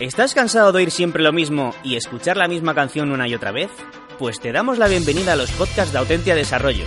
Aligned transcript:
¿Estás 0.00 0.32
cansado 0.32 0.72
de 0.72 0.78
oír 0.78 0.90
siempre 0.90 1.22
lo 1.22 1.30
mismo 1.30 1.74
y 1.84 1.96
escuchar 1.96 2.38
la 2.38 2.48
misma 2.48 2.74
canción 2.74 3.12
una 3.12 3.28
y 3.28 3.34
otra 3.34 3.52
vez? 3.52 3.70
Pues 4.18 4.40
te 4.40 4.50
damos 4.50 4.78
la 4.78 4.88
bienvenida 4.88 5.34
a 5.34 5.36
los 5.36 5.52
podcasts 5.52 5.92
de 5.92 5.98
Autentia 5.98 6.34
Desarrollo, 6.34 6.86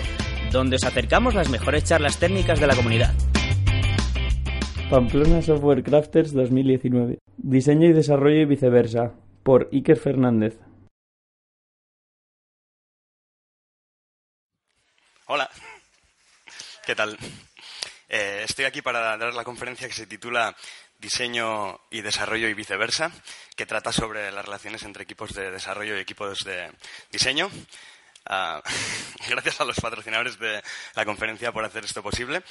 donde 0.52 0.78
os 0.78 0.84
acercamos 0.84 1.36
las 1.36 1.48
mejores 1.48 1.84
charlas 1.84 2.18
técnicas 2.18 2.60
de 2.60 2.66
la 2.66 2.76
comunidad. 2.76 3.14
Pamplona 4.90 5.44
Software 5.44 5.84
Crafters 5.84 6.34
2019. 6.34 7.20
Diseño 7.38 7.88
y 7.88 7.94
desarrollo 7.94 8.42
y 8.42 8.46
viceversa. 8.46 9.14
Por 9.44 9.70
Iker 9.72 9.98
Fernández. 10.00 10.58
Hola, 15.28 15.48
¿qué 16.84 16.96
tal? 16.96 17.16
Eh, 18.10 18.42
estoy 18.44 18.66
aquí 18.66 18.82
para 18.82 19.18
dar 19.18 19.34
la 19.34 19.44
conferencia 19.44 19.88
que 19.88 19.94
se 19.94 20.06
titula 20.06 20.56
Diseño 21.04 21.82
y 21.90 22.02
Desarrollo 22.02 22.48
y 22.48 22.54
viceversa, 22.54 23.12
que 23.58 23.66
trata 23.66 23.92
sobre 23.92 24.32
las 24.32 24.46
relaciones 24.46 24.84
entre 24.84 25.04
equipos 25.04 25.34
de 25.34 25.52
desarrollo 25.52 25.98
y 25.98 26.00
equipos 26.00 26.40
de 26.46 26.72
diseño. 27.12 27.52
Ah, 28.26 28.64
gracias 29.28 29.60
a 29.60 29.66
los 29.66 29.76
patrocinadores 29.82 30.40
de 30.40 30.64
la 30.96 31.04
conferencia 31.04 31.52
por 31.52 31.66
hacer 31.66 31.84
esto 31.84 32.02
posible. 32.02 32.42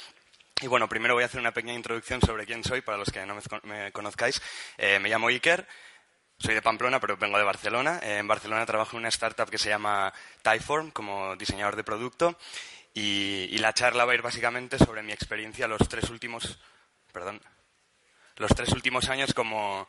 Y 0.61 0.67
bueno, 0.67 0.87
primero 0.87 1.15
voy 1.15 1.23
a 1.23 1.25
hacer 1.25 1.39
una 1.39 1.51
pequeña 1.51 1.73
introducción 1.73 2.21
sobre 2.21 2.45
quién 2.45 2.63
soy, 2.63 2.81
para 2.81 2.99
los 2.99 3.09
que 3.09 3.25
no 3.25 3.35
me, 3.63 3.91
conozcáis. 3.91 4.39
Eh, 4.77 4.99
me 4.99 5.09
llamo 5.09 5.29
Iker, 5.29 5.67
soy 6.37 6.53
de 6.53 6.61
Pamplona, 6.61 6.99
pero 6.99 7.17
vengo 7.17 7.39
de 7.39 7.43
Barcelona. 7.43 8.01
Eh, 8.03 8.19
en 8.19 8.27
Barcelona 8.27 8.67
trabajo 8.67 8.97
en 8.97 8.99
una 8.99 9.09
startup 9.09 9.49
que 9.49 9.57
se 9.57 9.69
llama 9.69 10.13
Typeform 10.43 10.91
como 10.91 11.35
diseñador 11.37 11.75
de 11.75 11.83
producto. 11.83 12.37
Y, 12.93 13.47
y, 13.49 13.57
la 13.57 13.73
charla 13.73 14.05
va 14.05 14.11
a 14.11 14.15
ir 14.15 14.21
básicamente 14.21 14.77
sobre 14.77 15.01
mi 15.01 15.11
experiencia 15.11 15.67
los 15.67 15.89
tres 15.89 16.11
últimos, 16.11 16.59
perdón, 17.11 17.41
los 18.37 18.51
tres 18.55 18.69
últimos 18.69 19.09
años 19.09 19.33
como, 19.33 19.87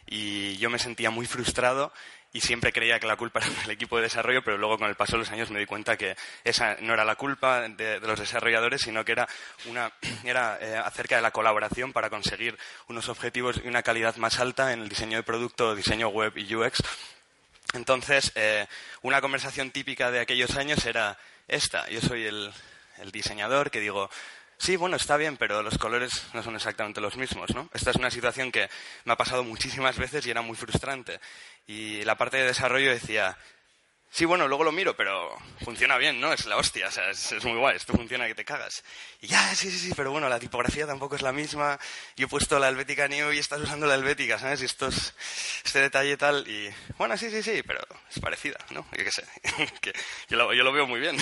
y 0.05 0.57
yo 0.57 0.69
me 0.69 0.79
sentía 0.79 1.09
muy 1.09 1.25
frustrado 1.25 1.93
y 2.33 2.41
siempre 2.41 2.73
creía 2.73 2.99
que 2.99 3.05
la 3.05 3.15
culpa 3.15 3.39
era 3.39 3.49
del 3.61 3.69
equipo 3.69 3.97
de 3.97 4.03
desarrollo, 4.03 4.43
pero 4.43 4.57
luego 4.57 4.79
con 4.79 4.89
el 4.89 4.95
paso 4.95 5.13
de 5.13 5.19
los 5.19 5.31
años 5.31 5.51
me 5.51 5.59
di 5.59 5.67
cuenta 5.67 5.95
que 5.95 6.17
esa 6.43 6.75
no 6.81 6.93
era 6.93 7.05
la 7.05 7.15
culpa 7.15 7.61
de, 7.69 7.99
los 7.99 8.19
desarrolladores, 8.19 8.81
sino 8.81 9.05
que 9.05 9.11
era, 9.11 9.29
una, 9.67 9.93
era 10.23 10.57
eh, 10.59 10.75
acerca 10.75 11.15
de 11.15 11.21
la 11.21 11.29
colaboración 11.31 11.93
para 11.93 12.09
conseguir 12.09 12.57
unos 12.87 13.07
objetivos 13.07 13.61
y 13.63 13.67
una 13.67 13.83
calidad 13.83 14.15
más 14.17 14.39
alta 14.39 14.73
en 14.73 14.81
el 14.81 14.89
diseño 14.89 15.17
de 15.17 15.23
producto, 15.23 15.75
diseño 15.75 16.09
web 16.09 16.33
y 16.35 16.55
UX. 16.55 16.81
Entonces, 17.73 18.31
eh, 18.35 18.65
una 19.03 19.21
conversación 19.21 19.69
típica 19.69 20.09
de 20.09 20.19
aquellos 20.19 20.57
años 20.57 20.83
era 20.87 21.17
esta. 21.47 21.87
Yo 21.89 22.01
soy 22.01 22.25
el, 22.25 22.51
el 22.99 23.11
diseñador 23.11 23.69
que 23.69 23.79
digo, 23.79 24.09
Sí, 24.57 24.75
bueno, 24.75 24.95
está 24.95 25.17
bien, 25.17 25.37
pero 25.37 25.61
los 25.61 25.77
colores 25.77 26.27
no 26.33 26.41
son 26.41 26.55
exactamente 26.55 27.01
los 27.01 27.17
mismos, 27.17 27.53
¿no? 27.53 27.69
Esta 27.73 27.91
es 27.91 27.97
una 27.97 28.11
situación 28.11 28.51
que 28.51 28.69
me 29.05 29.13
ha 29.13 29.17
pasado 29.17 29.43
muchísimas 29.43 29.97
veces 29.97 30.25
y 30.25 30.31
era 30.31 30.41
muy 30.41 30.55
frustrante. 30.55 31.19
Y 31.67 32.03
la 32.03 32.17
parte 32.17 32.37
de 32.37 32.45
desarrollo 32.45 32.89
decía, 32.89 33.37
Sí, 34.15 34.25
bueno, 34.25 34.47
luego 34.47 34.63
lo 34.63 34.71
miro, 34.71 34.95
pero 34.95 35.35
funciona 35.63 35.97
bien, 35.97 36.21
¿no? 36.21 36.31
Es 36.31 36.45
la 36.45 36.57
hostia, 36.57 36.87
o 36.87 36.91
sea, 36.91 37.09
es, 37.09 37.43
muy 37.45 37.57
guay, 37.57 37.77
esto 37.77 37.93
funciona 37.93 38.27
que 38.27 38.35
te 38.35 38.45
cagas. 38.45 38.83
Y 39.21 39.25
ya, 39.25 39.55
sí, 39.55 39.71
sí, 39.71 39.79
sí, 39.79 39.93
pero 39.95 40.11
bueno, 40.11 40.29
la 40.29 40.37
tipografía 40.37 40.85
tampoco 40.85 41.15
es 41.15 41.23
la 41.23 41.31
misma. 41.31 41.79
Yo 42.15 42.27
he 42.27 42.29
puesto 42.29 42.59
la 42.59 42.69
Helvética 42.69 43.07
New 43.07 43.33
y 43.33 43.39
estás 43.39 43.59
usando 43.61 43.87
la 43.87 43.95
Helvética, 43.95 44.37
¿sabes? 44.37 44.61
Y 44.61 44.65
esto 44.65 44.89
es, 44.89 45.15
este 45.65 45.81
detalle 45.81 46.15
tal, 46.15 46.47
y 46.47 46.71
bueno, 46.99 47.17
sí, 47.17 47.31
sí, 47.31 47.41
sí, 47.41 47.63
pero 47.65 47.79
es 48.07 48.19
parecida, 48.19 48.59
¿no? 48.69 48.85
Yo 48.95 49.03
qué 49.03 49.11
sé, 49.11 49.23
yo 50.29 50.37
lo, 50.37 50.71
veo 50.71 50.85
muy 50.85 50.99
bien. 50.99 51.17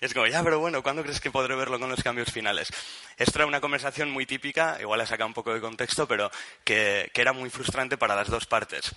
y 0.00 0.04
es 0.04 0.14
como, 0.14 0.28
ya, 0.28 0.40
pero 0.44 0.60
bueno, 0.60 0.84
¿cuándo 0.84 1.02
crees 1.02 1.20
que 1.20 1.32
podré 1.32 1.56
verlo 1.56 1.80
con 1.80 1.90
los 1.90 2.00
cambios 2.04 2.30
finales? 2.30 2.68
Esto 3.16 3.40
era 3.40 3.46
una 3.46 3.60
conversación 3.60 4.12
muy 4.12 4.24
típica, 4.24 4.78
igual 4.80 5.00
he 5.00 5.06
sacado 5.06 5.26
un 5.26 5.34
poco 5.34 5.52
de 5.52 5.60
contexto, 5.60 6.06
pero 6.06 6.30
que 6.62 7.10
era 7.12 7.32
muy 7.32 7.50
frustrante 7.50 7.98
para 7.98 8.14
las 8.14 8.28
dos 8.28 8.46
partes. 8.46 8.94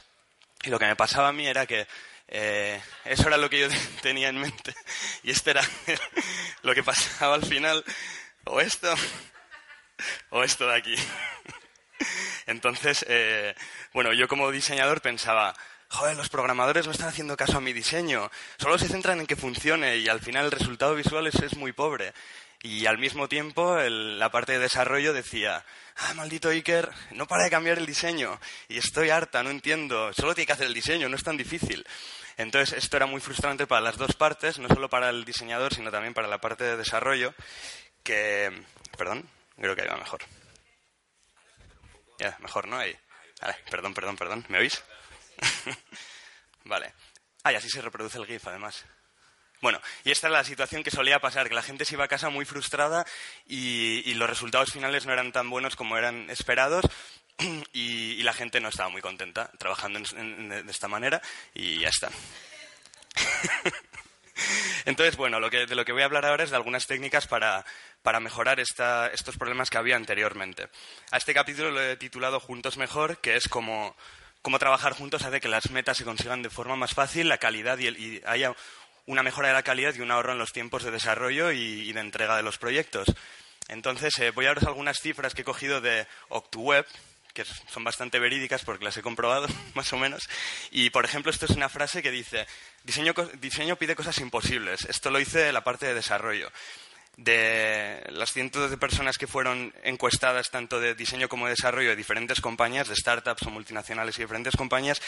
Y 0.63 0.69
lo 0.69 0.79
que 0.79 0.85
me 0.85 0.95
pasaba 0.95 1.29
a 1.29 1.34
mí 1.34 1.47
era 1.47 1.66
que 1.66 1.88
eh, 2.27 2.81
eso 3.05 3.27
era 3.27 3.38
lo 3.38 3.49
que 3.49 3.59
yo 3.61 3.67
tenía 4.01 4.29
en 4.29 4.39
mente. 4.39 4.73
Y 5.23 5.31
esto 5.31 5.51
era 5.51 5.61
lo 6.61 6.73
que 6.73 6.83
pasaba 6.83 7.35
al 7.35 7.45
final. 7.45 7.83
O 8.45 8.61
esto, 8.61 8.93
o 10.29 10.43
esto 10.43 10.67
de 10.67 10.75
aquí. 10.75 10.95
Entonces, 12.45 13.05
eh, 13.09 13.55
bueno, 13.93 14.13
yo 14.13 14.29
como 14.29 14.51
diseñador 14.51 15.01
pensaba, 15.01 15.53
joder, 15.89 16.16
los 16.16 16.29
programadores 16.29 16.85
no 16.85 16.91
están 16.91 17.09
haciendo 17.09 17.35
caso 17.35 17.57
a 17.57 17.61
mi 17.61 17.73
diseño. 17.73 18.31
Solo 18.57 18.77
se 18.77 18.87
centran 18.87 19.19
en 19.19 19.27
que 19.27 19.35
funcione 19.35 19.97
y 19.97 20.07
al 20.07 20.21
final 20.21 20.45
el 20.45 20.51
resultado 20.51 20.95
visual 20.95 21.27
es, 21.27 21.57
muy 21.57 21.73
pobre. 21.73 22.13
Y 22.67 22.85
al 22.85 22.97
mismo 22.97 23.29
tiempo, 23.29 23.78
la 23.78 24.29
parte 24.29 24.51
de 24.51 24.59
desarrollo 24.59 25.13
decía, 25.13 25.63
ah, 25.95 26.13
maldito 26.16 26.50
Iker, 26.50 26.91
no 27.11 27.25
para 27.25 27.45
de 27.45 27.50
cambiar 27.50 27.78
el 27.78 27.85
diseño. 27.85 28.41
Y 28.67 28.78
estoy 28.78 29.09
harta, 29.09 29.41
no 29.41 29.49
entiendo. 29.49 30.11
Solo 30.11 30.35
tiene 30.35 30.47
que 30.47 30.52
hacer 30.52 30.67
el 30.67 30.73
diseño, 30.73 31.08
no 31.08 31.16
es 31.16 31.23
tan 31.23 31.37
difícil. 31.37 31.87
Entonces, 32.35 32.78
esto 32.78 32.97
era 32.97 33.05
muy 33.05 33.22
frustrante 33.22 33.67
para 33.67 33.79
las 33.79 33.96
dos 33.96 34.16
partes, 34.16 34.59
no 34.59 34.67
solo 34.67 34.90
para 34.90 35.09
el 35.09 35.23
diseñador, 35.23 35.73
sino 35.73 35.91
también 35.91 36.14
para 36.14 36.28
la 36.28 36.41
parte 36.41 36.66
de 36.66 36.75
desarrollo, 36.75 37.34
que... 38.03 38.52
Perdón, 38.97 39.29
creo 39.55 39.73
que 39.73 39.85
iba 39.85 39.96
mejor. 39.96 40.19
Ya, 42.19 42.35
mejor, 42.41 42.67
¿no? 42.67 42.78
Ahí. 42.78 42.93
Perdón, 43.72 43.93
perdón, 43.93 44.17
perdón. 44.17 44.46
¿Me 44.49 44.58
oís? 44.58 44.84
vale. 46.66 46.93
Ah, 47.43 47.53
y 47.53 47.55
así 47.55 47.69
se 47.69 47.81
reproduce 47.81 48.17
el 48.17 48.25
GIF, 48.25 48.46
además. 48.46 48.84
Bueno, 49.61 49.81
y 50.03 50.11
esta 50.11 50.27
es 50.27 50.33
la 50.33 50.43
situación 50.43 50.83
que 50.83 50.91
solía 50.91 51.19
pasar, 51.19 51.49
que 51.49 51.55
la 51.55 51.63
gente 51.63 51.83
se 51.83 51.95
iba 51.95 52.03
a 52.03 52.07
casa 52.07 52.29
muy 52.29 52.45
frustrada 52.45 53.05
y, 53.47 54.13
los 54.13 54.29
resultados 54.29 54.71
finales 54.71 55.05
no 55.05 55.13
eran 55.13 55.31
tan 55.31 55.49
buenos 55.49 55.75
como 55.75 55.97
eran 55.97 56.29
esperados 56.29 56.85
y, 57.73 58.21
la 58.23 58.33
gente 58.33 58.59
no 58.59 58.69
estaba 58.69 58.89
muy 58.89 59.01
contenta 59.01 59.49
trabajando 59.57 59.99
de 59.99 60.71
esta 60.71 60.87
manera 60.87 61.21
y 61.53 61.79
ya 61.79 61.89
está. 61.89 62.09
Entonces, 64.85 65.15
bueno, 65.17 65.39
lo 65.39 65.49
que, 65.49 65.65
de 65.65 65.75
lo 65.75 65.85
que 65.85 65.91
voy 65.91 66.03
a 66.03 66.05
hablar 66.05 66.25
ahora 66.25 66.43
es 66.43 66.51
de 66.51 66.55
algunas 66.55 66.85
técnicas 66.85 67.25
para, 67.27 67.65
para 68.03 68.19
mejorar 68.19 68.59
esta, 68.59 69.07
estos 69.07 69.37
problemas 69.37 69.69
que 69.69 69.77
había 69.77 69.95
anteriormente. 69.95 70.69
A 71.11 71.17
este 71.17 71.33
capítulo 71.33 71.71
lo 71.71 71.81
he 71.81 71.97
titulado 71.97 72.39
Juntos 72.39 72.77
Mejor, 72.77 73.17
que 73.17 73.35
es 73.35 73.47
como 73.47 73.95
cómo 74.43 74.59
trabajar 74.59 74.93
juntos 74.93 75.23
hace 75.23 75.41
que 75.41 75.49
las 75.49 75.71
metas 75.71 75.97
se 75.97 76.05
consigan 76.05 76.41
de 76.41 76.49
forma 76.49 76.75
más 76.75 76.93
fácil, 76.93 77.27
la 77.27 77.37
calidad 77.37 77.77
y, 77.79 77.87
y 77.87 78.21
haya 78.25 78.55
una 79.07 79.23
mejora 79.23 79.47
de 79.47 79.53
la 79.55 79.63
calidad 79.63 79.95
y 79.95 80.01
un 80.01 80.11
ahorro 80.11 80.33
en 80.33 80.37
los 80.37 80.53
tiempos 80.53 80.83
de 80.83 80.91
desarrollo 80.91 81.51
y, 81.51 81.91
de 81.91 81.99
entrega 81.99 82.35
de 82.37 82.43
los 82.43 82.57
proyectos. 82.57 83.07
Entonces, 83.69 84.17
eh, 84.19 84.31
voy 84.31 84.45
a 84.45 84.49
daros 84.49 84.65
algunas 84.65 84.99
cifras 84.99 85.33
que 85.33 85.41
he 85.41 85.45
cogido 85.45 85.81
de 85.81 86.05
OctuWeb, 86.29 86.85
que 87.33 87.45
son 87.45 87.83
bastante 87.83 88.19
verídicas 88.19 88.63
porque 88.63 88.85
las 88.85 88.97
he 88.97 89.01
comprobado, 89.01 89.47
más 89.75 89.91
o 89.93 89.97
menos. 89.97 90.29
Y, 90.71 90.89
por 90.89 91.05
ejemplo, 91.05 91.31
esto 91.31 91.45
es 91.45 91.51
una 91.51 91.69
frase 91.69 92.03
que 92.03 92.11
dice, 92.11 92.45
diseño, 92.83 93.13
diseño 93.39 93.77
pide 93.77 93.95
cosas 93.95 94.19
imposibles. 94.19 94.85
Esto 94.85 95.09
lo 95.09 95.19
hice 95.19 95.51
la 95.53 95.63
parte 95.63 95.85
de 95.85 95.93
desarrollo. 95.93 96.51
De 97.15 98.03
las 98.09 98.31
cientos 98.31 98.69
de 98.69 98.77
personas 98.77 99.17
que 99.17 99.25
fueron 99.25 99.73
encuestadas, 99.83 100.51
tanto 100.51 100.79
de 100.79 100.93
diseño 100.93 101.29
como 101.29 101.45
de 101.45 101.51
desarrollo, 101.51 101.89
de 101.89 101.95
diferentes 101.95 102.41
compañías, 102.41 102.89
de 102.89 102.95
startups 102.95 103.43
o 103.43 103.49
multinacionales 103.49 104.19
y 104.19 104.21
diferentes 104.21 104.55
compañías, 104.55 105.01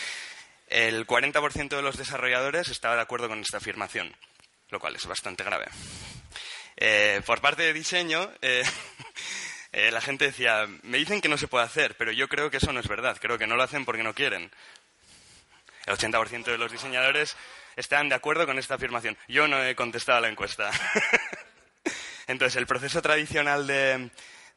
el 0.70 1.06
40% 1.06 1.70
de 1.70 1.82
los 1.82 1.98
desarrolladores 1.98 2.70
estaba 2.70 2.96
de 2.96 3.02
acuerdo 3.02 3.28
con 3.28 3.40
esta 3.40 3.58
afirmación, 3.58 4.16
lo 4.70 4.80
cual 4.80 4.96
es 4.96 5.06
bastante 5.06 5.44
grave. 5.44 5.66
Eh, 6.78 7.22
por 7.26 7.42
parte 7.42 7.64
de 7.64 7.74
diseño, 7.74 8.32
eh, 8.42 8.64
Eh, 9.72 9.92
la 9.92 10.02
gente 10.02 10.26
decía, 10.26 10.68
me 10.82 10.98
dicen 10.98 11.22
que 11.22 11.30
no 11.30 11.38
se 11.38 11.48
puede 11.48 11.66
hacer, 11.66 11.96
pero 11.96 12.12
yo 12.12 12.28
creo 12.28 12.50
que 12.50 12.58
eso 12.58 12.74
no 12.74 12.80
es 12.80 12.88
verdad, 12.88 13.18
creo 13.22 13.38
que 13.38 13.46
no 13.46 13.56
lo 13.56 13.64
hacen 13.64 13.86
porque 13.86 14.04
no 14.04 14.16
quieren. 14.16 14.50
El 15.86 15.96
80% 15.96 16.46
de 16.46 16.58
los 16.58 16.72
diseñadores 16.72 17.36
están 17.76 18.10
de 18.10 18.16
acuerdo 18.16 18.46
con 18.46 18.58
esta 18.58 18.76
afirmación. 18.76 19.18
Yo 19.28 19.48
no 19.48 19.64
he 19.64 19.76
contestado 19.76 20.18
a 20.18 20.22
la 20.22 20.30
encuesta. 20.30 20.72
Entonces, 22.28 22.56
el 22.58 22.68
proceso 22.68 23.02
tradicional 23.02 23.68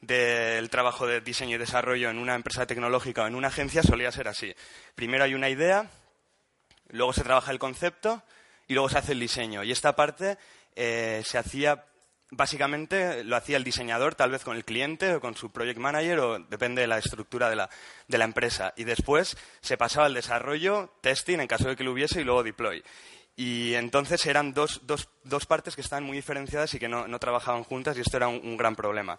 del 0.00 0.70
trabajo 0.70 1.06
de 1.06 1.20
diseño 1.20 1.56
y 1.56 1.59
desarrollo 1.59 2.11
en 2.11 2.19
una 2.19 2.35
empresa 2.35 2.67
tecnológica 2.67 3.23
o 3.23 3.26
en 3.26 3.35
una 3.35 3.49
agencia 3.49 3.82
solía 3.82 4.12
ser 4.12 4.29
así. 4.29 4.55
Primero 4.94 5.25
hay 5.25 5.35
una 5.35 5.49
idea, 5.49 5.91
luego 6.92 7.12
se 7.12 7.24
trabaja 7.24 7.50
el 7.50 7.58
concepto 7.58 8.22
y 8.68 8.74
luego 8.74 8.88
se 8.88 8.98
hace 8.98 9.12
el 9.12 9.20
diseño. 9.20 9.64
Y 9.64 9.72
esta 9.72 9.96
parte 9.96 10.38
eh, 10.76 11.22
se 11.24 11.38
hacía 11.38 11.84
básicamente 12.32 13.24
lo 13.24 13.36
hacía 13.36 13.58
el 13.58 13.64
diseñador, 13.64 14.14
tal 14.14 14.30
vez 14.30 14.42
con 14.42 14.56
el 14.56 14.64
cliente 14.64 15.14
o 15.14 15.20
con 15.20 15.36
su 15.36 15.52
project 15.52 15.78
manager, 15.78 16.18
o 16.18 16.38
depende 16.38 16.80
de 16.80 16.88
la 16.88 16.98
estructura 16.98 17.50
de 17.50 17.56
la, 17.56 17.70
de 18.08 18.18
la 18.18 18.24
empresa. 18.24 18.72
Y 18.76 18.84
después 18.84 19.36
se 19.60 19.76
pasaba 19.76 20.06
al 20.06 20.14
desarrollo, 20.14 20.94
testing, 21.02 21.40
en 21.40 21.46
caso 21.46 21.68
de 21.68 21.76
que 21.76 21.84
lo 21.84 21.92
hubiese, 21.92 22.22
y 22.22 22.24
luego 22.24 22.42
deploy. 22.42 22.82
Y 23.36 23.74
entonces 23.74 24.24
eran 24.26 24.52
dos, 24.54 24.80
dos, 24.84 25.08
dos 25.24 25.46
partes 25.46 25.74
que 25.74 25.82
estaban 25.82 26.04
muy 26.04 26.16
diferenciadas 26.16 26.72
y 26.74 26.78
que 26.78 26.88
no, 26.88 27.06
no 27.06 27.18
trabajaban 27.18 27.64
juntas, 27.64 27.96
y 27.96 28.00
esto 28.00 28.16
era 28.16 28.28
un, 28.28 28.56
gran 28.56 28.76
problema. 28.76 29.18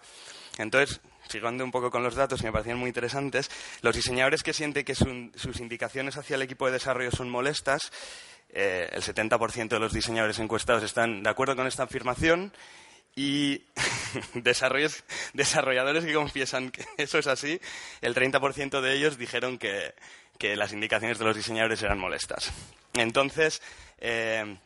Entonces, 0.57 0.99
siguiendo 1.33 1.63
un 1.63 1.71
poco 1.71 1.89
con 1.89 2.03
los 2.03 2.13
datos 2.13 2.39
que 2.39 2.47
me 2.47 2.53
parecían 2.53 2.77
muy 2.77 2.89
interesantes, 2.89 3.50
los 3.81 3.95
diseñadores 3.95 4.44
que 4.44 4.53
sienten 4.53 4.85
que 4.85 4.94
sus 4.95 5.59
indicaciones 5.59 6.15
hacia 6.15 6.35
el 6.35 6.44
equipo 6.44 6.68
de 6.68 6.74
desarrollo 6.74 7.12
son 7.12 7.30
molestas, 7.30 7.91
eh, 8.50 8.88
el 8.91 9.01
70% 9.01 9.68
de 9.68 9.80
los 9.80 9.94
diseñadores 9.94 10.38
encuestados 10.38 10.83
están 10.83 11.24
de 11.24 11.30
acuerdo 11.30 11.56
con 11.56 11.65
esta 11.65 11.83
afirmación 11.83 12.53
y 13.15 13.63
desarrolladores 14.35 16.06
que 16.06 16.13
confiesan 16.13 16.69
que 16.69 16.85
eso 16.97 17.18
es 17.18 17.25
así, 17.25 17.59
el 18.01 18.13
30% 18.13 18.81
de 18.81 18.94
ellos 18.94 19.18
dijeron 19.18 19.57
que, 19.57 19.94
las 20.56 20.74
indicaciones 20.74 21.19
de 21.19 21.25
los 21.25 21.38
diseñadores 21.38 21.81
eran 21.83 21.97
molestas. 21.97 22.51
Entonces, 22.95 23.62
eh, 23.97 24.57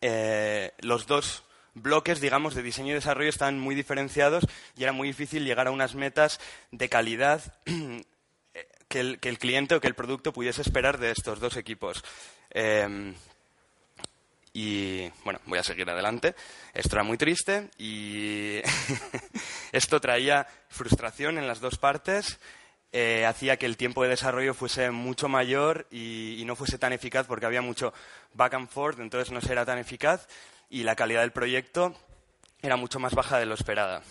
eh, 0.00 0.72
los 0.80 1.06
dos 1.06 1.44
bloques, 1.74 2.20
digamos, 2.20 2.54
de 2.54 2.62
diseño 2.62 2.90
y 2.90 2.94
desarrollo 2.94 3.28
están 3.28 3.58
muy 3.58 3.74
diferenciados 3.74 4.46
y 4.76 4.82
era 4.82 4.92
muy 4.92 5.08
difícil 5.08 5.44
llegar 5.44 5.66
a 5.66 5.72
unas 5.72 5.94
metas 5.94 6.40
de 6.70 6.88
calidad 6.88 7.42
que 8.88 9.00
el, 9.00 9.38
cliente 9.38 9.74
o 9.74 9.80
que 9.80 9.88
el 9.88 9.94
producto 9.94 10.32
pudiese 10.32 10.62
esperar 10.62 10.98
de 10.98 11.10
estos 11.10 11.40
dos 11.40 11.56
equipos. 11.56 12.04
Eh, 12.50 13.14
y 14.56 15.10
bueno, 15.24 15.40
voy 15.46 15.58
a 15.58 15.64
seguir 15.64 15.90
adelante. 15.90 16.36
Esto 16.72 16.94
era 16.94 17.02
muy 17.02 17.18
triste 17.18 17.70
y 17.76 18.60
esto 19.72 20.00
traía 20.00 20.46
frustración 20.68 21.38
en 21.38 21.48
las 21.48 21.60
dos 21.60 21.76
partes. 21.76 22.38
Eh, 22.92 23.26
hacía 23.26 23.56
que 23.56 23.66
el 23.66 23.76
tiempo 23.76 24.04
de 24.04 24.10
desarrollo 24.10 24.54
fuese 24.54 24.92
mucho 24.92 25.28
mayor 25.28 25.88
y, 25.90 26.40
no 26.46 26.54
fuese 26.54 26.78
tan 26.78 26.92
eficaz 26.92 27.26
porque 27.26 27.46
había 27.46 27.62
mucho 27.62 27.92
back 28.34 28.54
and 28.54 28.68
forth, 28.68 29.00
entonces 29.00 29.32
no 29.32 29.40
era 29.40 29.66
tan 29.66 29.78
eficaz 29.78 30.28
y 30.70 30.82
la 30.82 30.96
calidad 30.96 31.20
del 31.20 31.32
proyecto 31.32 31.94
era 32.62 32.76
mucho 32.76 32.98
más 32.98 33.14
baja 33.14 33.38
de 33.38 33.46
lo 33.46 33.54
esperada. 33.54 34.02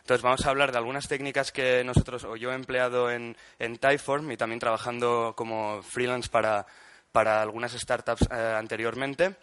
Entonces 0.00 0.22
vamos 0.22 0.44
a 0.44 0.50
hablar 0.50 0.72
de 0.72 0.78
algunas 0.78 1.06
técnicas 1.08 1.52
que 1.52 1.84
nosotros 1.84 2.24
o 2.24 2.36
yo 2.36 2.50
he 2.50 2.54
empleado 2.54 3.10
en, 3.10 3.36
en 3.58 3.78
Typeform 3.78 4.32
y 4.32 4.36
también 4.36 4.58
trabajando 4.58 5.34
como 5.36 5.82
freelance 5.82 6.28
para, 6.28 6.66
para 7.12 7.42
algunas 7.42 7.72
startups 7.72 8.26
eh, 8.30 8.54
anteriormente. 8.58 9.36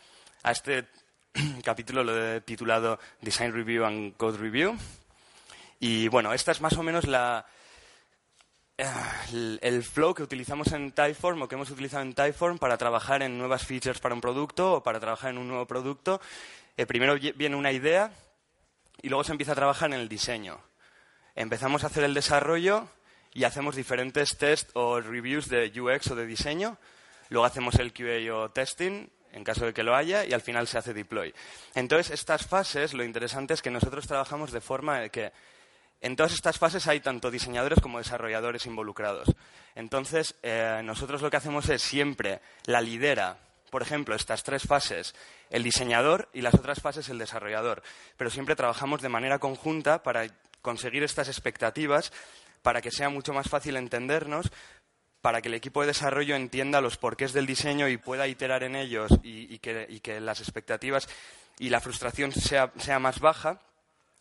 A 0.44 0.52
este 0.52 0.86
capítulo 1.64 2.04
lo 2.04 2.36
he 2.36 2.42
titulado 2.42 3.00
Design 3.22 3.54
Review 3.54 3.86
and 3.86 4.18
Code 4.18 4.38
Review. 4.38 4.78
Y 5.80 6.08
bueno, 6.10 6.34
esta 6.34 6.52
es 6.52 6.60
más 6.60 6.74
o 6.74 6.84
menos 6.84 7.08
la, 7.08 7.46
eh, 8.78 9.58
el, 9.62 9.84
flow 9.84 10.14
que 10.14 10.22
utilizamos 10.22 10.72
en 10.72 10.92
Typeform 10.92 11.42
o 11.42 11.48
que 11.48 11.56
hemos 11.56 11.72
utilizado 11.72 12.04
en 12.04 12.14
Typeform 12.14 12.60
para 12.60 12.78
trabajar 12.78 13.24
en 13.24 13.38
nuevas 13.38 13.66
features 13.66 14.00
para 14.00 14.14
un 14.14 14.22
producto 14.22 14.74
o 14.74 14.84
para 14.84 15.00
trabajar 15.00 15.32
en 15.32 15.40
un 15.40 15.48
nuevo 15.48 15.66
producto. 15.66 16.22
Eh, 16.78 16.86
primero 16.86 17.16
viene 17.36 17.56
una 17.56 17.72
idea 17.72 18.12
y 19.02 19.10
luego 19.10 19.24
se 19.24 19.32
empieza 19.32 19.54
a 19.54 19.56
trabajar 19.56 19.92
en 19.92 20.00
el 20.00 20.08
diseño. 20.08 20.60
Empezamos 21.36 21.84
a 21.84 21.88
hacer 21.88 22.04
el 22.04 22.14
desarrollo 22.14 22.88
y 23.34 23.46
hacemos 23.46 23.76
diferentes 23.76 24.38
tests 24.38 24.72
o 24.76 25.02
reviews 25.02 25.50
de 25.50 25.72
UX 25.80 26.12
o 26.12 26.16
de 26.16 26.28
diseño. 26.28 26.78
Luego 27.30 27.46
hacemos 27.46 27.76
el 27.76 27.94
QA 27.94 28.34
o 28.34 28.52
testing 28.52 29.10
en 29.34 29.44
caso 29.44 29.66
de 29.66 29.74
que 29.74 29.84
lo 29.84 29.96
haya, 29.96 30.26
y 30.26 30.34
al 30.34 30.42
final 30.42 30.68
se 30.68 30.78
hace 30.78 30.94
deploy. 30.94 31.34
Entonces, 31.76 32.12
estas 32.12 32.46
fases, 32.46 32.94
lo 32.94 33.04
interesante 33.04 33.54
es 33.54 33.62
que 33.62 33.70
nosotros 33.70 34.08
trabajamos 34.08 34.52
de 34.52 34.62
forma 34.62 35.08
que 35.10 35.32
en 36.02 36.16
todas 36.16 36.34
estas 36.34 36.58
fases 36.58 36.88
hay 36.88 37.00
tanto 37.00 37.32
diseñadores 37.32 37.80
como 37.80 37.98
desarrolladores 37.98 38.66
involucrados. 38.66 39.34
Entonces, 39.76 40.36
eh, 40.44 40.82
nosotros 40.84 41.22
lo 41.22 41.30
que 41.30 41.38
hacemos 41.38 41.70
es 41.70 41.82
siempre 41.82 42.42
la 42.66 42.82
lidera, 42.82 43.38
por 43.70 43.82
ejemplo, 43.82 44.16
estas 44.16 44.44
tres 44.44 44.64
fases, 44.64 45.14
el 45.50 45.64
diseñador 45.64 46.30
y 46.34 46.42
las 46.42 46.54
otras 46.54 46.82
fases 46.82 47.10
el 47.10 47.18
desarrollador. 47.18 47.84
Pero 48.16 48.30
siempre 48.30 48.56
trabajamos 48.56 49.02
de 49.02 49.10
manera 49.10 49.40
conjunta 49.40 50.04
para 50.04 50.28
conseguir 50.62 51.04
estas 51.04 51.28
expectativas, 51.28 52.12
para 52.62 52.82
que 52.82 52.92
sea 52.92 53.10
mucho 53.10 53.34
más 53.34 53.50
fácil 53.50 53.76
entendernos, 53.76 54.52
para 55.22 55.42
que 55.42 55.50
el 55.50 55.56
equipo 55.56 55.82
de 55.82 55.88
desarrollo 55.88 56.36
entienda 56.36 56.82
los 56.82 56.98
porqués 56.98 57.34
del 57.34 57.46
diseño 57.46 57.88
y 57.88 57.98
pueda 57.98 58.28
iterar 58.28 58.64
en 58.64 58.76
ellos 58.76 59.12
y, 59.24 59.60
que, 59.60 60.22
las 60.22 60.40
expectativas 60.40 61.10
y 61.60 61.70
la 61.70 61.82
frustración 61.82 62.32
sea, 62.32 62.72
más 63.00 63.20
baja 63.20 63.60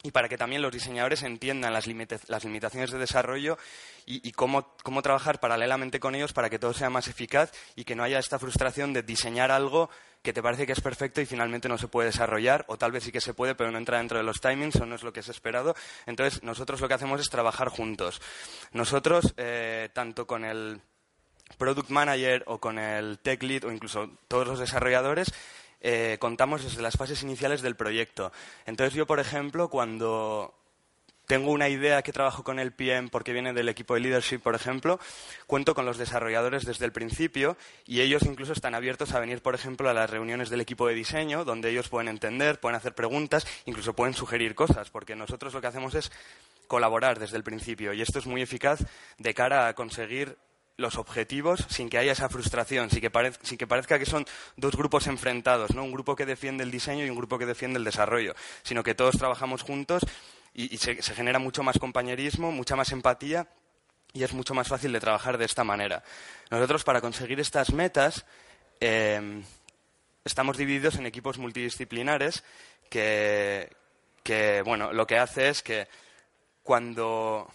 y 0.06 0.12
para 0.12 0.28
que 0.28 0.38
también 0.38 0.62
los 0.62 0.70
diseñadores 0.70 1.24
entiendan 1.24 1.72
las, 1.72 1.88
limitaciones 1.88 2.92
de 2.92 2.98
desarrollo 2.98 3.58
y, 4.06 4.30
cómo, 4.30 4.72
trabajar 5.02 5.40
paralelamente 5.40 5.98
con 5.98 6.14
ellos 6.14 6.32
para 6.32 6.48
que 6.48 6.60
todo 6.60 6.72
sea 6.72 6.90
más 6.90 7.08
eficaz 7.08 7.50
y 7.74 7.82
que 7.82 7.96
no 7.96 8.04
haya 8.04 8.20
esta 8.20 8.38
frustración 8.38 8.92
de 8.92 9.02
diseñar 9.02 9.50
algo 9.50 9.90
que 10.22 10.32
te 10.32 10.44
parece 10.44 10.64
que 10.64 10.74
es 10.74 10.80
perfecto 10.80 11.20
y 11.20 11.26
finalmente 11.26 11.68
no 11.68 11.76
se 11.76 11.88
puede 11.88 12.10
desarrollar, 12.10 12.64
o 12.68 12.78
tal 12.78 12.92
vez 12.92 13.02
sí 13.02 13.10
que 13.10 13.20
se 13.20 13.34
puede, 13.34 13.56
pero 13.56 13.72
no 13.72 13.78
entra 13.78 13.98
dentro 13.98 14.18
de 14.18 14.24
los 14.24 14.40
timings 14.40 14.76
o 14.76 14.86
no 14.86 14.94
es 14.94 15.02
lo 15.02 15.12
que 15.12 15.20
es 15.20 15.28
esperado. 15.28 15.74
Entonces, 16.06 16.40
nosotros 16.44 16.80
lo 16.80 16.86
que 16.86 16.94
hacemos 16.94 17.20
es 17.20 17.28
trabajar 17.28 17.68
juntos. 17.68 18.22
Nosotros, 18.70 19.34
eh, 19.36 19.88
tanto 19.92 20.24
con 20.24 20.44
el 20.44 20.80
product 21.58 21.90
manager 21.90 22.44
o 22.46 22.58
con 22.58 22.78
el 22.78 23.18
tech 23.18 23.42
lead 23.42 23.64
o 23.64 23.72
incluso 23.72 24.10
todos 24.28 24.46
los 24.46 24.58
desarrolladores, 24.58 25.32
eh, 25.88 26.18
contamos 26.18 26.64
desde 26.64 26.82
las 26.82 26.96
fases 26.96 27.22
iniciales 27.22 27.62
del 27.62 27.76
proyecto. 27.76 28.32
Entonces 28.66 28.92
yo, 28.92 29.06
por 29.06 29.20
ejemplo, 29.20 29.70
cuando 29.70 30.52
tengo 31.26 31.52
una 31.52 31.68
idea 31.68 32.02
que 32.02 32.12
trabajo 32.12 32.42
con 32.42 32.58
el 32.58 32.72
PM 32.72 33.08
porque 33.08 33.32
viene 33.32 33.52
del 33.52 33.68
equipo 33.68 33.94
de 33.94 34.00
leadership, 34.00 34.38
por 34.38 34.56
ejemplo, 34.56 34.98
cuento 35.46 35.76
con 35.76 35.86
los 35.86 35.96
desarrolladores 35.96 36.64
desde 36.64 36.86
el 36.86 36.90
principio 36.90 37.56
y 37.84 38.00
ellos 38.00 38.24
incluso 38.24 38.52
están 38.52 38.74
abiertos 38.74 39.14
a 39.14 39.20
venir, 39.20 39.42
por 39.42 39.54
ejemplo, 39.54 39.88
a 39.88 39.94
las 39.94 40.10
reuniones 40.10 40.50
del 40.50 40.60
equipo 40.60 40.88
de 40.88 40.94
diseño, 40.94 41.44
donde 41.44 41.70
ellos 41.70 41.88
pueden 41.88 42.08
entender, 42.08 42.58
pueden 42.58 42.74
hacer 42.74 42.96
preguntas, 42.96 43.46
incluso 43.64 43.94
pueden 43.94 44.14
sugerir 44.14 44.56
cosas, 44.56 44.90
porque 44.90 45.14
nosotros 45.14 45.54
lo 45.54 45.60
que 45.60 45.68
hacemos 45.68 45.94
es 45.94 46.10
colaborar 46.66 47.20
desde 47.20 47.36
el 47.36 47.44
principio 47.44 47.92
y 47.92 48.02
esto 48.02 48.18
es 48.18 48.26
muy 48.26 48.42
eficaz 48.42 48.80
de 49.18 49.34
cara 49.34 49.68
a 49.68 49.74
conseguir 49.74 50.36
los 50.76 50.96
objetivos 50.96 51.64
sin 51.68 51.88
que 51.88 51.98
haya 51.98 52.12
esa 52.12 52.28
frustración, 52.28 52.90
sin 52.90 53.00
que, 53.00 53.10
parezca 53.10 53.98
que 53.98 54.06
son 54.06 54.26
dos 54.56 54.76
grupos 54.76 55.06
enfrentados, 55.06 55.74
¿no? 55.74 55.84
un 55.84 55.92
grupo 55.92 56.14
que 56.14 56.26
defiende 56.26 56.64
el 56.64 56.70
diseño 56.70 57.04
y 57.04 57.10
un 57.10 57.16
grupo 57.16 57.38
que 57.38 57.46
defiende 57.46 57.78
el 57.78 57.84
desarrollo, 57.84 58.34
sino 58.62 58.82
que 58.82 58.94
todos 58.94 59.16
trabajamos 59.16 59.62
juntos 59.62 60.02
y, 60.52 60.76
se, 60.78 60.96
genera 61.02 61.38
mucho 61.38 61.62
más 61.62 61.78
compañerismo, 61.78 62.52
mucha 62.52 62.76
más 62.76 62.92
empatía 62.92 63.48
y 64.12 64.22
es 64.22 64.32
mucho 64.32 64.54
más 64.54 64.68
fácil 64.68 64.92
de 64.92 65.00
trabajar 65.00 65.38
de 65.38 65.44
esta 65.44 65.64
manera. 65.64 66.02
Nosotros, 66.50 66.84
para 66.84 67.00
conseguir 67.00 67.40
estas 67.40 67.72
metas, 67.72 68.24
eh, 68.80 69.42
estamos 70.24 70.56
divididos 70.56 70.96
en 70.96 71.06
equipos 71.06 71.38
multidisciplinares 71.38 72.42
que, 72.88 73.70
que, 74.22 74.62
bueno, 74.62 74.92
lo 74.92 75.06
que 75.06 75.18
hace 75.18 75.48
es 75.48 75.62
que 75.62 75.88
cuando 76.62 77.50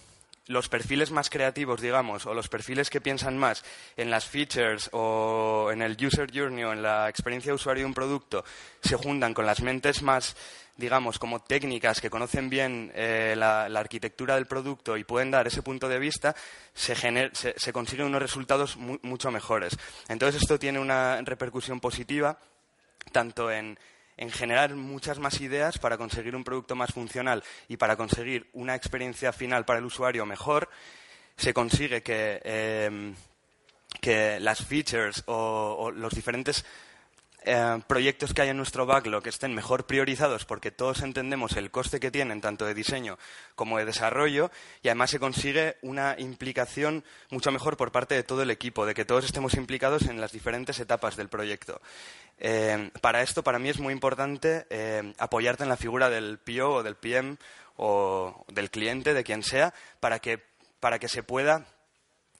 los 0.48 0.69
perfiles 0.69 1.12
más 1.12 1.29
creativos, 1.29 1.81
digamos, 1.81 2.25
o 2.25 2.33
los 2.33 2.50
perfiles 2.50 2.89
que 2.89 3.01
piensan 3.01 3.38
más 3.38 3.63
en 3.95 4.10
las 4.10 4.25
features 4.25 4.89
o 4.93 5.69
en 5.71 5.81
el 5.81 5.98
user 6.03 6.29
journey 6.33 6.63
o 6.63 6.74
en 6.74 6.81
la 6.81 7.10
experiencia 7.10 7.51
de 7.51 7.55
usuario 7.55 7.83
de 7.83 7.88
un 7.88 7.93
producto, 7.93 8.43
se 8.81 8.95
juntan 8.95 9.33
con 9.33 9.45
las 9.45 9.62
mentes 9.62 10.01
más, 10.01 10.36
digamos, 10.75 11.19
como 11.19 11.41
técnicas 11.41 12.01
que 12.01 12.10
conocen 12.10 12.50
bien 12.50 12.91
eh, 12.95 13.36
la, 13.38 13.65
arquitectura 13.65 14.36
del 14.36 14.48
producto 14.48 14.98
y 14.98 15.03
pueden 15.03 15.31
dar 15.31 15.48
ese 15.48 15.62
punto 15.62 15.88
de 15.88 16.00
vista, 16.00 16.36
se, 16.74 16.95
se, 17.33 17.74
consiguen 17.74 18.07
unos 18.07 18.21
resultados 18.21 18.77
mucho 18.77 19.31
mejores. 19.31 19.77
Entonces, 20.10 20.41
esto 20.41 20.60
tiene 20.60 20.79
una 20.79 21.21
repercusión 21.21 21.79
positiva 21.79 22.38
tanto 23.12 23.51
en 23.51 23.77
en 24.21 24.29
generar 24.29 24.75
muchas 24.75 25.17
más 25.17 25.41
ideas 25.41 25.79
para 25.79 25.97
conseguir 25.97 26.35
un 26.35 26.43
producto 26.43 26.75
más 26.75 26.93
funcional 26.93 27.43
y 27.67 27.77
para 27.77 27.95
conseguir 27.95 28.47
una 28.53 28.75
experiencia 28.75 29.33
final 29.33 29.65
para 29.65 29.79
el 29.79 29.85
usuario 29.85 30.27
mejor, 30.27 30.69
se 31.37 31.55
consigue 31.55 32.03
que, 32.03 33.15
que 33.99 34.39
las 34.39 34.63
features 34.63 35.23
o 35.25 35.91
los 35.91 36.13
diferentes 36.13 36.63
eh, 37.43 37.81
proyectos 37.88 38.33
que 38.33 38.43
hay 38.43 38.50
en 38.50 38.57
nuestro 38.57 38.86
backlog 38.86 39.25
estén 39.27 39.55
mejor 39.55 39.88
priorizados 39.88 40.45
porque 40.45 40.69
todos 40.69 41.01
entendemos 41.01 41.57
el 41.57 41.71
coste 41.71 42.00
que 42.00 42.12
tienen 42.12 42.39
tanto 42.39 42.65
de 42.65 42.75
diseño 42.75 43.17
como 43.55 43.79
de 43.79 43.86
desarrollo 43.86 44.51
y 44.83 44.89
además 44.89 45.10
se 45.10 45.19
consigue 45.19 45.77
una 45.81 46.15
implicación 46.19 47.03
mucho 47.31 47.51
mejor 47.51 47.77
por 47.77 47.91
parte 47.91 48.13
de 48.13 48.21
todo 48.21 48.43
el 48.43 48.51
equipo, 48.51 48.86
de 48.86 48.93
que 48.93 49.05
todos 49.05 49.25
estemos 49.25 49.55
implicados 49.55 50.03
en 50.03 50.21
las 50.21 50.31
diferentes 50.31 50.79
etapas 50.79 51.15
del 51.15 51.29
proyecto. 51.29 51.81
Eh, 52.38 52.91
para 53.01 53.24
esto, 53.24 53.43
para 53.43 53.57
mí 53.57 53.69
es 53.69 53.79
muy 53.79 53.93
importante 53.93 54.67
eh, 54.69 55.13
apoyarte 55.17 55.63
en 55.63 55.69
la 55.69 55.77
figura 55.77 56.12
del 56.12 56.38
PO 56.38 56.69
o 56.69 56.83
del 56.83 56.95
PM 56.95 57.38
o 57.75 58.45
del 58.50 58.69
cliente, 58.69 59.15
de 59.15 59.24
quien 59.24 59.41
sea, 59.41 59.74
para 60.00 60.19
que, 60.19 60.43
para 60.79 61.00
que 61.00 61.10
se 61.10 61.24
pueda 61.24 61.65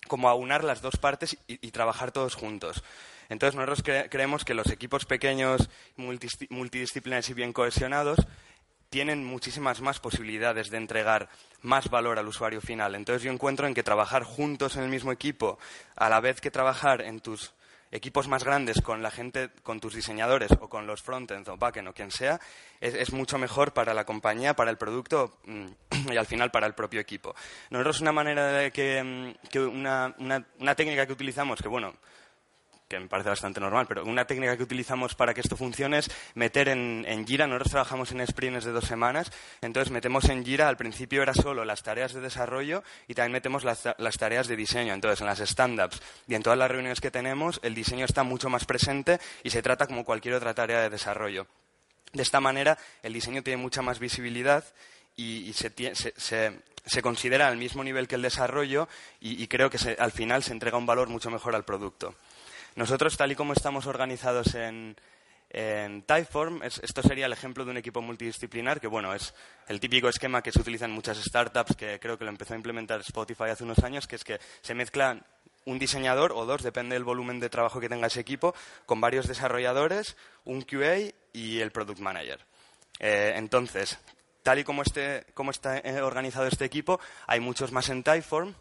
como 0.08 0.30
aunar 0.30 0.64
las 0.64 0.82
dos 0.82 0.98
partes 0.98 1.38
y 1.48 1.72
trabajar 1.72 2.12
todos 2.12 2.36
juntos. 2.36 2.84
Entonces, 3.32 3.56
nosotros 3.56 3.82
creemos 4.10 4.44
que 4.44 4.54
los 4.54 4.70
equipos 4.70 5.06
pequeños, 5.06 5.70
multidisciplinares 5.96 7.30
y 7.30 7.34
bien 7.34 7.54
cohesionados 7.54 8.20
tienen 8.90 9.24
muchísimas 9.24 9.80
más 9.80 10.02
posibilidades 10.02 10.70
de 10.70 10.76
entregar 10.76 11.30
más 11.62 11.90
valor 11.90 12.20
al 12.20 12.28
usuario 12.28 12.60
final. 12.60 12.94
Entonces, 12.94 13.24
yo 13.24 13.32
encuentro 13.32 13.68
en 13.68 13.74
que 13.74 13.84
trabajar 13.84 14.24
juntos 14.24 14.76
en 14.76 14.84
el 14.84 14.90
mismo 14.90 15.14
equipo, 15.14 15.58
a 15.96 16.10
la 16.10 16.20
vez 16.20 16.42
que 16.42 16.52
trabajar 16.52 17.02
en 17.02 17.22
tus 17.22 17.54
equipos 17.90 18.28
más 18.28 18.44
grandes 18.44 18.82
con 18.82 19.02
la 19.02 19.12
gente, 19.12 19.50
con 19.64 19.80
tus 19.80 19.96
diseñadores 19.96 20.52
o 20.60 20.68
con 20.68 20.86
los 20.86 21.02
frontends 21.02 21.48
o 21.48 21.56
backend 21.56 21.88
o 21.88 21.94
quien 21.94 22.12
sea, 22.12 22.38
es, 22.82 23.14
mucho 23.14 23.38
mejor 23.38 23.72
para 23.72 23.94
la 23.94 24.04
compañía, 24.04 24.58
para 24.58 24.72
el 24.72 24.78
producto 24.78 25.38
mm, 25.46 25.68
y 26.12 26.18
al 26.18 26.26
final 26.26 26.52
para 26.52 26.68
el 26.68 26.74
propio 26.74 27.00
equipo. 27.00 27.34
Nosotros 27.70 28.02
una 28.02 28.12
manera 28.12 28.48
de 28.48 28.72
que, 28.72 29.02
mm, 29.02 29.58
una, 29.70 30.14
una 30.18 30.76
técnica 30.76 31.06
que 31.06 31.14
utilizamos, 31.14 31.62
que 31.62 31.70
bueno, 31.70 31.94
que 32.92 33.00
me 33.00 33.08
parece 33.08 33.30
bastante 33.30 33.62
normal, 33.62 33.86
pero 33.88 34.04
una 34.04 34.26
técnica 34.26 34.58
que 34.58 34.64
utilizamos 34.64 35.16
para 35.16 35.34
que 35.34 35.40
esto 35.40 35.56
funcione 35.56 36.00
es 36.00 36.12
meter 36.36 36.68
en, 36.68 37.26
Jira, 37.26 37.48
nosotros 37.48 37.72
trabajamos 37.72 38.12
en 38.12 38.28
sprints 38.28 38.66
de 38.66 38.72
dos 38.74 38.84
semanas, 38.84 39.32
entonces 39.62 39.94
metemos 39.94 40.26
en 40.26 40.44
Jira, 40.44 40.68
al 40.68 40.76
principio 40.76 41.24
era 41.24 41.34
solo 41.34 41.64
las 41.64 41.84
tareas 41.84 42.12
de 42.14 42.20
desarrollo 42.20 42.84
y 43.08 43.14
también 43.14 43.32
metemos 43.32 43.64
las, 43.64 44.18
tareas 44.18 44.48
de 44.50 44.58
diseño. 44.58 44.94
Entonces, 44.94 45.22
en 45.22 45.28
las 45.28 45.40
stand-ups 45.40 46.02
y 46.28 46.36
en 46.36 46.44
todas 46.44 46.60
las 46.60 46.70
reuniones 46.70 47.00
que 47.00 47.12
tenemos, 47.12 47.62
el 47.64 47.74
diseño 47.74 48.04
está 48.04 48.24
mucho 48.24 48.50
más 48.50 48.66
presente 48.66 49.22
y 49.42 49.52
se 49.52 49.62
trata 49.62 49.88
como 49.88 50.04
cualquier 50.04 50.36
otra 50.36 50.54
tarea 50.54 50.82
de 50.82 50.90
desarrollo. 50.90 51.48
De 52.12 52.24
esta 52.24 52.42
manera, 52.42 52.78
el 53.04 53.14
diseño 53.14 53.42
tiene 53.42 53.62
mucha 53.62 53.82
más 53.82 54.00
visibilidad 54.00 54.66
y, 55.16 55.54
se, 55.54 57.02
considera 57.02 57.48
al 57.48 57.56
mismo 57.56 57.86
nivel 57.86 58.10
que 58.10 58.16
el 58.16 58.22
desarrollo 58.22 58.90
y, 59.22 59.48
creo 59.48 59.70
que 59.70 59.78
al 59.98 60.12
final 60.12 60.44
se 60.44 60.52
entrega 60.52 60.78
un 60.78 60.86
valor 60.86 61.08
mucho 61.08 61.30
mejor 61.30 61.56
al 61.56 61.64
producto. 61.64 62.16
Nosotros, 62.76 63.18
tal 63.18 63.32
y 63.32 63.36
como 63.36 63.54
estamos 63.54 63.86
organizados 63.86 64.56
en, 64.56 64.96
Typeform, 66.06 66.64
esto 66.64 67.02
sería 67.04 67.26
el 67.26 67.34
ejemplo 67.34 67.66
de 67.66 67.72
un 67.72 67.78
equipo 67.78 68.02
multidisciplinar, 68.02 68.80
que 68.80 68.88
bueno, 68.88 69.14
es 69.14 69.34
el 69.68 69.82
típico 69.82 70.08
esquema 70.08 70.42
que 70.42 70.54
se 70.54 70.62
utiliza 70.62 70.86
en 70.86 70.92
muchas 70.92 71.18
startups, 71.18 71.76
que 71.76 72.00
creo 72.00 72.18
que 72.18 72.24
lo 72.24 72.30
empezó 72.30 72.54
a 72.54 72.58
implementar 72.58 73.02
Spotify 73.02 73.50
hace 73.52 73.66
unos 73.66 73.80
años, 73.80 74.08
que 74.08 74.16
es 74.16 74.24
que 74.24 74.40
se 74.62 74.74
mezclan 74.74 75.26
un 75.66 75.78
diseñador 75.78 76.32
o 76.32 76.46
dos, 76.46 76.64
depende 76.64 76.96
del 76.96 77.04
volumen 77.04 77.42
de 77.42 77.50
trabajo 77.50 77.82
que 77.82 77.90
tenga 77.90 78.08
ese 78.08 78.22
equipo, 78.22 78.56
con 78.86 79.02
varios 79.02 79.28
desarrolladores, 79.28 80.16
un 80.46 80.62
QA 80.62 81.12
y 81.34 81.60
el 81.60 81.72
product 81.72 82.00
manager. 82.00 82.40
Eh, 83.00 83.34
entonces, 83.36 84.00
tal 84.44 84.60
y 84.60 84.64
como, 84.64 84.82
este, 84.82 85.26
como 85.34 85.52
está 85.52 85.80
eh, 85.80 86.02
organizado 86.02 86.48
este 86.48 86.66
equipo, 86.66 87.00
hay 87.28 87.40
muchos 87.40 87.72
más 87.72 87.90
en 87.90 88.04
Typeform. 88.04 88.54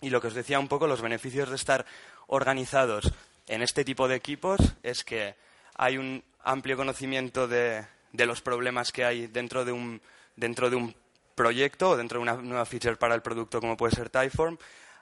Y 0.00 0.10
lo 0.10 0.20
que 0.20 0.28
os 0.28 0.34
decía 0.34 0.60
un 0.60 0.68
poco, 0.68 0.86
los 0.86 1.02
beneficios 1.02 1.48
de 1.50 1.56
estar 1.56 1.84
organizados 2.28 3.12
en 3.48 3.62
este 3.62 3.84
tipo 3.84 4.06
de 4.06 4.16
equipos 4.16 4.60
es 4.82 5.04
que 5.04 5.34
hay 5.74 5.98
un 5.98 6.22
amplio 6.44 6.76
conocimiento 6.76 7.48
de, 7.48 7.84
los 8.12 8.42
problemas 8.42 8.92
que 8.92 9.04
hay 9.04 9.26
dentro 9.26 9.64
de 9.64 9.72
un, 9.72 10.00
dentro 10.36 10.70
de 10.70 10.76
un 10.76 10.94
proyecto 11.34 11.90
o 11.90 11.96
dentro 11.96 12.18
de 12.18 12.22
una 12.22 12.34
nueva 12.34 12.66
feature 12.66 12.96
para 12.96 13.14
el 13.14 13.22
producto 13.22 13.60
como 13.60 13.76
puede 13.76 13.94
ser 13.94 14.10
Typeform. 14.10 14.58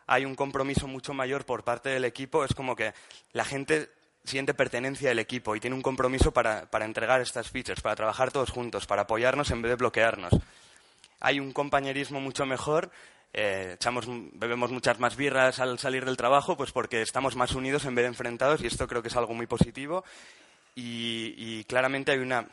Hay 0.07 0.25
un 0.25 0.35
compromiso 0.35 0.87
mucho 0.87 1.13
mayor 1.13 1.45
por 1.45 1.65
parte 1.65 1.89
del 1.89 2.05
equipo. 2.05 2.45
Es 2.45 2.55
como 2.55 2.77
que 2.77 2.95
la 3.33 3.45
gente 3.45 3.91
siente 4.25 4.55
pertenencia 4.55 5.11
al 5.11 5.19
equipo 5.19 5.57
y 5.57 5.61
tiene 5.61 5.75
un 5.75 5.83
compromiso 5.83 6.33
para, 6.33 6.71
para 6.71 6.85
entregar 6.85 7.21
estas 7.21 7.51
features, 7.51 7.81
para 7.81 7.97
trabajar 7.97 8.31
todos 8.31 8.51
juntos, 8.51 8.87
para 8.87 9.03
apoyarnos 9.03 9.51
en 9.51 9.63
vez 9.63 9.71
de 9.71 9.77
bloquearnos. 9.77 10.33
Hay 11.21 11.41
un 11.41 11.53
compañerismo 11.53 12.21
mucho 12.21 12.45
mejor 12.45 12.91
eh, 13.39 13.73
echamos, 13.75 14.07
bebemos 14.09 14.71
muchas 14.71 14.99
más 14.99 15.15
birras 15.15 15.61
al 15.61 15.79
salir 15.79 16.07
del 16.07 16.17
trabajo, 16.17 16.57
pues 16.57 16.73
porque 16.73 17.03
estamos 17.03 17.37
más 17.37 17.55
unidos 17.55 17.85
en 17.85 17.95
vez 17.95 18.05
de 18.05 18.09
enfrentados 18.09 18.63
y 18.63 18.67
esto 18.67 18.89
creo 18.89 19.03
que 19.03 19.09
es 19.09 19.17
algo 19.17 19.35
muy 19.35 19.47
positivo. 19.47 20.05
Y, 20.75 21.63
claramente 21.65 22.13
hay 22.13 22.19
una, 22.19 22.47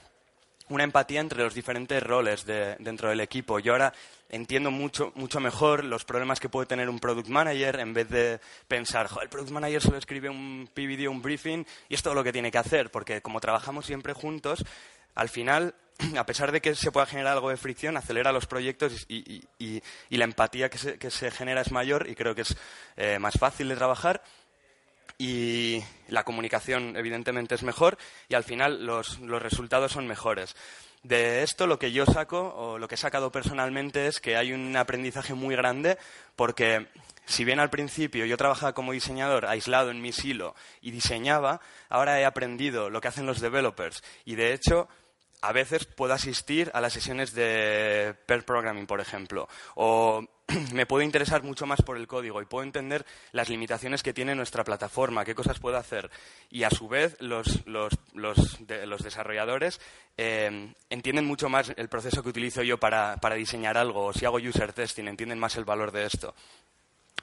una, 0.68 0.84
empatía 0.84 1.22
entre 1.22 1.42
los 1.42 1.54
diferentes 1.54 2.04
roles 2.04 2.46
dentro 2.46 3.10
del 3.10 3.22
equipo. 3.22 3.60
Yo 3.60 3.74
ahora 3.74 3.94
entiendo 4.28 4.72
mucho, 4.72 5.14
mucho 5.16 5.40
mejor 5.40 5.86
los 5.86 6.04
problemas 6.04 6.42
que 6.42 6.50
puede 6.50 6.68
tener 6.68 6.90
un 6.90 7.00
product 7.00 7.30
manager 7.30 7.80
en 7.80 7.94
vez 7.94 8.10
de 8.10 8.40
pensar, 8.68 9.08
el 9.22 9.30
product 9.30 9.52
manager 9.52 9.82
solo 9.82 9.98
escribe 9.98 10.30
un 10.30 10.70
PVD, 10.74 11.08
un 11.08 11.22
briefing 11.22 11.66
y 11.88 11.96
es 11.96 12.02
todo 12.04 12.14
lo 12.14 12.24
que 12.24 12.34
tiene 12.34 12.52
que 12.52 12.58
hacer, 12.58 12.92
porque 12.92 13.22
como 13.22 13.40
trabajamos 13.40 13.86
siempre 13.86 14.12
juntos, 14.14 14.66
al 15.16 15.30
final 15.30 15.76
a 16.18 16.26
pesar 16.26 16.52
de 16.52 16.62
que 16.62 16.76
se 16.76 16.92
pueda 16.92 17.06
generar 17.06 17.34
algo 17.34 17.50
de 17.50 17.58
fricción, 17.58 17.98
acelera 17.98 18.32
los 18.32 18.46
proyectos 18.46 19.06
y, 19.08 19.44
la 20.10 20.24
empatía 20.24 20.70
que 20.70 21.12
se, 21.12 21.32
genera 21.32 21.62
es 21.62 21.72
mayor 21.72 22.10
y 22.10 22.16
creo 22.16 22.36
que 22.36 22.42
es 22.42 22.56
eh, 22.96 23.20
más 23.20 23.36
fácil 23.40 23.70
de 23.70 23.76
trabajar 23.76 24.22
y 25.18 25.84
la 26.08 26.24
comunicación 26.24 26.96
evidentemente 26.98 27.56
es 27.56 27.64
mejor 27.64 27.98
y 28.30 28.36
al 28.36 28.44
final 28.44 28.86
los, 28.86 29.20
resultados 29.20 29.92
son 29.92 30.08
mejores. 30.08 30.56
De 31.04 31.44
esto 31.44 31.68
lo 31.68 31.80
que 31.80 31.92
yo 31.92 32.06
saco 32.06 32.54
o 32.56 32.78
lo 32.78 32.88
que 32.88 32.96
he 32.96 32.98
sacado 32.98 33.32
personalmente 33.32 34.08
es 34.08 34.20
que 34.20 34.38
hay 34.38 34.54
un 34.54 34.76
aprendizaje 34.78 35.34
muy 35.34 35.56
grande 35.56 35.98
porque 36.36 36.88
si 37.26 37.44
bien 37.44 37.60
al 37.60 37.70
principio 37.70 38.26
yo 38.26 38.38
trabajaba 38.38 38.74
como 38.74 38.94
diseñador 38.94 39.46
aislado 39.46 39.92
en 39.92 40.02
mi 40.02 40.14
silo 40.14 40.56
y 40.82 40.92
diseñaba, 40.92 41.60
ahora 41.90 42.20
he 42.20 42.26
aprendido 42.26 42.90
lo 42.90 43.02
que 43.02 43.10
hacen 43.10 43.26
los 43.26 43.42
developers 43.42 44.02
y 44.26 44.36
de 44.36 44.54
hecho 44.54 44.88
a 45.44 45.52
veces 45.52 45.84
puedo 45.84 46.14
asistir 46.14 46.72
a 46.74 46.80
las 46.80 46.94
sesiones 46.94 47.34
de 47.34 48.16
pair 48.26 48.46
programming, 48.46 48.88
por 48.88 49.02
ejemplo, 49.02 49.50
o 49.76 50.24
me 50.74 50.86
puedo 50.86 51.04
interesar 51.04 51.44
mucho 51.44 51.66
más 51.66 51.82
por 51.82 51.98
el 51.98 52.08
código 52.08 52.42
y 52.42 52.46
puedo 52.46 52.64
entender 52.64 53.06
las 53.34 53.50
limitaciones 53.50 54.04
que 54.04 54.14
tiene 54.14 54.36
nuestra 54.36 54.64
plataforma, 54.64 55.26
qué 55.26 55.36
cosas 55.36 55.60
puedo 55.60 55.76
hacer. 55.76 56.10
Y 56.50 56.64
a 56.64 56.70
su 56.70 56.88
vez, 56.88 57.18
los, 57.20 57.66
desarrolladores 59.04 59.82
eh, 60.18 60.74
entienden 60.90 61.26
mucho 61.26 61.50
más 61.50 61.74
el 61.76 61.90
proceso 61.90 62.24
que 62.24 62.30
utilizo 62.30 62.64
yo 62.64 62.78
para, 62.78 63.18
diseñar 63.36 63.78
algo, 63.78 64.06
o 64.06 64.14
si 64.14 64.24
hago 64.24 64.38
user 64.38 64.72
testing, 64.72 65.10
entienden 65.10 65.40
más 65.40 65.58
el 65.58 65.66
valor 65.66 65.92
de 65.92 66.06
esto. 66.06 66.34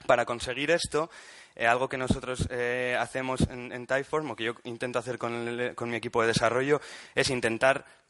Para 0.05 0.25
conseguir 0.25 0.69
esto, 0.69 1.09
eh, 1.55 1.65
algo 1.65 1.89
que 1.89 1.97
nosotros 1.97 2.47
eh, 2.51 2.95
hacemos 2.99 3.41
en, 3.49 3.87
Typeform, 3.87 4.29
o 4.29 4.35
que 4.35 4.43
yo 4.43 4.53
intento 4.63 4.99
hacer 4.99 5.17
con, 5.17 5.73
con 5.73 5.89
mi 5.89 5.97
equipo 5.97 6.21
de 6.21 6.27
desarrollo, 6.27 6.81
es 7.15 7.31
intentar 7.31 8.00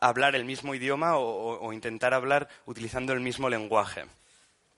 hablar 0.00 0.34
el 0.34 0.44
mismo 0.44 0.74
idioma 0.74 1.16
o, 1.16 1.72
intentar 1.72 2.14
hablar 2.14 2.48
utilizando 2.66 3.12
el 3.12 3.20
mismo 3.20 3.48
lenguaje. 3.48 4.04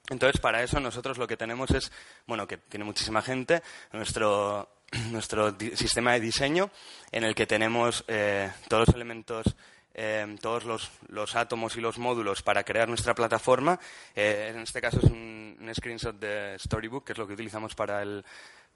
Entonces, 0.09 0.39
para 0.39 0.63
eso 0.63 0.79
nosotros 0.79 1.17
lo 1.17 1.27
que 1.27 1.37
tenemos 1.37 1.71
es, 1.71 1.91
bueno, 2.25 2.47
que 2.47 2.57
tiene 2.57 2.85
muchísima 2.85 3.21
gente, 3.21 3.61
nuestro, 3.91 4.69
nuestro 5.11 5.55
sistema 5.75 6.13
de 6.13 6.19
diseño 6.19 6.69
en 7.11 7.23
el 7.23 7.35
que 7.35 7.45
tenemos 7.45 8.03
eh, 8.07 8.51
todos 8.67 8.87
los 8.87 8.95
elementos, 8.95 9.55
eh, 9.93 10.37
todos 10.41 10.63
los, 10.63 11.35
átomos 11.35 11.75
y 11.75 11.81
los 11.81 11.97
módulos 11.97 12.43
para 12.43 12.63
crear 12.63 12.87
nuestra 12.87 13.15
plataforma. 13.15 13.79
Eh, 14.15 14.51
en 14.53 14.61
este 14.61 14.79
caso 14.79 14.99
es 14.99 15.11
un, 15.11 15.71
screenshot 15.73 16.17
de 16.17 16.57
Storybook, 16.59 17.03
que 17.03 17.11
es 17.13 17.17
lo 17.17 17.27
que 17.27 17.33
utilizamos 17.33 17.75
para 17.75 18.01
el, 18.01 18.23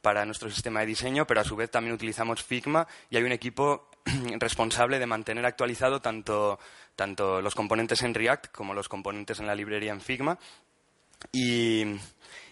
para 0.01 0.25
nuestro 0.25 0.49
sistema 0.49 0.81
de 0.81 0.87
diseño, 0.87 1.27
pero 1.27 1.41
a 1.41 1.43
su 1.43 1.55
vez 1.55 1.69
también 1.69 1.93
utilizamos 1.93 2.43
Figma 2.43 2.87
y 3.09 3.17
hay 3.17 3.23
un 3.23 3.31
equipo 3.31 3.89
responsable 4.39 4.99
de 4.99 5.05
mantener 5.05 5.45
actualizado 5.45 6.01
tanto, 6.01 6.59
tanto 6.95 7.41
los 7.41 7.55
componentes 7.55 8.01
en 8.01 8.13
React 8.13 8.51
como 8.51 8.73
los 8.73 8.89
componentes 8.89 9.39
en 9.39 9.47
la 9.47 9.55
librería 9.55 9.91
en 9.91 10.01
Figma. 10.01 10.37
Y, 11.31 11.99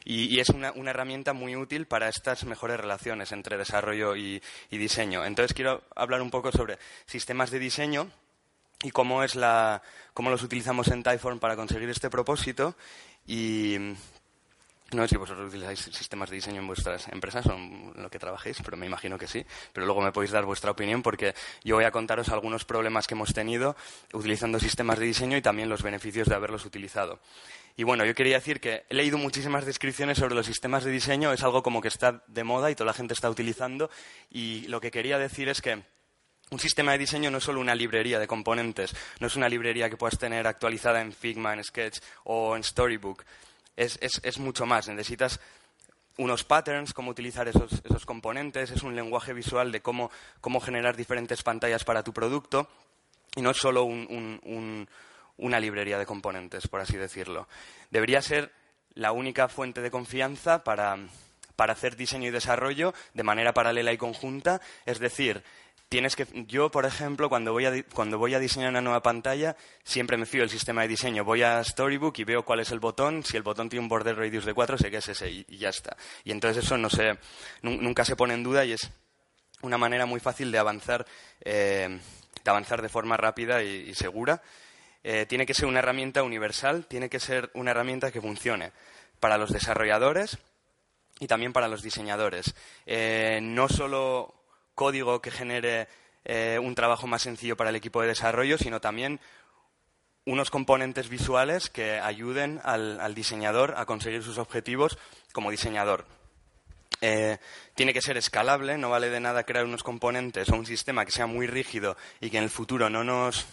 es 0.06 0.50
una, 0.50 0.70
herramienta 0.70 1.34
muy 1.34 1.56
útil 1.56 1.88
para 1.88 2.08
estas 2.08 2.46
mejores 2.46 2.80
relaciones 2.80 3.32
entre 3.32 3.58
desarrollo 3.58 4.16
y, 4.16 4.42
diseño. 4.70 5.26
Entonces 5.26 5.54
quiero 5.54 5.84
hablar 5.96 6.22
un 6.22 6.30
poco 6.30 6.52
sobre 6.52 6.78
sistemas 7.06 7.52
de 7.52 7.60
diseño 7.60 8.10
y 8.84 8.92
cómo, 8.92 9.24
es 9.24 9.36
la, 9.36 9.82
cómo 10.14 10.30
los 10.30 10.44
utilizamos 10.44 10.88
en 10.90 11.04
Typeform 11.04 11.40
para 11.40 11.56
conseguir 11.56 11.90
este 11.90 12.10
propósito 12.10 12.76
y, 13.26 13.76
no 14.92 15.04
sé 15.04 15.10
si 15.10 15.18
vosotros 15.18 15.50
utilizáis 15.50 15.80
sistemas 15.80 16.30
de 16.30 16.38
diseño 16.38 16.62
en 16.62 16.68
vuestras 16.68 17.08
empresas 17.10 17.46
o 17.46 17.54
en 17.54 17.94
lo 17.96 18.10
que 18.10 18.20
trabajéis, 18.20 18.58
pero 18.64 18.78
me 18.78 18.86
imagino 18.86 19.18
que 19.18 19.28
sí. 19.28 19.46
Pero 19.74 19.86
luego 19.86 20.02
me 20.02 20.12
podéis 20.12 20.32
dar 20.32 20.46
vuestra 20.46 20.72
opinión 20.72 21.02
porque 21.02 21.34
yo 21.64 21.76
voy 21.76 21.86
a 21.86 21.92
contaros 21.92 22.30
algunos 22.30 22.66
problemas 22.66 23.08
que 23.08 23.14
hemos 23.14 23.34
tenido 23.34 23.76
utilizando 24.14 24.60
sistemas 24.60 25.00
de 25.00 25.06
diseño 25.06 25.38
y 25.38 25.42
también 25.42 25.70
los 25.70 25.84
beneficios 25.84 26.28
de 26.28 26.36
haberlos 26.36 26.66
utilizado. 26.66 27.20
Y 27.78 27.84
bueno, 27.84 28.04
yo 28.06 28.14
quería 28.14 28.36
decir 28.36 28.60
que 28.60 28.84
he 28.90 28.94
leído 28.94 29.18
muchísimas 29.18 29.66
descripciones 29.66 30.18
sobre 30.18 30.36
los 30.36 30.46
sistemas 30.46 30.84
de 30.84 30.92
diseño, 30.92 31.32
es 31.32 31.44
algo 31.44 31.64
como 31.64 31.82
que 31.82 31.88
está 31.88 32.24
de 32.28 32.44
moda 32.44 32.70
y 32.72 32.76
toda 32.76 32.88
la 32.88 32.94
gente 32.94 33.14
está 33.14 33.30
utilizando. 33.30 33.90
Y 34.30 34.68
lo 34.68 34.82
que 34.82 34.92
quería 34.92 35.18
decir 35.18 35.48
es 35.48 35.62
que 35.62 35.82
un 36.52 36.60
sistema 36.60 36.94
de 36.94 36.98
diseño 36.98 37.30
no 37.32 37.38
es 37.38 37.44
solo 37.44 37.62
una 37.62 37.76
librería 37.76 38.20
de 38.20 38.28
componentes, 38.28 38.96
no 39.20 39.28
es 39.28 39.36
una 39.36 39.48
librería 39.48 39.90
que 39.90 39.98
puedas 39.98 40.18
tener 40.18 40.48
actualizada 40.48 41.00
en 41.00 41.14
Figma, 41.14 41.54
en 41.54 41.64
Sketch 41.64 42.00
o 42.24 42.56
en 42.56 42.64
Storybook 42.64 43.24
es, 43.80 44.40
mucho 44.40 44.66
más. 44.66 44.88
Necesitas 44.88 45.40
unos 46.18 46.44
patterns, 46.44 46.94
cómo 46.94 47.12
utilizar 47.12 47.48
esos, 47.48 48.06
componentes, 48.06 48.72
es 48.72 48.84
un 48.84 48.96
lenguaje 48.96 49.34
visual 49.34 49.72
de 49.72 49.82
cómo, 49.82 50.12
generar 50.62 50.96
diferentes 50.96 51.44
pantallas 51.44 51.86
para 51.86 52.04
tu 52.04 52.14
producto 52.14 52.68
y 53.36 53.42
no 53.42 53.52
es 53.52 53.58
solo 53.58 53.86
una 53.86 55.60
librería 55.60 55.98
de 55.98 56.06
componentes, 56.06 56.68
por 56.68 56.82
así 56.82 56.98
decirlo. 56.98 57.48
Debería 57.90 58.22
ser 58.22 58.52
la 58.96 59.14
única 59.14 59.48
fuente 59.48 59.82
de 59.82 59.92
confianza 59.92 60.64
para 60.64 60.98
hacer 61.58 61.96
diseño 61.96 62.28
y 62.28 62.32
desarrollo 62.32 62.94
de 63.14 63.24
manera 63.24 63.54
paralela 63.54 63.94
y 63.94 63.98
conjunta, 63.98 64.60
es 64.86 65.00
decir, 65.00 65.44
tienes 65.90 66.16
que 66.16 66.28
yo 66.48 66.70
por 66.70 66.86
ejemplo 66.86 67.30
cuando 67.30 67.52
voy 67.52 67.66
a 67.66 67.84
cuando 67.94 68.20
voy 68.20 68.36
a 68.36 68.40
diseñar 68.40 68.70
una 68.70 68.82
nueva 68.82 69.02
pantalla 69.02 69.58
siempre 69.84 70.18
me 70.18 70.28
fío 70.28 70.42
del 70.42 70.50
sistema 70.50 70.84
de 70.84 70.88
diseño. 70.88 71.26
Voy 71.26 71.42
a 71.42 71.64
Storybook 71.64 72.20
y 72.20 72.24
veo 72.24 72.46
cuál 72.46 72.60
es 72.60 72.72
el 72.72 72.80
botón. 72.80 73.24
Si 73.24 73.36
el 73.36 73.44
botón 73.44 73.70
tiene 73.70 73.84
un 73.84 73.90
border 73.90 74.16
radius 74.16 74.46
de 74.46 74.54
4 74.54 74.78
sé 74.78 74.92
que 74.92 74.98
es 74.98 75.10
ese 75.10 75.30
y, 75.30 75.58
ya 75.58 75.70
está. 75.70 75.98
Y 76.24 76.32
entonces 76.32 76.64
eso 76.64 76.78
no 76.78 76.90
se 76.90 77.18
nunca 77.64 78.06
se 78.06 78.16
pone 78.16 78.36
en 78.36 78.44
duda 78.44 78.64
y 78.66 78.74
es 78.74 78.92
una 79.62 79.78
manera 79.78 80.06
muy 80.06 80.20
fácil 80.20 80.52
de 80.52 80.60
avanzar 80.60 81.06
eh, 81.42 82.00
de 82.44 82.50
avanzar 82.50 82.82
de 82.82 82.90
forma 82.90 83.18
rápida 83.18 83.64
y, 83.64 83.94
segura. 83.96 84.42
Eh, 85.04 85.26
tiene 85.28 85.46
que 85.46 85.54
ser 85.54 85.66
una 85.66 85.80
herramienta 85.80 86.24
universal 86.24 86.86
tiene 86.86 87.10
que 87.10 87.20
ser 87.22 87.50
una 87.54 87.72
herramienta 87.72 88.12
que 88.12 88.22
funcione 88.22 88.74
para 89.20 89.38
los 89.38 89.52
desarrolladores 89.52 90.38
y 91.20 91.28
también 91.28 91.52
para 91.52 91.68
los 91.68 91.82
diseñadores. 91.82 92.54
Eh, 92.86 93.40
no 93.42 93.70
solo 93.70 94.39
código 94.80 95.22
que 95.22 95.30
genere 95.30 95.90
eh, 96.24 96.58
un 96.58 96.74
trabajo 96.74 97.06
más 97.06 97.24
sencillo 97.24 97.58
para 97.58 97.70
el 97.70 97.76
equipo 97.76 98.02
de 98.02 98.08
desarrollo, 98.08 98.58
sino 98.58 98.80
también 98.80 99.20
unos 100.26 100.50
componentes 100.50 101.10
visuales 101.10 101.70
que 101.70 102.00
ayuden 102.00 102.62
al, 102.64 103.14
diseñador 103.14 103.74
a 103.76 103.86
conseguir 103.86 104.24
sus 104.24 104.38
objetivos 104.38 104.98
como 105.34 105.52
diseñador. 105.52 106.06
Eh, 107.02 107.40
tiene 107.76 107.94
que 107.94 108.02
ser 108.02 108.16
escalable, 108.16 108.78
no 108.78 108.90
vale 108.90 109.10
de 109.10 109.20
nada 109.20 109.44
crear 109.44 109.66
unos 109.66 109.84
componentes 109.84 110.48
o 110.48 110.56
un 110.56 110.66
sistema 110.66 111.04
que 111.04 111.12
sea 111.12 111.28
muy 111.28 111.46
rígido 111.46 111.98
y 112.22 112.30
que 112.30 112.38
en 112.38 112.46
el 112.46 112.50
futuro 112.50 112.90
no 112.90 113.04
nos, 113.04 113.48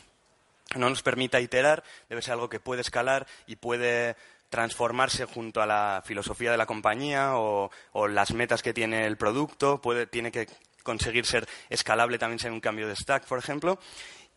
no 0.76 0.88
nos 0.88 1.02
permita 1.02 1.40
iterar, 1.40 1.83
debe 2.09 2.23
ser 2.23 2.35
algo 2.35 2.49
que 2.49 2.61
puede 2.61 2.83
escalar 2.83 3.26
y 3.49 3.56
puede 3.56 4.14
transformarse 4.49 5.25
junto 5.25 5.61
a 5.61 5.66
la 5.66 6.02
filosofía 6.04 6.52
de 6.52 6.56
la 6.56 6.66
compañía 6.66 7.33
o, 7.35 7.68
las 8.09 8.33
metas 8.33 8.62
que 8.62 8.73
tiene 8.73 9.06
el 9.06 9.16
producto, 9.16 9.80
tiene 10.09 10.30
que 10.30 10.47
conseguir 10.86 11.26
ser 11.26 11.46
escalable 11.68 12.18
también 12.18 12.38
si 12.38 12.46
un 12.46 12.60
cambio 12.60 12.88
de 12.88 12.96
stack, 12.96 13.26
por 13.26 13.38
ejemplo. 13.38 13.78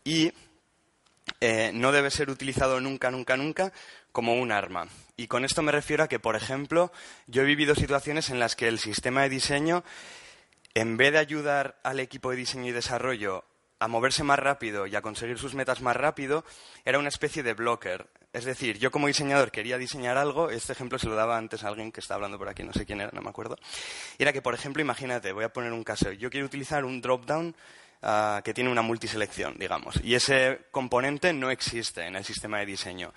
Y 0.04 0.32
eh, 1.40 1.70
no 1.72 1.92
debe 1.92 2.10
ser 2.10 2.28
utilizado 2.28 2.80
nunca, 2.80 3.10
nunca, 3.10 3.36
nunca 3.36 3.72
como 4.12 4.34
un 4.34 4.50
arma. 4.52 4.88
Y 5.16 5.28
con 5.28 5.44
esto 5.44 5.62
me 5.62 5.72
refiero 5.72 6.02
a 6.04 6.08
que, 6.08 6.18
por 6.18 6.34
ejemplo, 6.34 6.92
yo 7.26 7.42
he 7.42 7.46
vivido 7.46 7.74
situaciones 7.74 8.30
en 8.30 8.40
las 8.40 8.56
que 8.56 8.68
el 8.68 8.78
sistema 8.78 9.22
de 9.22 9.28
diseño, 9.28 9.84
en 10.74 10.96
vez 10.96 11.12
de 11.12 11.18
ayudar 11.18 11.78
al 11.84 12.00
equipo 12.00 12.30
de 12.30 12.36
diseño 12.36 12.68
y 12.68 12.72
desarrollo 12.72 13.44
a 13.78 13.88
moverse 13.88 14.24
más 14.24 14.38
rápido 14.38 14.86
y 14.86 14.96
a 14.96 15.02
conseguir 15.02 15.38
sus 15.38 15.54
metas 15.54 15.80
más 15.80 15.96
rápido, 15.96 16.44
era 16.84 16.98
una 16.98 17.08
especie 17.08 17.42
de 17.42 17.54
blocker. 17.54 18.08
Es 18.32 18.44
decir, 18.44 18.78
yo 18.78 18.92
como 18.92 19.08
diseñador 19.08 19.50
quería 19.50 19.76
diseñar 19.76 20.16
algo, 20.16 20.50
este 20.50 20.72
ejemplo 20.72 21.00
se 21.00 21.08
lo 21.08 21.16
daba 21.16 21.36
antes 21.36 21.64
a 21.64 21.68
alguien 21.68 21.90
que 21.90 21.98
está 21.98 22.14
hablando 22.14 22.38
por 22.38 22.48
aquí, 22.48 22.62
no 22.62 22.72
sé 22.72 22.86
quién 22.86 23.00
era, 23.00 23.10
no 23.12 23.22
me 23.22 23.28
acuerdo. 23.28 23.58
Era 24.18 24.32
que, 24.32 24.40
por 24.40 24.54
ejemplo, 24.54 24.80
imagínate, 24.80 25.32
voy 25.32 25.44
a 25.44 25.52
poner 25.52 25.72
un 25.72 25.82
caso, 25.82 26.12
yo 26.12 26.30
quiero 26.30 26.46
utilizar 26.46 26.84
un 26.84 27.00
drop-down 27.00 27.56
ah, 28.02 28.40
que 28.44 28.54
tiene 28.54 28.70
una 28.70 28.82
multiselección, 28.82 29.56
digamos, 29.58 29.96
y 30.04 30.14
ese 30.14 30.66
componente 30.70 31.32
no 31.32 31.50
existe 31.50 32.06
en 32.06 32.14
el 32.14 32.24
sistema 32.24 32.60
de 32.60 32.66
diseño. 32.66 33.12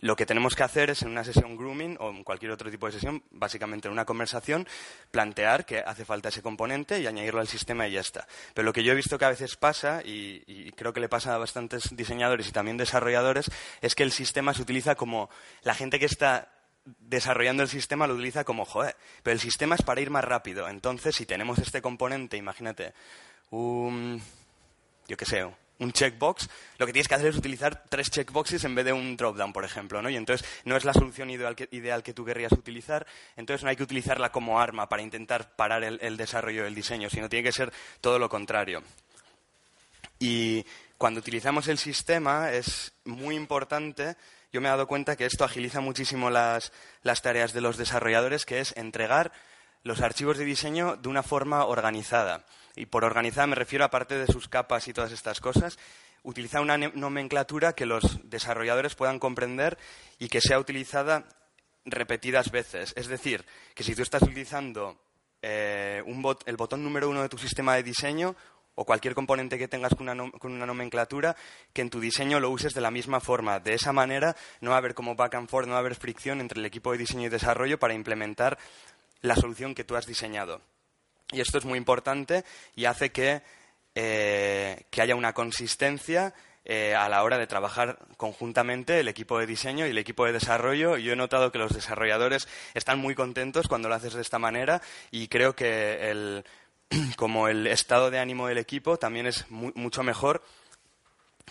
Lo 0.00 0.16
que 0.16 0.26
tenemos 0.26 0.54
que 0.54 0.62
hacer 0.62 0.90
es 0.90 1.02
en 1.02 1.08
una 1.08 1.24
sesión 1.24 1.56
grooming 1.56 1.96
o 2.00 2.10
en 2.10 2.24
cualquier 2.24 2.50
otro 2.50 2.70
tipo 2.70 2.86
de 2.86 2.92
sesión, 2.92 3.22
básicamente 3.30 3.88
en 3.88 3.92
una 3.92 4.04
conversación, 4.04 4.66
plantear 5.10 5.64
que 5.64 5.78
hace 5.78 6.04
falta 6.04 6.28
ese 6.28 6.42
componente 6.42 7.00
y 7.00 7.06
añadirlo 7.06 7.40
al 7.40 7.48
sistema 7.48 7.86
y 7.86 7.92
ya 7.92 8.00
está. 8.00 8.26
Pero 8.52 8.66
lo 8.66 8.72
que 8.72 8.82
yo 8.82 8.92
he 8.92 8.96
visto 8.96 9.18
que 9.18 9.24
a 9.24 9.30
veces 9.30 9.56
pasa, 9.56 10.02
y, 10.04 10.72
creo 10.72 10.92
que 10.92 11.00
le 11.00 11.08
pasa 11.08 11.34
a 11.34 11.38
bastantes 11.38 11.96
diseñadores 11.96 12.48
y 12.48 12.52
también 12.52 12.76
desarrolladores, 12.76 13.50
es 13.80 13.94
que 13.94 14.02
el 14.02 14.12
sistema 14.12 14.52
se 14.52 14.62
utiliza 14.62 14.94
como 14.94 15.30
la 15.62 15.74
gente 15.74 15.98
que 15.98 16.06
está 16.06 16.50
desarrollando 16.84 17.62
el 17.62 17.70
sistema 17.70 18.06
lo 18.06 18.14
utiliza 18.14 18.44
como, 18.44 18.66
joder, 18.66 18.94
pero 19.22 19.32
el 19.32 19.40
sistema 19.40 19.74
es 19.74 19.82
para 19.82 20.00
ir 20.00 20.10
más 20.10 20.24
rápido. 20.24 20.68
Entonces, 20.68 21.16
si 21.16 21.24
tenemos 21.24 21.58
este 21.58 21.80
componente, 21.80 22.36
imagínate, 22.36 22.92
un, 23.50 24.20
yo 25.08 25.16
qué 25.16 25.24
sé, 25.24 25.46
un 25.78 25.92
checkbox, 25.92 26.48
lo 26.78 26.86
que 26.86 26.92
tienes 26.92 27.08
que 27.08 27.14
hacer 27.14 27.28
es 27.28 27.36
utilizar 27.36 27.84
tres 27.88 28.10
checkboxes 28.10 28.64
en 28.64 28.74
vez 28.74 28.84
de 28.84 28.92
un 28.92 29.16
dropdown, 29.16 29.52
por 29.52 29.64
ejemplo, 29.64 30.00
¿no? 30.02 30.10
Y 30.10 30.16
entonces 30.16 30.46
no 30.64 30.76
es 30.76 30.84
la 30.84 30.92
solución 30.92 31.30
ideal 31.30 31.54
que, 31.56 32.14
tú 32.14 32.24
querrías 32.24 32.52
utilizar, 32.52 33.06
entonces 33.36 33.64
no 33.64 33.70
hay 33.70 33.76
que 33.76 33.82
utilizarla 33.82 34.30
como 34.30 34.60
arma 34.60 34.88
para 34.88 35.02
intentar 35.02 35.56
parar 35.56 35.82
el, 35.82 36.16
desarrollo 36.16 36.64
del 36.64 36.74
diseño, 36.74 37.10
sino 37.10 37.28
tiene 37.28 37.44
que 37.44 37.52
ser 37.52 37.72
todo 38.00 38.18
lo 38.18 38.28
contrario. 38.28 38.82
Y 40.18 40.64
cuando 40.96 41.20
utilizamos 41.20 41.66
el 41.68 41.78
sistema 41.78 42.52
es 42.52 42.92
muy 43.04 43.34
importante, 43.34 44.16
yo 44.52 44.60
me 44.60 44.68
he 44.68 44.70
dado 44.70 44.86
cuenta 44.86 45.16
que 45.16 45.26
esto 45.26 45.44
agiliza 45.44 45.80
muchísimo 45.80 46.30
las 46.30 46.70
tareas 47.22 47.52
de 47.52 47.60
los 47.60 47.76
desarrolladores, 47.76 48.46
que 48.46 48.60
es 48.60 48.76
entregar 48.76 49.32
los 49.84 50.00
archivos 50.00 50.38
de 50.38 50.44
diseño 50.44 50.96
de 50.96 51.08
una 51.08 51.22
forma 51.22 51.64
organizada. 51.66 52.44
Y 52.74 52.86
por 52.86 53.04
organizada 53.04 53.46
me 53.46 53.54
refiero, 53.54 53.84
aparte 53.84 54.18
de 54.18 54.26
sus 54.26 54.48
capas 54.48 54.88
y 54.88 54.92
todas 54.92 55.12
estas 55.12 55.40
cosas, 55.40 55.78
utilizar 56.24 56.62
una 56.62 56.76
nomenclatura 56.76 57.74
que 57.74 57.86
los 57.86 58.18
desarrolladores 58.28 58.94
puedan 58.94 59.18
comprender 59.18 59.78
y 60.18 60.28
que 60.28 60.40
sea 60.40 60.58
utilizada 60.58 61.24
repetidas 61.84 62.50
veces. 62.50 62.94
Es 62.96 63.06
decir, 63.06 63.44
que 63.74 63.84
si 63.84 63.94
tú 63.94 64.02
estás 64.02 64.22
utilizando 64.22 64.98
eh, 65.42 66.02
el 66.46 66.56
botón 66.56 66.82
número 66.82 67.10
uno 67.10 67.22
de 67.22 67.28
tu 67.28 67.36
sistema 67.36 67.76
de 67.76 67.82
diseño 67.82 68.34
o 68.76 68.84
cualquier 68.84 69.14
componente 69.14 69.58
que 69.58 69.68
tengas 69.68 69.94
con 69.94 70.08
una, 70.08 70.30
con 70.32 70.50
una, 70.50 70.66
nomenclatura, 70.66 71.36
que 71.72 71.82
en 71.82 71.90
tu 71.90 72.00
diseño 72.00 72.40
lo 72.40 72.50
uses 72.50 72.72
de 72.72 72.80
la 72.80 72.90
misma 72.90 73.20
forma. 73.20 73.60
De 73.60 73.74
esa 73.74 73.92
manera 73.92 74.34
no 74.62 74.70
va 74.70 74.76
a 74.76 74.78
haber 74.78 74.94
como 74.94 75.14
back 75.14 75.34
and 75.34 75.48
forth, 75.48 75.66
no 75.66 75.72
va 75.72 75.78
a 75.78 75.80
haber 75.80 75.94
fricción 75.94 76.40
entre 76.40 76.58
el 76.58 76.66
equipo 76.66 76.90
de 76.90 76.98
diseño 76.98 77.26
y 77.26 77.28
desarrollo 77.28 77.78
para 77.78 77.94
implementar 77.94 78.58
la 79.24 79.36
solución 79.36 79.74
que 79.74 79.84
tú 79.84 79.96
has 79.96 80.06
diseñado. 80.06 80.60
Y 81.32 81.40
esto 81.40 81.56
es 81.58 81.64
muy 81.64 81.78
importante 81.78 82.44
y 82.76 82.84
hace 82.84 83.10
que, 83.10 83.42
eh, 83.94 84.84
haya 84.98 85.16
una 85.16 85.32
consistencia 85.32 86.34
eh, 86.66 86.94
a 86.94 87.08
la 87.08 87.22
hora 87.22 87.38
de 87.38 87.46
trabajar 87.46 87.98
conjuntamente 88.16 89.00
el 89.00 89.08
equipo 89.08 89.38
de 89.38 89.46
diseño 89.46 89.86
y 89.86 89.90
el 89.90 89.98
equipo 89.98 90.26
de 90.26 90.32
desarrollo. 90.32 90.98
Yo 90.98 91.14
he 91.14 91.16
notado 91.16 91.50
que 91.52 91.58
los 91.58 91.72
desarrolladores 91.72 92.48
están 92.74 92.98
muy 92.98 93.14
contentos 93.14 93.66
cuando 93.66 93.88
lo 93.88 93.94
haces 93.94 94.12
de 94.12 94.20
esta 94.20 94.38
manera 94.38 94.82
y 95.10 95.28
creo 95.28 95.56
que 95.56 96.10
el, 96.10 96.44
como 97.16 97.48
el 97.48 97.66
estado 97.66 98.10
de 98.10 98.18
ánimo 98.18 98.48
del 98.48 98.58
equipo 98.58 98.98
también 98.98 99.26
es 99.26 99.50
mucho 99.50 100.02
mejor 100.02 100.42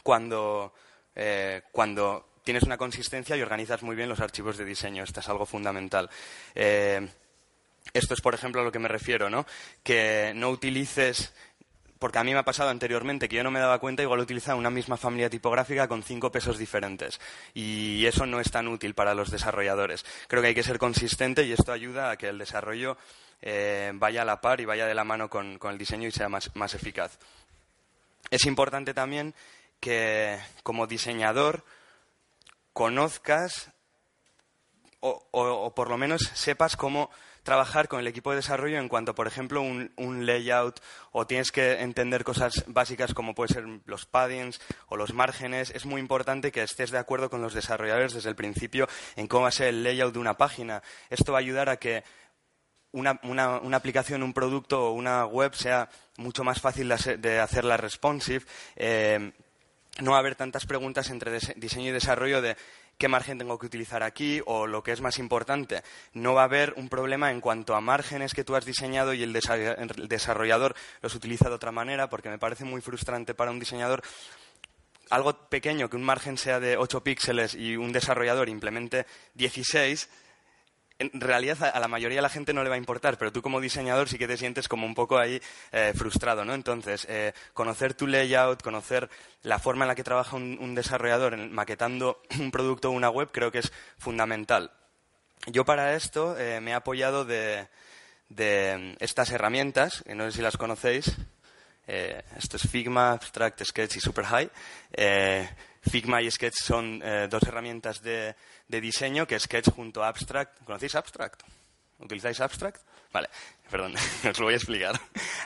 cuando, 0.03 0.73
eh, 1.15 1.63
cuando 1.71 2.29
tienes 2.43 2.63
una 2.63 2.77
consistencia 2.77 3.36
y 3.36 3.41
organizas 3.41 3.81
muy 3.81 3.95
bien 3.95 4.09
los 4.09 4.19
archivos 4.19 4.57
de 4.57 4.65
diseño. 4.65 5.03
Esto 5.03 5.21
es 5.21 5.29
algo 5.29 5.45
fundamental. 5.47 6.09
Esto 7.91 8.13
es, 8.13 8.21
por 8.21 8.33
ejemplo, 8.33 8.61
a 8.61 8.63
lo 8.63 8.71
que 8.71 8.79
me 8.79 8.87
refiero, 8.87 9.29
¿no? 9.29 9.45
Que 9.83 10.31
no 10.35 10.49
utilices 10.49 11.33
porque 12.03 12.19
a 12.19 12.23
mí 12.25 12.33
me 12.33 12.39
ha 12.39 12.43
pasado 12.43 12.69
anteriormente 12.69 13.29
que 13.29 13.37
yo 13.37 13.45
no 13.45 13.51
me 13.51 13.61
daba 13.61 13.79
cuenta, 13.79 14.03
igual 14.03 14.19
utilizaba 14.19 14.59
una 14.59 14.69
misma 14.69 14.97
familia 14.97 15.29
tipográfica 15.29 15.87
con 15.87 16.03
cinco 16.03 16.33
pesos 16.33 16.57
diferentes. 16.57 17.21
Y 17.53 18.05
eso 18.05 18.25
no 18.25 18.41
es 18.41 18.51
tan 18.51 18.67
útil 18.67 18.93
para 18.93 19.13
los 19.13 19.31
desarrolladores. 19.31 20.03
Creo 20.27 20.41
que 20.41 20.49
hay 20.49 20.53
que 20.53 20.63
ser 20.63 20.79
consistente 20.79 21.45
y 21.45 21.53
esto 21.53 21.71
ayuda 21.71 22.11
a 22.11 22.17
que 22.17 22.27
el 22.27 22.37
desarrollo 22.37 22.97
eh, 23.41 23.93
vaya 23.93 24.23
a 24.23 24.25
la 24.25 24.41
par 24.41 24.59
y 24.59 24.65
vaya 24.65 24.85
de 24.85 24.93
la 24.93 25.05
mano 25.05 25.29
con, 25.29 25.57
el 25.63 25.77
diseño 25.77 26.09
y 26.09 26.11
sea 26.11 26.27
más, 26.27 26.73
eficaz. 26.73 27.17
Es 28.29 28.45
importante 28.47 28.93
también 28.93 29.33
que 29.79 30.37
como 30.61 30.87
diseñador 30.87 31.63
conozcas 32.73 33.71
o 34.99 35.73
por 35.73 35.89
lo 35.89 35.97
menos 35.97 36.21
sepas 36.33 36.75
cómo 36.75 37.09
trabajar 37.43 37.88
con 37.88 37.99
el 37.99 38.08
equipo 38.08 38.32
de 38.32 38.38
desarrollo 38.38 38.79
en 38.79 38.88
cuanto, 38.88 39.13
por 39.13 39.27
ejemplo, 39.27 39.62
un, 39.62 40.25
layout 40.25 40.79
o 41.12 41.27
tienes 41.27 41.51
que 41.51 41.82
entender 41.82 42.23
cosas 42.23 42.63
básicas 42.67 43.13
como 43.13 43.36
pueden 43.36 43.53
ser 43.53 43.65
los 43.86 44.06
paddings 44.06 44.62
o 44.88 44.97
los 44.97 45.13
márgenes. 45.13 45.69
Es 45.71 45.86
muy 45.86 45.99
importante 45.99 46.51
que 46.51 46.63
estés 46.63 46.91
de 46.91 46.97
acuerdo 46.97 47.29
con 47.29 47.41
los 47.41 47.53
desarrolladores 47.53 48.13
desde 48.13 48.29
el 48.29 48.36
principio 48.36 48.88
en 49.15 49.27
cómo 49.27 49.43
va 49.43 49.49
a 49.49 49.51
ser 49.51 49.67
el 49.67 49.84
layout 49.84 50.13
de 50.13 50.19
una 50.19 50.38
página. 50.38 50.82
Esto 51.10 51.34
va 51.34 51.39
a 51.39 51.41
ayudar 51.41 51.69
a 51.69 51.77
que 51.77 52.03
una, 52.93 53.19
una, 53.23 53.60
una, 53.60 53.77
aplicación, 53.77 54.23
un 54.23 54.34
producto 54.34 54.89
o 54.89 54.91
una 54.93 55.25
web 55.25 55.53
sea 55.56 55.89
mucho 56.17 56.43
más 56.43 56.62
fácil 56.62 56.93
de, 57.19 57.39
hacerla 57.39 57.75
responsive. 57.75 58.45
Eh, 58.75 59.34
no 59.99 60.12
va 60.12 60.17
a 60.17 60.19
haber 60.19 60.36
tantas 60.36 60.65
preguntas 60.65 61.10
entre 61.10 61.39
diseño 61.56 61.89
y 61.89 61.91
desarrollo 61.91 62.41
de 62.41 62.56
qué 63.03 63.09
margen 63.09 63.37
tengo 63.37 63.59
que 63.59 63.65
utilizar 63.65 64.01
aquí 64.01 64.41
o 64.45 64.65
lo 64.65 64.81
que 64.81 64.93
es 64.93 65.01
más 65.01 65.19
importante. 65.19 65.83
No 66.13 66.33
va 66.33 66.43
a 66.43 66.45
haber 66.45 66.73
un 66.77 66.87
problema 66.87 67.31
en 67.31 67.41
cuanto 67.41 67.75
a 67.75 67.81
márgenes 67.81 68.33
que 68.33 68.45
tú 68.45 68.55
has 68.55 68.63
diseñado 68.63 69.13
y 69.13 69.23
el 69.23 69.33
desarrollador 70.07 70.73
los 71.01 71.13
utiliza 71.13 71.49
de 71.49 71.55
otra 71.55 71.73
manera, 71.73 72.07
porque 72.07 72.29
me 72.29 72.37
parece 72.37 72.63
muy 72.63 72.79
frustrante 72.79 73.33
para 73.33 73.51
un 73.51 73.59
diseñador 73.59 74.03
algo 75.09 75.37
pequeño, 75.49 75.89
que 75.89 75.97
un 75.97 76.03
margen 76.03 76.37
sea 76.37 76.61
de 76.61 76.77
8 76.77 77.03
píxeles 77.03 77.55
y 77.55 77.75
un 77.75 77.91
desarrollador 77.91 78.47
implemente 78.47 79.05
16, 79.33 80.09
en 80.99 81.19
realidad 81.19 81.63
a 81.63 81.79
la 81.79 81.88
mayoría 81.88 82.17
de 82.17 82.21
la 82.21 82.29
gente 82.29 82.53
no 82.53 82.63
le 82.63 82.69
va 82.69 82.75
a 82.75 82.77
importar, 82.77 83.17
pero 83.17 83.32
tú 83.32 83.41
como 83.41 83.60
diseñador 83.60 84.08
sí 84.08 84.17
que 84.17 84.27
te 84.27 84.38
sientes 84.38 84.67
como 84.67 84.86
un 84.86 84.95
poco 84.95 85.17
ahí 85.17 85.41
eh, 85.71 85.93
frustrado, 85.95 86.45
¿no? 86.45 86.53
Entonces, 86.53 87.06
eh, 87.10 87.34
conocer 87.53 87.93
tu 87.93 88.08
layout, 88.08 88.62
conocer 88.62 89.10
la 89.41 89.60
forma 89.60 89.86
en 89.86 89.89
la 89.89 89.95
que 89.95 90.03
trabaja 90.03 90.36
un, 90.36 90.75
desarrollador 90.75 91.38
maquetando 91.49 92.21
un 92.39 92.51
producto 92.51 92.89
o 92.89 92.91
una 92.91 93.10
web 93.10 93.29
creo 93.32 93.51
que 93.51 93.60
es 93.60 93.71
fundamental. 93.97 94.71
Yo 95.47 95.65
para 95.65 95.95
esto 95.95 96.38
eh, 96.38 96.62
me 96.62 96.71
he 96.71 96.73
apoyado 96.73 97.25
de, 97.25 97.67
de, 98.29 98.95
estas 98.99 99.32
herramientas, 99.32 100.03
que 100.06 100.15
no 100.15 100.25
sé 100.25 100.38
si 100.38 100.41
las 100.41 100.58
conocéis. 100.58 101.12
esto 101.86 102.58
es 102.58 102.69
Figma, 102.69 103.12
Abstract, 103.12 103.63
Sketch 103.63 103.97
y 103.97 103.99
SuperHigh. 103.99 104.49
Figma 105.89 106.21
y 106.21 106.31
Sketch 106.31 106.55
son 106.55 106.99
dos 107.29 107.43
herramientas 107.43 108.01
de, 108.01 108.35
de 108.67 108.81
diseño 108.81 109.27
que 109.27 109.39
Sketch 109.39 109.69
junto 109.69 110.03
a 110.03 110.07
Abstract. 110.07 110.63
¿Conocéis 110.63 110.95
Abstract? 110.95 111.43
¿Utilizáis 111.99 112.39
Abstract? 112.41 112.81
Vale, 113.11 113.29
perdón, 113.69 113.95
os 114.29 114.39
lo 114.39 114.45
voy 114.45 114.53
a 114.53 114.57
explicar. 114.57 114.99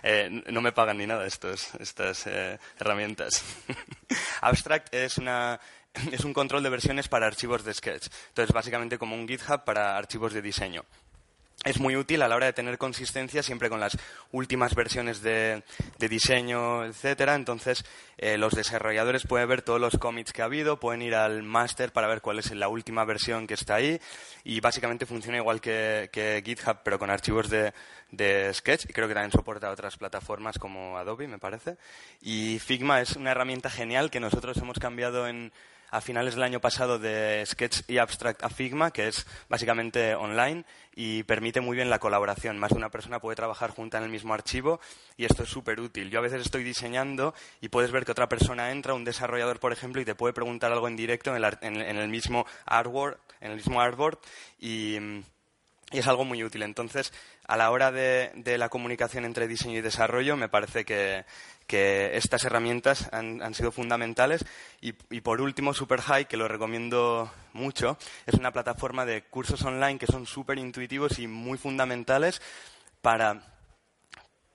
Eh, 0.03 0.43
no 0.49 0.61
me 0.61 0.71
pagan 0.71 0.97
ni 0.97 1.05
nada 1.05 1.25
estos, 1.25 1.73
estas 1.75 2.25
eh, 2.27 2.57
herramientas. 2.79 3.43
Abstract 4.41 4.93
es 4.93 5.17
una 5.17 5.59
es 6.11 6.23
un 6.23 6.33
control 6.33 6.63
de 6.63 6.69
versiones 6.69 7.07
para 7.07 7.27
archivos 7.27 7.63
de 7.63 7.73
Sketch. 7.73 8.07
Entonces, 8.29 8.53
básicamente 8.53 8.97
como 8.97 9.15
un 9.15 9.27
GitHub 9.27 9.63
para 9.63 9.97
archivos 9.97 10.33
de 10.33 10.41
diseño 10.41 10.85
es 11.63 11.79
muy 11.79 11.95
útil 11.95 12.21
a 12.21 12.27
la 12.27 12.35
hora 12.35 12.45
de 12.45 12.53
tener 12.53 12.77
consistencia 12.77 13.41
siempre 13.41 13.69
con 13.69 13.79
las 13.79 13.97
últimas 14.31 14.75
versiones 14.75 15.21
de, 15.21 15.63
diseño, 15.97 16.85
etcétera. 16.85 17.35
Entonces, 17.35 17.83
eh, 18.17 18.37
los 18.37 18.53
desarrolladores 18.53 19.25
pueden 19.25 19.49
ver 19.49 19.63
todos 19.63 19.81
los 19.81 19.97
commits 19.97 20.33
que 20.33 20.43
ha 20.43 20.45
habido, 20.45 20.79
pueden 20.79 21.01
ir 21.01 21.15
al 21.15 21.41
master 21.43 21.91
para 21.91 22.07
ver 22.07 22.21
cuál 22.21 22.39
es 22.39 22.51
la 22.51 22.67
última 22.67 23.05
versión 23.05 23.47
que 23.47 23.55
está 23.55 23.75
ahí 23.75 23.99
y 24.43 24.59
básicamente 24.59 25.05
funciona 25.05 25.39
igual 25.39 25.59
que, 25.59 26.09
GitHub, 26.45 26.77
pero 26.83 26.99
con 26.99 27.09
archivos 27.09 27.49
de, 27.49 27.73
de, 28.11 28.53
Sketch 28.53 28.85
y 28.85 28.93
creo 28.93 29.07
que 29.07 29.15
también 29.15 29.31
soporta 29.31 29.71
otras 29.71 29.97
plataformas 29.97 30.59
como 30.59 30.97
Adobe, 30.97 31.27
me 31.27 31.39
parece. 31.39 31.77
Y 32.21 32.59
Figma 32.59 33.01
es 33.01 33.15
una 33.15 33.31
herramienta 33.31 33.69
genial 33.69 34.11
que 34.11 34.19
nosotros 34.19 34.57
hemos 34.57 34.77
cambiado 34.77 35.27
en 35.27 35.51
a 35.89 36.01
finales 36.01 36.35
del 36.35 36.43
año 36.43 36.59
pasado 36.59 36.99
de 36.99 37.43
Sketch 37.45 37.81
y 37.87 37.97
Abstract 37.97 38.43
a 38.43 38.49
Figma, 38.49 38.91
que 38.91 39.07
es 39.07 39.25
básicamente 39.49 40.15
online 40.15 40.65
y 40.95 41.23
permite 41.23 41.61
muy 41.61 41.75
bien 41.75 41.89
la 41.89 41.99
colaboración. 41.99 42.57
Más 42.57 42.71
de 42.71 42.77
una 42.77 42.89
persona 42.89 43.19
puede 43.19 43.35
trabajar 43.35 43.69
junta 43.71 43.97
en 43.97 44.03
el 44.03 44.09
mismo 44.09 44.33
archivo 44.33 44.79
y 45.15 45.25
esto 45.25 45.43
es 45.43 45.49
súper 45.49 45.79
útil. 45.79 46.09
Yo 46.09 46.19
a 46.19 46.23
veces 46.23 46.41
estoy 46.41 46.63
diseñando 46.63 47.33
y 47.61 47.69
puedes 47.69 47.91
ver 47.91 48.05
que 48.05 48.11
otra 48.11 48.27
persona 48.27 48.71
entra, 48.71 48.93
un 48.93 49.05
desarrollador, 49.05 49.59
por 49.59 49.71
ejemplo, 49.71 50.01
y 50.01 50.05
te 50.05 50.15
puede 50.15 50.33
preguntar 50.33 50.71
algo 50.71 50.87
en 50.87 50.95
directo 50.95 51.35
en 51.35 51.75
el, 51.75 52.07
mismo 52.09 52.45
artwork, 52.65 53.19
en 53.41 53.51
el 53.51 53.57
mismo 53.57 53.79
artboard 53.79 54.19
y 54.59 54.97
y 55.91 55.99
es 55.99 56.07
algo 56.07 56.25
muy 56.25 56.43
útil. 56.43 56.63
Entonces, 56.63 57.13
a 57.47 57.55
la 57.55 57.71
hora 57.71 57.91
de, 57.91 58.57
la 58.57 58.69
comunicación 58.69 59.23
entre 59.25 59.47
diseño 59.47 59.79
y 59.79 59.81
desarrollo, 59.81 60.35
me 60.35 60.49
parece 60.49 60.85
que, 60.85 61.25
estas 61.69 62.43
herramientas 62.45 63.09
han, 63.11 63.53
sido 63.53 63.71
fundamentales. 63.71 64.45
Y, 64.81 64.91
por 65.21 65.41
último, 65.41 65.73
SuperHigh, 65.73 66.27
que 66.27 66.37
lo 66.37 66.47
recomiendo 66.47 67.31
mucho, 67.53 67.97
es 68.25 68.35
una 68.35 68.51
plataforma 68.51 69.05
de 69.05 69.23
cursos 69.23 69.63
online 69.63 69.97
que 69.97 70.07
son 70.07 70.25
súper 70.25 70.59
intuitivos 70.59 71.19
y 71.19 71.27
muy 71.27 71.57
fundamentales 71.57 72.41
para, 73.01 73.41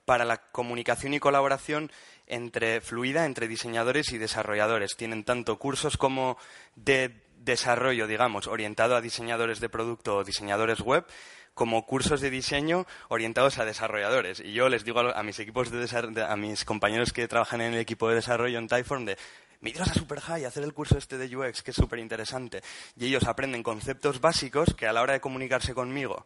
para 0.05 0.25
la 0.25 0.37
comunicación 0.37 1.13
y 1.13 1.19
colaboración 1.19 1.91
entre 2.27 2.79
fluida 2.81 3.25
entre 3.25 3.47
diseñadores 3.47 4.11
y 4.11 4.17
desarrolladores. 4.17 4.95
Tienen 4.95 5.23
tanto 5.23 5.59
cursos 5.59 5.97
como 5.97 6.37
de 6.75 7.11
desarrollo, 7.43 8.07
digamos, 8.07 8.47
orientado 8.47 8.95
a 8.95 9.01
diseñadores 9.01 9.59
de 9.59 9.69
producto 9.69 10.17
o 10.17 10.23
diseñadores 10.23 10.79
web, 10.79 11.05
como 11.53 11.85
cursos 11.85 12.21
de 12.21 12.29
diseño 12.29 12.85
orientados 13.09 13.59
a 13.59 13.65
desarrolladores. 13.65 14.39
Y 14.39 14.53
yo 14.53 14.69
les 14.69 14.83
digo 14.83 14.99
a, 14.99 15.23
mis 15.23 15.39
equipos 15.39 15.71
de, 15.71 16.23
a 16.23 16.35
mis 16.35 16.65
compañeros 16.65 17.13
que 17.13 17.27
trabajan 17.27 17.61
en 17.61 17.73
el 17.73 17.79
equipo 17.79 18.09
de 18.09 18.15
desarrollo 18.15 18.57
en 18.59 18.67
Typeform 18.67 19.05
de 19.05 19.17
miras 19.61 19.91
a 19.91 19.93
SuperHigh, 19.93 20.45
hacer 20.45 20.63
el 20.63 20.73
curso 20.73 20.97
este 20.97 21.17
de 21.17 21.35
UX, 21.35 21.63
que 21.63 21.71
es 21.71 21.77
súper 21.77 21.99
interesante. 21.99 22.61
Y 22.97 23.05
ellos 23.05 23.23
aprenden 23.23 23.63
conceptos 23.63 24.19
básicos 24.19 24.73
que 24.73 24.87
a 24.87 24.93
la 24.93 25.01
hora 25.01 25.13
de 25.13 25.21
comunicarse 25.21 25.73
conmigo, 25.73 26.25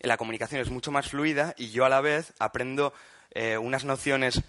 la 0.00 0.16
comunicación 0.16 0.60
es 0.60 0.70
mucho 0.70 0.92
más 0.92 1.08
fluida 1.08 1.54
y 1.56 1.70
yo 1.70 1.84
a 1.84 1.88
la 1.88 2.00
vez 2.00 2.34
aprendo 2.38 2.92
eh, 3.32 3.58
unas 3.58 3.84
nociones 3.84 4.42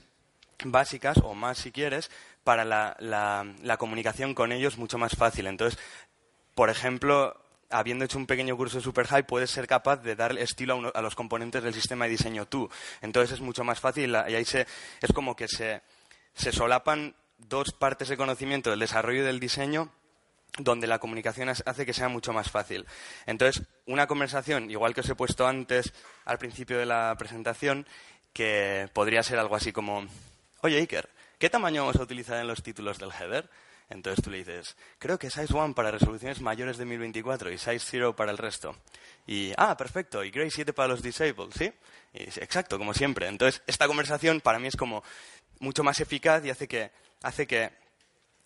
básicas, 0.63 1.17
o 1.23 1.33
más 1.33 1.57
si 1.57 1.71
quieres, 1.71 2.11
para 2.43 2.65
la, 2.65 2.95
la, 2.99 3.77
comunicación 3.77 4.33
con 4.33 4.51
ellos 4.51 4.77
mucho 4.77 4.97
más 4.97 5.15
fácil. 5.15 5.47
Entonces, 5.47 5.79
por 6.55 6.69
ejemplo, 6.69 7.39
habiendo 7.69 8.05
hecho 8.05 8.17
un 8.17 8.25
pequeño 8.25 8.55
curso 8.55 8.77
de 8.77 8.83
SuperHigh, 8.83 9.25
puedes 9.27 9.51
ser 9.51 9.67
capaz 9.67 9.97
de 9.97 10.15
dar 10.15 10.37
estilo 10.37 10.91
a, 10.93 11.01
los 11.01 11.15
componentes 11.15 11.63
del 11.63 11.73
sistema 11.73 12.05
de 12.05 12.11
diseño 12.11 12.45
tú. 12.45 12.69
Entonces 13.01 13.35
es 13.35 13.41
mucho 13.41 13.63
más 13.63 13.79
fácil 13.79 14.15
y 14.27 14.35
ahí 14.35 14.45
se, 14.45 14.67
es 15.01 15.11
como 15.13 15.35
que 15.35 15.47
se, 15.47 15.81
se 16.33 16.51
solapan 16.51 17.15
dos 17.37 17.71
partes 17.71 18.09
de 18.09 18.17
conocimiento 18.17 18.69
del 18.69 18.79
desarrollo 18.79 19.21
y 19.21 19.25
del 19.25 19.39
diseño 19.39 19.91
donde 20.59 20.87
la 20.87 20.99
comunicación 20.99 21.49
hace 21.49 21.85
que 21.85 21.93
sea 21.93 22.09
mucho 22.09 22.33
más 22.33 22.49
fácil. 22.49 22.85
Entonces, 23.25 23.63
una 23.85 24.07
conversación, 24.07 24.71
igual 24.71 24.95
que 24.95 25.01
os 25.01 25.09
he 25.09 25.15
puesto 25.15 25.47
antes 25.47 25.93
al 26.25 26.39
principio 26.39 26.79
de 26.79 26.85
la 26.85 27.15
presentación, 27.17 27.85
que 28.33 28.89
podría 28.93 29.23
ser 29.23 29.39
algo 29.39 29.55
así 29.55 29.71
como, 29.71 30.05
oye 30.61 30.77
Iker, 30.77 31.09
¿qué 31.37 31.49
tamaño 31.49 31.81
vamos 31.81 31.97
a 31.97 32.03
utilizar 32.03 32.39
en 32.39 32.47
los 32.47 32.63
títulos 32.63 32.97
del 32.97 33.11
header? 33.11 33.49
Entonces 33.89 34.23
tú 34.23 34.29
le 34.29 34.39
dices, 34.39 34.75
creo 34.99 35.17
que 35.17 35.29
size 35.29 35.53
1 35.53 35.73
para 35.73 35.91
resoluciones 35.91 36.41
mayores 36.41 36.77
de 36.77 36.85
1024 36.85 37.51
y 37.51 37.57
size 37.57 37.79
0 37.79 38.15
para 38.15 38.31
el 38.31 38.37
resto. 38.37 38.75
Y, 39.25 39.53
ah, 39.57 39.77
perfecto, 39.77 40.23
y 40.23 40.31
gray 40.31 40.51
7 40.51 40.73
para 40.73 40.89
los 40.89 41.01
disabled, 41.01 41.51
¿sí? 41.57 41.71
Exacto, 42.13 42.77
como 42.77 42.93
siempre. 42.93 43.27
Entonces, 43.27 43.61
esta 43.67 43.87
conversación 43.87 44.41
para 44.41 44.59
mí 44.59 44.67
es 44.67 44.75
como 44.75 45.03
mucho 45.59 45.83
más 45.83 45.99
eficaz 45.99 46.43
y 46.45 46.49
hace 46.49 46.67
que, 46.67 46.91
hace 47.21 47.47
que 47.47 47.71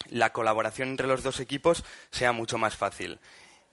la 0.09 0.31
colaboración 0.31 0.89
entre 0.89 1.07
los 1.07 1.23
dos 1.23 1.39
equipos 1.39 1.83
sea 2.11 2.31
mucho 2.31 2.57
más 2.57 2.75
fácil. 2.75 3.19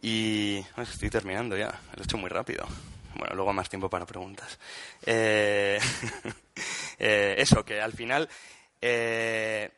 Y 0.00 0.64
estoy 0.76 1.10
terminando 1.10 1.56
ya, 1.56 1.80
lo 1.94 2.02
he 2.02 2.04
hecho 2.04 2.18
muy 2.18 2.30
rápido. 2.30 2.66
Bueno, 3.14 3.34
luego 3.34 3.52
más 3.52 3.68
tiempo 3.68 3.90
para 3.90 4.06
preguntas. 4.06 4.58
Eh, 5.04 5.78
eh, 6.98 7.34
eso, 7.38 7.64
que 7.64 7.80
al 7.80 7.92
final 7.92 8.28
eh, 8.80 9.70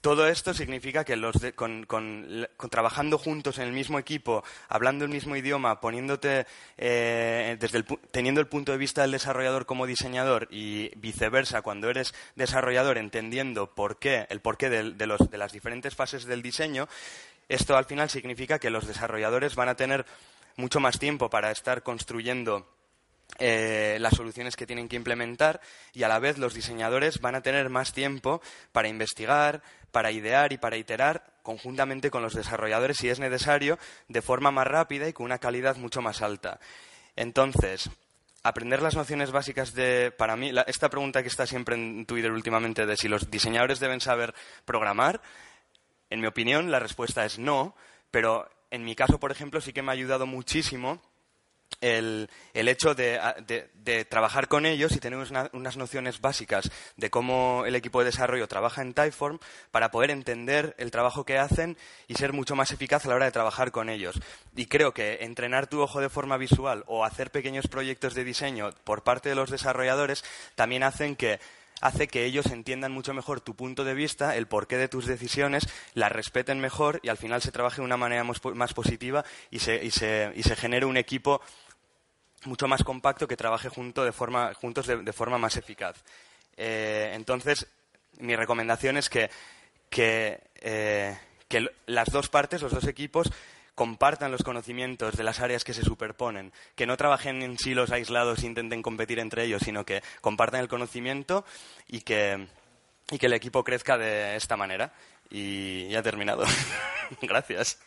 todo 0.00 0.28
esto 0.28 0.54
significa 0.54 1.04
que 1.04 1.16
los 1.16 1.34
con, 1.56 1.86
trabajando 2.70 3.18
juntos 3.18 3.58
en 3.58 3.64
el 3.64 3.72
mismo 3.72 3.98
equipo, 3.98 4.44
hablando 4.68 5.04
el 5.04 5.10
mismo 5.10 5.34
idioma, 5.34 5.80
poniéndote 5.80 6.46
eh, 6.76 7.56
desde 7.58 7.82
teniendo 8.10 8.40
el 8.40 8.46
punto 8.46 8.72
de 8.72 8.78
vista 8.78 9.02
del 9.02 9.10
desarrollador 9.10 9.66
como 9.66 9.86
diseñador 9.86 10.46
y 10.50 10.90
viceversa, 10.96 11.62
cuando 11.62 11.90
eres 11.90 12.14
desarrollador 12.36 12.96
entendiendo 12.98 13.74
por 13.74 13.98
qué, 13.98 14.26
el 14.30 14.40
porqué 14.40 14.70
de, 14.70 14.92
de, 14.92 15.16
de 15.30 15.38
las 15.38 15.52
diferentes 15.52 15.94
fases 15.96 16.24
del 16.24 16.42
diseño, 16.42 16.88
esto 17.48 17.76
al 17.76 17.86
final 17.86 18.08
significa 18.08 18.58
que 18.58 18.70
los 18.70 18.86
desarrolladores 18.86 19.56
van 19.56 19.68
a 19.68 19.74
tener 19.74 20.06
mucho 20.56 20.80
más 20.80 20.98
tiempo 20.98 21.30
para 21.30 21.50
estar 21.50 21.82
construyendo 21.82 22.68
eh, 23.38 23.98
las 24.00 24.14
soluciones 24.14 24.56
que 24.56 24.66
tienen 24.66 24.88
que 24.88 24.96
implementar 24.96 25.60
y 25.92 26.02
a 26.02 26.08
la 26.08 26.18
vez 26.18 26.38
los 26.38 26.54
diseñadores 26.54 27.20
van 27.20 27.36
a 27.36 27.42
tener 27.42 27.68
más 27.68 27.92
tiempo 27.92 28.40
para 28.72 28.88
investigar, 28.88 29.62
para 29.90 30.10
idear 30.10 30.52
y 30.52 30.58
para 30.58 30.76
iterar 30.76 31.24
conjuntamente 31.42 32.10
con 32.10 32.22
los 32.22 32.34
desarrolladores 32.34 32.98
si 32.98 33.08
es 33.08 33.18
necesario 33.18 33.78
de 34.08 34.22
forma 34.22 34.50
más 34.50 34.66
rápida 34.66 35.08
y 35.08 35.12
con 35.12 35.26
una 35.26 35.38
calidad 35.38 35.76
mucho 35.76 36.02
más 36.02 36.20
alta. 36.22 36.60
Entonces, 37.16 37.90
aprender 38.42 38.82
las 38.82 38.96
nociones 38.96 39.30
básicas 39.30 39.74
de, 39.74 40.10
para 40.10 40.36
mí, 40.36 40.52
esta 40.66 40.88
pregunta 40.88 41.22
que 41.22 41.28
está 41.28 41.46
siempre 41.46 41.74
en 41.74 42.06
Twitter 42.06 42.30
últimamente 42.30 42.86
de 42.86 42.96
si 42.96 43.08
los 43.08 43.30
diseñadores 43.30 43.80
deben 43.80 44.00
saber 44.00 44.34
programar, 44.64 45.20
en 46.10 46.20
mi 46.20 46.26
opinión 46.26 46.70
la 46.70 46.78
respuesta 46.78 47.24
es 47.24 47.38
no, 47.38 47.74
pero 48.10 48.48
en 48.70 48.84
mi 48.84 48.94
caso, 48.94 49.18
por 49.18 49.32
ejemplo, 49.32 49.60
sí 49.60 49.72
que 49.72 49.82
me 49.82 49.90
ha 49.90 49.94
ayudado 49.94 50.26
muchísimo 50.26 51.00
el, 51.80 52.28
hecho 52.54 52.94
de, 52.94 54.06
trabajar 54.08 54.48
con 54.48 54.66
ellos 54.66 54.92
y 54.92 55.00
tener 55.00 55.18
unas 55.52 55.76
nociones 55.76 56.20
básicas 56.20 56.70
de 56.96 57.10
cómo 57.10 57.64
el 57.66 57.74
equipo 57.74 58.00
de 58.00 58.06
desarrollo 58.06 58.48
trabaja 58.48 58.82
en 58.82 58.94
Typeform 58.94 59.38
para 59.70 59.90
poder 59.90 60.10
entender 60.10 60.74
el 60.78 60.90
trabajo 60.90 61.24
que 61.24 61.38
hacen 61.38 61.76
y 62.06 62.14
ser 62.14 62.32
mucho 62.32 62.56
más 62.56 62.70
eficaz 62.70 63.04
a 63.04 63.08
la 63.08 63.14
hora 63.14 63.26
de 63.26 63.32
trabajar 63.32 63.70
con 63.70 63.88
ellos. 63.88 64.20
Y 64.56 64.66
creo 64.66 64.92
que 64.92 65.18
entrenar 65.22 65.66
tu 65.66 65.80
ojo 65.80 66.00
de 66.00 66.08
forma 66.08 66.36
visual 66.36 66.84
o 66.86 67.04
hacer 67.04 67.30
pequeños 67.30 67.68
proyectos 67.68 68.14
de 68.14 68.24
diseño 68.24 68.70
por 68.84 69.02
parte 69.02 69.28
de 69.28 69.34
los 69.34 69.50
desarrolladores 69.50 70.24
también 70.54 70.82
hacen 70.82 71.16
que 71.16 71.40
hace 71.80 72.08
que 72.08 72.24
ellos 72.24 72.46
entiendan 72.46 72.92
mucho 72.92 73.14
mejor 73.14 73.40
tu 73.40 73.54
punto 73.54 73.84
de 73.84 73.94
vista, 73.94 74.36
el 74.36 74.46
porqué 74.46 74.76
de 74.76 74.88
tus 74.88 75.06
decisiones, 75.06 75.68
las 75.94 76.12
respeten 76.12 76.60
mejor 76.60 77.00
y 77.02 77.08
al 77.08 77.16
final 77.16 77.42
se 77.42 77.52
trabaje 77.52 77.76
de 77.76 77.84
una 77.84 77.96
manera 77.96 78.24
más 78.24 78.74
positiva 78.74 79.24
y 79.50 79.60
se, 79.60 79.84
y 79.84 79.90
se, 79.90 80.32
y 80.34 80.42
se 80.42 80.56
genere 80.56 80.86
un 80.86 80.96
equipo 80.96 81.40
mucho 82.44 82.68
más 82.68 82.84
compacto 82.84 83.26
que 83.26 83.36
trabaje 83.36 83.68
junto 83.68 84.04
de 84.04 84.12
forma, 84.12 84.54
juntos 84.54 84.86
de, 84.86 85.12
forma 85.12 85.38
más 85.38 85.56
eficaz. 85.56 85.96
Eh, 86.56 87.12
entonces, 87.14 87.66
mi 88.18 88.36
recomendación 88.36 88.96
es 88.96 89.08
que, 89.08 89.30
que, 89.90 90.40
eh, 90.60 91.18
que 91.48 91.68
las 91.86 92.10
dos 92.10 92.28
partes, 92.28 92.62
los 92.62 92.72
dos 92.72 92.86
equipos, 92.86 93.30
compartan 93.74 94.32
los 94.32 94.42
conocimientos 94.42 95.16
de 95.16 95.22
las 95.22 95.38
áreas 95.38 95.62
que 95.62 95.72
se 95.72 95.82
superponen, 95.84 96.52
que 96.74 96.84
no 96.84 96.96
trabajen 96.96 97.42
en 97.42 97.58
silos 97.58 97.92
aislados 97.92 98.42
e 98.42 98.46
intenten 98.46 98.82
competir 98.82 99.20
entre 99.20 99.44
ellos, 99.44 99.62
sino 99.64 99.84
que 99.84 100.02
compartan 100.20 100.60
el 100.60 100.68
conocimiento 100.68 101.44
y 101.86 102.00
que, 102.00 102.48
y 103.10 103.18
que 103.18 103.26
el 103.26 103.34
equipo 103.34 103.62
crezca 103.62 103.96
de 103.96 104.34
esta 104.34 104.56
manera. 104.56 104.92
Y 105.30 105.88
ya 105.90 106.00
he 106.00 106.02
terminado. 106.02 106.44
Gracias. 107.22 107.78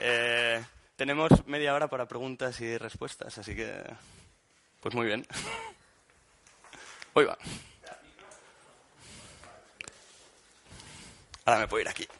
Eh, 0.00 0.64
tenemos 0.96 1.30
media 1.46 1.74
hora 1.74 1.88
para 1.88 2.08
preguntas 2.08 2.58
y 2.62 2.78
respuestas, 2.78 3.36
así 3.36 3.54
que, 3.54 3.84
pues 4.80 4.94
muy 4.94 5.06
bien. 5.06 5.26
Hoy 7.12 7.26
va. 7.26 7.36
Ahora 11.44 11.60
me 11.60 11.68
puedo 11.68 11.82
ir 11.82 11.88
aquí. 11.88 12.06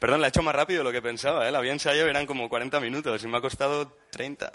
Perdón, 0.00 0.20
la 0.20 0.26
he 0.26 0.30
hecho 0.30 0.42
más 0.42 0.54
rápido 0.54 0.80
de 0.80 0.84
lo 0.84 0.92
que 0.92 1.02
pensaba. 1.02 1.46
¿eh? 1.46 1.52
La 1.52 1.58
había 1.58 1.72
ensayado 1.72 2.08
eran 2.08 2.26
como 2.26 2.48
40 2.48 2.80
minutos 2.80 3.22
y 3.22 3.28
me 3.28 3.38
ha 3.38 3.40
costado 3.40 3.92
30. 4.10 4.50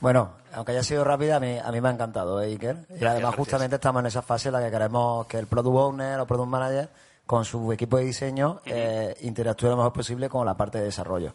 Bueno, 0.00 0.34
aunque 0.52 0.72
haya 0.72 0.82
sido 0.84 1.02
rápida, 1.02 1.36
a 1.36 1.40
mí, 1.40 1.58
a 1.58 1.72
mí 1.72 1.80
me 1.80 1.88
ha 1.88 1.92
encantado, 1.92 2.40
¿eh, 2.42 2.46
Iker? 2.46 2.76
Y 3.00 3.04
además, 3.04 3.34
justamente 3.34 3.76
estamos 3.76 4.00
en 4.00 4.06
esa 4.06 4.22
fase 4.22 4.50
en 4.50 4.52
la 4.52 4.64
que 4.64 4.70
queremos 4.70 5.26
que 5.26 5.38
el 5.38 5.48
Product 5.48 5.76
Owner 5.76 6.20
o 6.20 6.26
Product 6.26 6.48
Manager 6.48 6.88
con 7.28 7.44
su 7.44 7.70
equipo 7.74 7.98
de 7.98 8.04
diseño 8.04 8.62
eh, 8.64 9.14
interactúe 9.20 9.68
lo 9.68 9.76
mejor 9.76 9.92
posible 9.92 10.30
con 10.30 10.46
la 10.46 10.56
parte 10.56 10.78
de 10.78 10.84
desarrollo. 10.84 11.34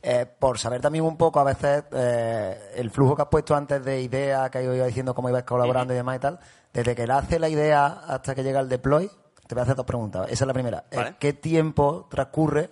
Eh, 0.00 0.26
por 0.26 0.60
saber 0.60 0.80
también 0.80 1.04
un 1.04 1.16
poco, 1.16 1.40
a 1.40 1.42
veces, 1.44 1.82
eh, 1.90 2.70
el 2.76 2.88
flujo 2.88 3.16
que 3.16 3.22
has 3.22 3.28
puesto 3.28 3.56
antes 3.56 3.84
de 3.84 4.00
idea, 4.00 4.48
que 4.48 4.62
iba 4.62 4.86
diciendo 4.86 5.12
cómo 5.12 5.28
ibas 5.28 5.42
colaborando 5.42 5.92
y 5.92 5.96
demás 5.96 6.18
y 6.18 6.18
tal, 6.20 6.38
desde 6.72 6.94
que 6.94 7.02
él 7.02 7.10
hace 7.10 7.40
la 7.40 7.48
idea 7.48 8.04
hasta 8.06 8.32
que 8.36 8.44
llega 8.44 8.60
el 8.60 8.68
deploy, 8.68 9.10
te 9.48 9.56
voy 9.56 9.58
a 9.58 9.62
hacer 9.64 9.74
dos 9.74 9.84
preguntas. 9.84 10.26
Esa 10.30 10.44
es 10.44 10.46
la 10.46 10.54
primera. 10.54 10.84
¿Qué 11.18 11.32
tiempo 11.32 12.06
transcurre 12.08 12.70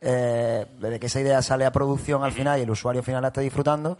desde 0.00 0.98
que 0.98 1.06
esa 1.06 1.20
idea 1.20 1.42
sale 1.42 1.66
a 1.66 1.70
producción 1.70 2.24
al 2.24 2.32
final 2.32 2.58
y 2.58 2.62
el 2.62 2.70
usuario 2.70 3.02
final 3.02 3.20
la 3.20 3.28
está 3.28 3.42
disfrutando? 3.42 3.98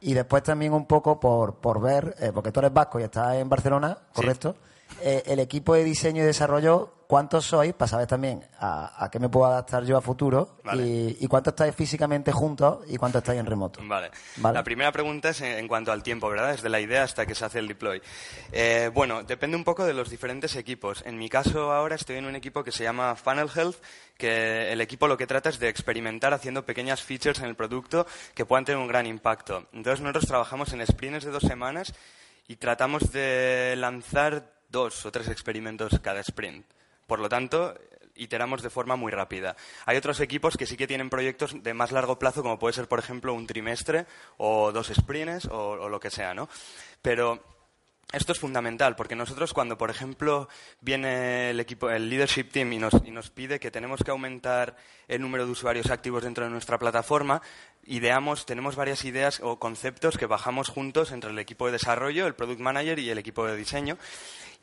Y 0.00 0.12
después 0.12 0.42
también 0.42 0.72
un 0.72 0.86
poco 0.86 1.20
por, 1.20 1.60
por 1.60 1.80
ver, 1.80 2.16
porque 2.34 2.50
tú 2.50 2.58
eres 2.58 2.72
vasco 2.72 2.98
y 2.98 3.04
estás 3.04 3.36
en 3.36 3.48
Barcelona, 3.48 3.96
¿correcto? 4.12 4.56
El 5.00 5.38
equipo 5.38 5.74
de 5.74 5.84
diseño 5.84 6.22
y 6.22 6.26
desarrollo 6.26 7.02
cuántos 7.12 7.44
sois, 7.44 7.74
para 7.74 7.90
saber 7.90 8.06
también 8.06 8.42
a, 8.58 9.06
qué 9.12 9.18
me 9.18 9.28
puedo 9.28 9.44
adaptar 9.44 9.84
yo 9.84 9.98
a 9.98 10.00
futuro, 10.00 10.56
y, 10.72 11.26
cuánto 11.26 11.50
estáis 11.50 11.74
físicamente 11.74 12.32
juntos 12.32 12.86
y 12.88 12.96
cuánto 12.96 13.18
estáis 13.18 13.38
en 13.38 13.44
remoto. 13.44 13.80
Vale. 13.82 14.10
La 14.40 14.64
primera 14.64 14.90
pregunta 14.92 15.28
es 15.28 15.42
en, 15.42 15.68
cuanto 15.68 15.92
al 15.92 16.02
tiempo, 16.02 16.30
¿verdad? 16.30 16.52
Desde 16.52 16.70
la 16.70 16.80
idea 16.80 17.02
hasta 17.02 17.26
que 17.26 17.34
se 17.34 17.44
hace 17.44 17.58
el 17.58 17.68
deploy. 17.68 18.00
Eh, 18.50 18.90
bueno, 18.94 19.24
depende 19.24 19.58
un 19.58 19.62
poco 19.62 19.84
de 19.84 19.92
los 19.92 20.08
diferentes 20.08 20.56
equipos. 20.56 21.02
En 21.04 21.18
mi 21.18 21.28
caso 21.28 21.70
ahora 21.70 21.96
estoy 21.96 22.16
en 22.16 22.24
un 22.24 22.34
equipo 22.34 22.64
que 22.64 22.72
se 22.72 22.82
llama 22.82 23.14
Funnel 23.14 23.50
Health, 23.54 23.76
que 24.16 24.72
el 24.72 24.80
equipo 24.80 25.06
lo 25.06 25.18
que 25.18 25.26
trata 25.26 25.50
es 25.50 25.58
de 25.58 25.68
experimentar 25.68 26.32
haciendo 26.32 26.64
pequeñas 26.64 27.02
features 27.02 27.40
en 27.40 27.44
el 27.44 27.56
producto 27.56 28.06
que 28.34 28.46
puedan 28.46 28.64
tener 28.64 28.80
un 28.80 28.88
gran 28.88 29.04
impacto. 29.04 29.66
Entonces 29.74 30.00
nosotros 30.00 30.24
trabajamos 30.28 30.72
en 30.72 30.86
sprints 30.86 31.26
de 31.26 31.30
dos 31.30 31.42
semanas 31.42 31.92
y 32.48 32.56
tratamos 32.56 33.12
de 33.12 33.74
lanzar 33.76 34.61
dos 34.72 35.06
o 35.06 35.12
tres 35.12 35.28
experimentos 35.28 36.00
cada 36.02 36.20
sprint. 36.20 36.66
Por 37.06 37.20
lo 37.20 37.28
tanto, 37.28 37.74
iteramos 38.16 38.62
de 38.62 38.70
forma 38.70 38.96
muy 38.96 39.12
rápida. 39.12 39.56
Hay 39.86 39.96
otros 39.96 40.20
equipos 40.20 40.56
que 40.56 40.66
sí 40.66 40.76
que 40.76 40.86
tienen 40.86 41.10
proyectos 41.10 41.62
de 41.62 41.74
más 41.74 41.92
largo 41.92 42.18
plazo, 42.18 42.42
como 42.42 42.58
puede 42.58 42.74
ser, 42.74 42.88
por 42.88 42.98
ejemplo, 42.98 43.34
un 43.34 43.46
trimestre 43.46 44.06
o 44.38 44.72
dos 44.72 44.88
sprints 44.88 45.46
o, 45.50 45.88
lo 45.88 46.00
que 46.00 46.10
sea, 46.10 46.34
¿no? 46.34 46.48
Pero 47.00 47.42
esto 48.12 48.32
es 48.32 48.38
fundamental 48.38 48.94
porque 48.96 49.16
nosotros 49.16 49.52
cuando, 49.52 49.78
por 49.78 49.90
ejemplo, 49.90 50.48
viene 50.80 51.50
el 51.50 51.60
equipo, 51.60 51.90
el 51.90 52.10
leadership 52.10 52.50
team 52.50 52.72
y 52.72 52.78
nos, 52.78 52.94
y 53.04 53.10
nos, 53.10 53.30
pide 53.30 53.58
que 53.58 53.70
tenemos 53.70 54.02
que 54.02 54.10
aumentar 54.10 54.76
el 55.08 55.20
número 55.20 55.46
de 55.46 55.52
usuarios 55.52 55.90
activos 55.90 56.22
dentro 56.22 56.44
de 56.44 56.50
nuestra 56.50 56.78
plataforma, 56.78 57.40
ideamos, 57.84 58.46
tenemos 58.46 58.76
varias 58.76 59.04
ideas 59.04 59.40
o 59.42 59.58
conceptos 59.58 60.18
que 60.18 60.26
bajamos 60.26 60.68
juntos 60.68 61.12
entre 61.12 61.30
el 61.30 61.38
equipo 61.38 61.66
de 61.66 61.72
desarrollo, 61.72 62.26
el 62.26 62.34
product 62.34 62.60
manager 62.60 62.98
y 62.98 63.10
el 63.10 63.18
equipo 63.18 63.46
de 63.46 63.56
diseño 63.56 63.98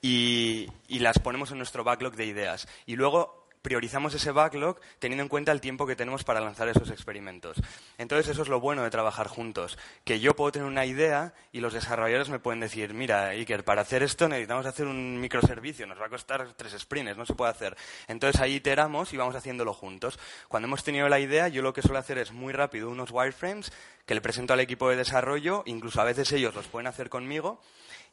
y, 0.02 0.68
las 0.88 1.20
ponemos 1.20 1.52
en 1.52 1.58
nuestro 1.58 1.84
backlog 1.84 2.16
de 2.16 2.26
ideas. 2.26 2.68
Y 2.86 2.96
luego 2.96 3.39
priorizamos 3.70 4.16
ese 4.16 4.32
backlog 4.32 4.80
teniendo 4.98 5.22
en 5.22 5.30
cuenta 5.30 5.52
el 5.52 5.62
tiempo 5.62 5.86
que 5.86 5.96
tenemos 5.96 6.24
para 6.24 6.42
lanzar 6.42 6.68
esos 6.70 6.90
experimentos. 6.90 7.62
Entonces, 8.00 8.30
eso 8.30 8.42
es 8.42 8.48
lo 8.48 8.60
bueno 8.60 8.82
de 8.82 8.90
trabajar 8.90 9.28
juntos, 9.28 9.78
que 10.04 10.20
yo 10.20 10.36
puedo 10.36 10.52
tener 10.52 10.68
una 10.68 10.88
idea 10.88 11.36
y 11.52 11.60
los 11.60 11.74
desarrolladores 11.74 12.30
me 12.30 12.40
pueden 12.40 12.62
decir, 12.62 12.96
mira, 12.96 13.28
Iker, 13.28 13.64
para 13.64 13.84
hacer 13.84 14.02
esto 14.02 14.28
necesitamos 14.28 14.66
hacer 14.66 14.88
un 14.88 15.22
microservicio, 15.22 15.86
nos 15.86 16.02
va 16.02 16.08
a 16.08 16.10
costar 16.10 16.52
tres 16.54 16.74
sprints, 16.80 17.16
no 17.16 17.28
se 17.28 17.36
puede 17.36 17.52
hacer. 17.52 17.78
Entonces, 18.08 18.42
ahí 18.42 18.56
iteramos 18.56 19.14
y 19.14 19.18
vamos 19.18 19.36
haciéndolo 19.36 19.76
juntos. 19.76 20.18
Cuando 20.48 20.66
hemos 20.66 20.84
tenido 20.84 21.08
la 21.08 21.20
idea, 21.20 21.48
yo 21.48 21.62
lo 21.62 21.72
que 21.72 21.84
suelo 21.84 22.00
hacer 22.00 22.18
es 22.18 22.32
muy 22.32 22.54
rápido 22.54 22.90
unos 22.90 23.12
wireframes 23.12 23.72
que 24.08 24.16
le 24.16 24.22
presento 24.22 24.54
al 24.54 24.62
equipo 24.62 24.90
de 24.90 24.96
desarrollo, 24.96 25.62
incluso 25.68 26.02
a 26.02 26.06
veces 26.06 26.32
ellos 26.32 26.56
los 26.56 26.66
pueden 26.66 26.88
hacer 26.88 27.08
conmigo 27.10 27.62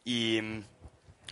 y 0.05 0.41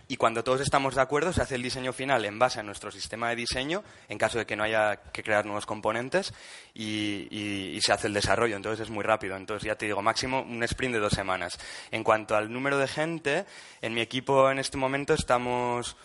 y 0.07 0.17
cuando 0.17 0.43
todos 0.43 0.61
estamos 0.61 0.95
de 0.95 1.01
acuerdo 1.01 1.33
se 1.33 1.41
hace 1.41 1.55
el 1.55 1.63
diseño 1.63 1.91
final 1.91 2.25
en 2.25 2.37
base 2.37 2.59
a 2.59 2.63
nuestro 2.63 2.91
sistema 2.91 3.29
de 3.29 3.37
diseño, 3.37 3.83
en 4.07 4.17
caso 4.19 4.37
de 4.37 4.45
que 4.45 4.55
no 4.55 4.63
haya 4.63 4.97
que 4.97 5.23
crear 5.23 5.45
nuevos 5.45 5.65
componentes, 5.65 6.33
y, 6.73 7.79
se 7.81 7.91
hace 7.91 8.07
el 8.07 8.13
desarrollo. 8.13 8.55
Entonces 8.55 8.85
es 8.85 8.89
muy 8.89 9.03
rápido. 9.03 9.35
Entonces 9.35 9.65
ya 9.65 9.75
te 9.75 9.85
digo, 9.85 10.01
máximo 10.01 10.41
un 10.41 10.63
sprint 10.63 10.93
de 10.93 10.99
dos 10.99 11.13
semanas. 11.13 11.57
En 11.91 12.03
cuanto 12.03 12.35
al 12.35 12.51
número 12.51 12.77
de 12.77 12.87
gente, 12.87 13.45
en 13.81 13.93
mi 13.93 14.01
equipo 14.01 14.49
en 14.49 14.59
este 14.59 14.77
momento 14.77 15.13
estamos 15.13 15.95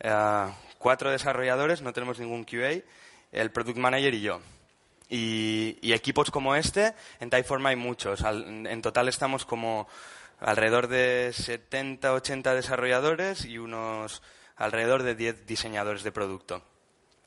eh, 0.00 0.46
cuatro 0.78 1.10
desarrolladores, 1.10 1.82
no 1.82 1.92
tenemos 1.92 2.18
ningún 2.18 2.44
QA, 2.44 2.82
el 3.32 3.50
Product 3.50 3.78
Manager 3.78 4.14
y 4.14 4.20
yo. 4.20 4.40
Y, 5.08 5.92
equipos 5.92 6.30
como 6.30 6.54
este, 6.54 6.94
en 7.20 7.30
Typeform 7.30 7.66
hay 7.66 7.76
muchos. 7.76 8.22
en 8.22 8.82
total 8.82 9.08
estamos 9.08 9.44
como 9.44 9.88
alrededor 10.40 10.88
de 10.88 11.30
70, 11.32 12.12
80 12.12 12.54
desarrolladores 12.54 13.44
y 13.44 13.58
unos 13.58 14.22
alrededor 14.56 15.02
de 15.02 15.14
10 15.14 15.46
diseñadores 15.46 16.02
de 16.02 16.12
producto. 16.12 16.62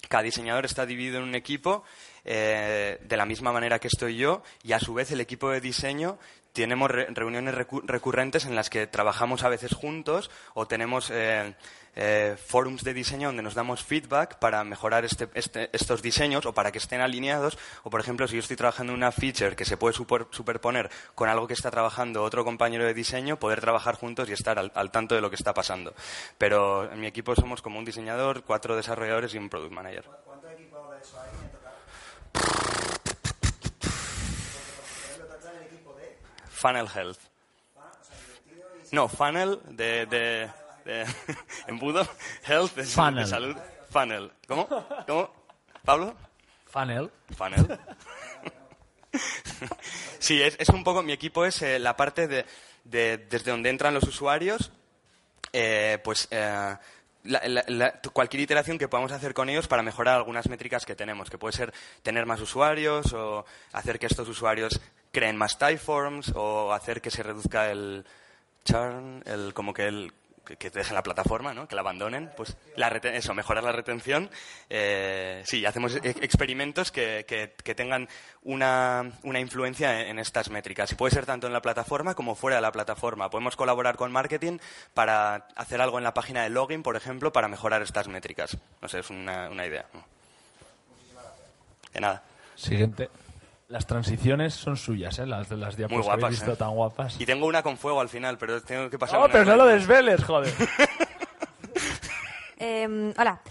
Cada 0.10 0.23
diseñador 0.23 0.65
está 0.65 0.86
dividido 0.86 1.17
en 1.17 1.23
un 1.23 1.36
equipo 1.36 1.84
eh, 2.26 2.99
de 3.02 3.17
la 3.17 3.26
misma 3.26 3.52
manera 3.52 3.80
que 3.80 3.88
estoy 3.88 4.17
yo 4.17 4.43
y 4.62 4.73
a 4.73 4.80
su 4.80 4.93
vez 4.93 5.12
el 5.12 5.21
equipo 5.21 5.49
de 5.49 5.62
diseño 5.62 6.19
tenemos 6.52 6.91
reuniones 6.91 7.56
recurrentes 7.56 8.45
en 8.45 8.56
las 8.56 8.69
que 8.69 8.86
trabajamos 8.86 9.43
a 9.43 9.49
veces 9.49 9.73
juntos 9.73 10.30
o 10.54 10.67
tenemos 10.67 11.10
eh, 11.10 11.56
eh, 11.96 12.36
forums 12.44 12.84
de 12.84 12.94
diseño 12.94 13.30
donde 13.30 13.44
nos 13.44 13.54
damos 13.54 13.84
feedback 13.84 14.40
para 14.40 14.64
mejorar 14.64 15.06
este, 15.06 15.30
este, 15.34 15.70
estos 15.74 16.02
diseños 16.02 16.46
o 16.46 16.54
para 16.54 16.72
que 16.72 16.78
estén 16.80 17.02
alineados. 17.02 17.58
O, 17.84 17.90
por 17.90 18.02
ejemplo, 18.02 18.28
si 18.28 18.36
yo 18.36 18.40
estoy 18.40 18.58
trabajando 18.58 18.94
una 18.94 19.12
feature 19.12 19.56
que 19.56 19.66
se 19.66 19.78
puede 19.78 19.94
superponer 19.94 20.90
con 21.16 21.30
algo 21.30 21.48
que 21.48 21.54
está 21.54 21.72
trabajando 21.72 22.24
otro 22.24 22.44
compañero 22.44 22.86
de 22.86 22.94
diseño, 22.94 23.38
poder 23.38 23.62
trabajar 23.62 23.96
juntos 23.96 24.30
y 24.30 24.34
estar 24.34 24.58
al, 24.60 24.92
tanto 24.92 25.16
de 25.16 25.22
lo 25.22 25.30
que 25.30 25.36
está 25.36 25.54
pasando. 25.54 25.94
Pero 26.38 26.92
en 26.92 27.00
mi 27.00 27.08
equipo 27.08 27.36
somos 27.36 27.62
como 27.62 27.80
un 27.80 27.86
diseñador, 27.86 28.44
cuatro 28.44 28.76
desarrolladores 28.76 29.34
y 29.34 29.38
un 29.38 29.50
product 29.50 29.72
manager. 29.72 30.06
¿Cuántos 30.26 30.52
equipos 30.52 30.92
de 30.92 31.02
eso 31.02 31.20
hay 31.20 31.30
en 31.30 31.54
Funnel 36.50 36.88
Health. 36.96 37.20
No, 38.94 39.10
Funnel 39.10 39.60
de 39.70 40.50
embudo, 41.67 42.08
health, 42.46 42.76
de, 42.76 42.86
salud, 42.86 43.58
funnel. 43.89 44.32
¿Cómo? 44.48 44.67
¿Cómo? 45.08 45.30
¿Pablo? 45.84 46.15
Funnel. 46.65 47.12
Funnel. 47.38 47.80
sí, 50.19 50.41
es, 50.41 50.56
es, 50.60 50.69
un 50.69 50.84
poco, 50.84 51.04
mi 51.04 51.12
equipo 51.12 51.46
es 51.46 51.62
eh, 51.62 51.80
la 51.80 51.96
parte 51.96 52.28
de, 52.28 52.46
desde 52.84 53.52
donde 53.52 53.69
entran 53.69 53.93
los 53.93 54.04
usuarios, 54.04 54.72
eh, 55.52 56.00
pues 56.04 56.28
eh, 56.32 56.76
cualquier 58.12 58.41
iteración 58.41 58.78
que 58.78 58.88
podamos 58.88 59.12
hacer 59.12 59.34
con 59.34 59.50
ellos 59.50 59.67
para 59.67 59.84
mejorar 59.84 60.17
algunas 60.17 60.50
métricas 60.50 60.86
que 60.86 60.96
tenemos, 60.96 61.30
que 61.30 61.38
puede 61.38 61.56
ser 61.56 61.74
tener 62.02 62.26
más 62.26 62.41
usuarios 62.41 63.13
o 63.13 63.46
hacer 63.72 64.00
que 64.00 64.08
estos 64.08 64.28
usuarios 64.28 64.82
creen 65.12 65.38
más 65.38 65.58
typeforms 65.58 66.34
o 66.36 66.74
hacer 66.74 67.02
que 67.02 67.12
se 67.12 67.24
reduzca 67.24 67.72
el 67.72 68.06
churn, 68.65 69.22
el, 69.26 69.54
como 69.54 69.74
que 69.74 69.88
el 69.88 70.13
que, 70.44 70.70
dejen 70.70 70.96
la 70.96 71.04
plataforma, 71.04 71.54
¿no? 71.54 71.68
que 71.68 71.76
la 71.76 71.82
abandonen, 71.82 72.32
pues 72.36 72.58
la 72.76 72.90
eso, 72.90 73.34
mejorar 73.34 73.64
la 73.64 73.72
retención. 73.72 74.30
Eh, 74.70 75.42
sí, 75.46 75.66
hacemos 75.66 75.96
e-, 75.96 76.10
experimentos 76.22 76.92
que, 76.92 77.26
que 77.28 77.76
tengan 77.76 78.08
una, 78.44 79.12
una 79.24 79.40
influencia 79.40 80.08
en, 80.08 80.20
estas 80.20 80.50
métricas. 80.50 80.92
Y 80.92 80.96
puede 80.96 81.14
ser 81.14 81.26
tanto 81.26 81.48
en 81.48 81.54
la 81.54 81.62
plataforma 81.62 82.16
como 82.16 82.36
fuera 82.36 82.58
de 82.58 82.62
la 82.62 82.72
plataforma. 82.72 83.30
Podemos 83.30 83.56
colaborar 83.56 83.96
con 83.96 84.12
marketing 84.12 84.60
para 84.94 85.48
hacer 85.56 85.82
algo 85.82 85.98
en 85.98 86.04
la 86.04 86.14
página 86.14 86.44
de 86.44 86.50
login, 86.50 86.84
por 86.84 86.96
ejemplo, 86.96 87.32
para 87.32 87.48
mejorar 87.48 87.82
estas 87.82 88.08
métricas. 88.08 88.58
No 88.82 88.88
sé, 88.88 89.00
es 89.00 89.10
una, 89.10 89.50
una 89.50 89.66
idea. 89.66 89.86
De 91.94 92.00
nada. 92.00 92.24
Siguiente. 92.56 93.10
Las 93.74 93.88
transiciones 93.88 94.54
son 94.54 94.78
suyas, 94.78 95.18
¿eh? 95.18 95.26
Las 95.26 95.50
de 95.50 95.58
las 95.58 95.76
diapositivas 95.76 96.20
Muy 96.20 96.30
visto 96.30 96.52
¿eh? 96.52 96.56
tan 96.56 96.76
guapas. 96.76 97.20
Y 97.20 97.26
tengo 97.26 97.48
una 97.48 97.64
con 97.64 97.76
fuego 97.76 98.02
al 98.02 98.08
final, 98.08 98.38
pero 98.38 98.62
tengo 98.62 98.88
que 98.88 99.00
pasar. 99.00 99.20
¡Oh, 99.20 99.28
pero 99.32 99.46
no 99.46 99.56
lo 99.56 99.66
desveles, 99.66 100.24
joder! 100.24 100.54
Em, 102.60 103.12
hola. 103.18 103.42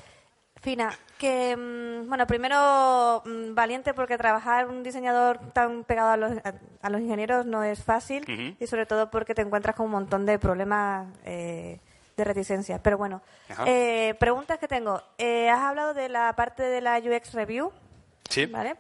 Fina, 0.61 0.97
que, 1.19 1.57
mm, 1.57 2.09
bueno, 2.09 2.25
primero, 2.29 3.21
mm, 3.25 3.53
valiente 3.53 3.95
porque 3.95 4.17
trabajar 4.17 4.69
un 4.69 4.85
diseñador 4.85 5.41
tan 5.53 5.83
pegado 5.83 6.11
a 6.11 6.17
los, 6.17 6.33
a, 6.81 6.89
los 6.89 7.01
ingenieros 7.01 7.45
no 7.45 7.65
es 7.65 7.83
fácil 7.83 8.57
y 8.61 8.67
sobre 8.69 8.87
todo 8.87 9.11
porque 9.11 9.35
te 9.35 9.43
encuentras 9.43 9.75
con 9.75 9.87
un 9.87 9.93
montón 9.93 10.25
de 10.25 10.39
problemas 10.39 11.09
eh, 11.25 11.81
de 12.17 12.25
reticencia. 12.25 12.81
Pero 12.81 12.97
bueno, 12.97 13.23
eh, 13.67 14.15
preguntas 14.21 14.61
que 14.61 14.69
tengo. 14.69 15.03
has 15.19 15.61
hablado 15.61 15.95
de 15.95 16.09
la 16.09 16.33
parte 16.37 16.63
de 16.63 16.81
la 16.81 17.01
UX 17.01 17.35
Review. 17.35 17.73
Sí. 18.31 18.47
¿Vale? 18.47 18.77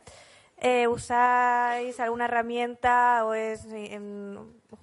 Eh, 0.64 0.86
¿Usáis 0.86 1.98
alguna 1.98 2.26
herramienta 2.26 3.24
o 3.26 3.34
es 3.34 3.66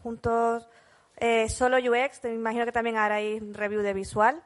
juntos 0.04 0.68
eh, 1.16 1.48
solo 1.48 1.78
UX? 1.78 2.20
Te 2.20 2.34
imagino 2.34 2.66
que 2.66 2.74
también 2.74 2.98
haráis 2.98 3.42
review 3.54 3.82
de 3.82 3.94
visual. 3.94 4.44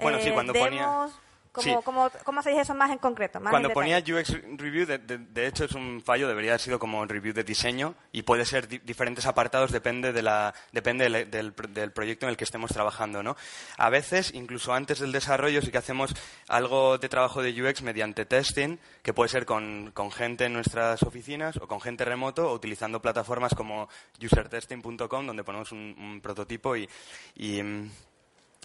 Bueno, 0.00 0.18
sí, 0.18 0.32
cuando 0.32 0.52
eh, 0.52 0.58
ponía... 0.58 1.08
¿Cómo, 1.54 1.82
cómo, 1.82 2.10
cómo 2.24 2.40
hacéis 2.40 2.58
eso 2.58 2.74
más 2.74 2.90
en 2.90 2.98
concreto? 2.98 3.38
Cuando 3.48 3.70
ponía 3.70 3.98
UX 3.98 4.42
Review, 4.56 4.86
de, 4.86 5.46
hecho 5.46 5.66
es 5.66 5.72
un 5.72 6.02
fallo, 6.02 6.26
debería 6.26 6.50
haber 6.50 6.60
sido 6.60 6.80
como 6.80 7.06
review 7.06 7.32
de 7.32 7.44
diseño 7.44 7.94
y 8.10 8.22
puede 8.22 8.44
ser 8.44 8.66
diferentes 8.66 9.24
apartados, 9.24 9.70
depende, 9.70 10.12
de 10.12 10.22
la, 10.22 10.52
depende 10.72 11.08
del, 11.08 11.54
del, 11.72 11.92
proyecto 11.92 12.26
en 12.26 12.30
el 12.30 12.36
que 12.36 12.42
estemos 12.42 12.72
trabajando. 12.72 13.22
¿no? 13.22 13.36
A 13.78 13.88
veces, 13.88 14.34
incluso 14.34 14.74
antes 14.74 14.98
del 14.98 15.12
desarrollo, 15.12 15.62
sí 15.62 15.70
que 15.70 15.78
hacemos 15.78 16.12
algo 16.48 16.98
de 16.98 17.08
trabajo 17.08 17.40
de 17.40 17.62
UX 17.62 17.82
mediante 17.82 18.26
testing, 18.26 18.76
que 19.04 19.14
puede 19.14 19.28
ser 19.28 19.46
con, 19.46 19.92
con 19.92 20.10
gente 20.10 20.46
en 20.46 20.54
nuestras 20.54 21.04
oficinas 21.04 21.56
o 21.58 21.68
con 21.68 21.80
gente 21.80 22.04
remoto 22.04 22.50
o 22.50 22.54
utilizando 22.54 23.00
plataformas 23.00 23.54
como 23.54 23.88
usertesting.com, 24.20 25.24
donde 25.24 25.44
ponemos 25.44 25.70
un, 25.70 25.94
un 25.96 26.20
prototipo 26.20 26.76
y, 26.76 26.88
y 27.36 27.60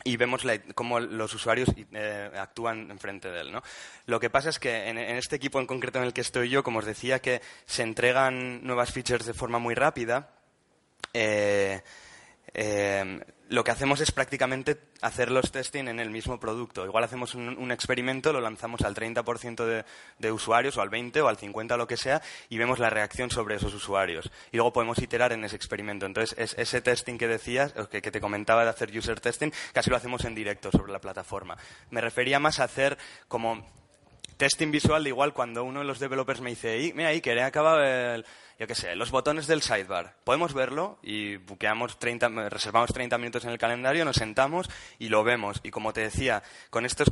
y 0.04 0.18
vemos 0.18 0.44
cómo 0.76 1.00
los 1.00 1.34
usuarios 1.34 1.70
eh, 1.94 2.32
actúan 2.38 2.90
enfrente 2.92 3.30
de 3.30 3.42
él. 3.42 3.52
¿no? 3.52 3.62
Lo 4.06 4.20
que 4.20 4.30
pasa 4.30 4.50
es 4.50 4.60
que 4.60 4.90
en, 4.90 4.98
este 4.98 5.36
equipo 5.36 5.60
en 5.60 5.68
concreto 5.68 6.00
en 6.00 6.06
el 6.06 6.14
que 6.14 6.22
estoy 6.22 6.50
yo, 6.50 6.64
como 6.64 6.80
os 6.80 6.86
decía, 6.86 7.20
que 7.20 7.42
se 7.66 7.84
entregan 7.84 8.66
nuevas 8.66 8.92
features 8.92 9.26
de 9.26 9.34
forma 9.34 9.60
muy 9.60 9.76
rápida. 9.76 10.30
Eh, 11.14 11.82
eh, 12.54 13.20
lo 13.50 13.64
que 13.64 13.72
hacemos 13.72 14.00
es 14.00 14.12
prácticamente 14.12 14.80
hacer 15.02 15.32
los 15.32 15.52
testing 15.52 15.88
en 15.88 16.00
el 16.00 16.12
mismo 16.12 16.40
producto. 16.40 16.86
Igual 16.86 17.04
hacemos 17.04 17.34
un, 17.34 17.72
experimento, 17.72 18.32
lo 18.32 18.42
lanzamos 18.42 18.82
al 18.82 18.94
30% 18.94 19.84
de, 20.20 20.32
usuarios, 20.32 20.78
o 20.78 20.82
al 20.82 20.92
20% 20.92 21.24
o 21.24 21.28
al 21.28 21.38
50%, 21.38 21.76
lo 21.78 21.88
que 21.88 21.98
sea, 21.98 22.22
y 22.50 22.60
vemos 22.60 22.78
la 22.78 22.92
reacción 22.92 23.32
sobre 23.32 23.56
esos 23.56 23.74
usuarios. 23.74 24.32
Y 24.52 24.58
luego 24.58 24.72
podemos 24.72 25.00
iterar 25.00 25.34
en 25.34 25.44
ese 25.44 25.56
experimento. 25.56 26.06
Entonces, 26.06 26.54
ese 26.58 26.82
testing 26.82 27.18
que 27.18 27.28
decías, 27.28 27.74
que, 27.90 28.04
que 28.04 28.12
te 28.12 28.22
comentaba 28.22 28.64
de 28.64 28.70
hacer 28.70 28.96
user 28.96 29.20
testing, 29.20 29.52
casi 29.74 29.90
lo 29.90 29.98
hacemos 29.98 30.24
en 30.26 30.36
directo 30.36 30.70
sobre 30.72 30.94
la 30.94 31.00
plataforma. 31.00 31.58
Me 31.90 32.02
refería 32.02 32.40
más 32.40 32.60
a 32.60 32.66
hacer 32.66 33.00
como 33.28 33.66
testing 34.40 34.72
visual 34.72 35.04
de 35.04 35.10
igual 35.10 35.34
cuando 35.34 35.66
uno 35.66 35.80
de 35.80 35.86
los 35.86 36.00
developers 36.00 36.40
me 36.40 36.52
dice, 36.52 36.94
mira, 36.96 37.20
que 37.20 37.34
he 37.34 37.42
acabado 37.42 37.84
el 37.84 38.26
yo 38.60 38.68
qué 38.68 38.76
sé, 38.76 38.94
los 38.98 39.10
botones 39.10 39.48
del 39.48 39.62
sidebar. 39.62 40.16
Podemos 40.26 40.54
verlo 40.54 41.00
y 41.02 41.38
buqueamos 41.38 41.98
30, 41.98 42.50
reservamos 42.50 42.92
30 42.92 43.18
minutos 43.18 43.46
en 43.46 43.52
el 43.52 43.58
calendario, 43.58 44.04
nos 44.04 44.18
sentamos 44.18 44.70
y 45.00 45.08
lo 45.08 45.24
vemos. 45.24 45.62
Y 45.64 45.72
como 45.72 45.94
te 45.94 46.02
decía, 46.02 46.44
con 46.70 46.86
estos 46.86 47.10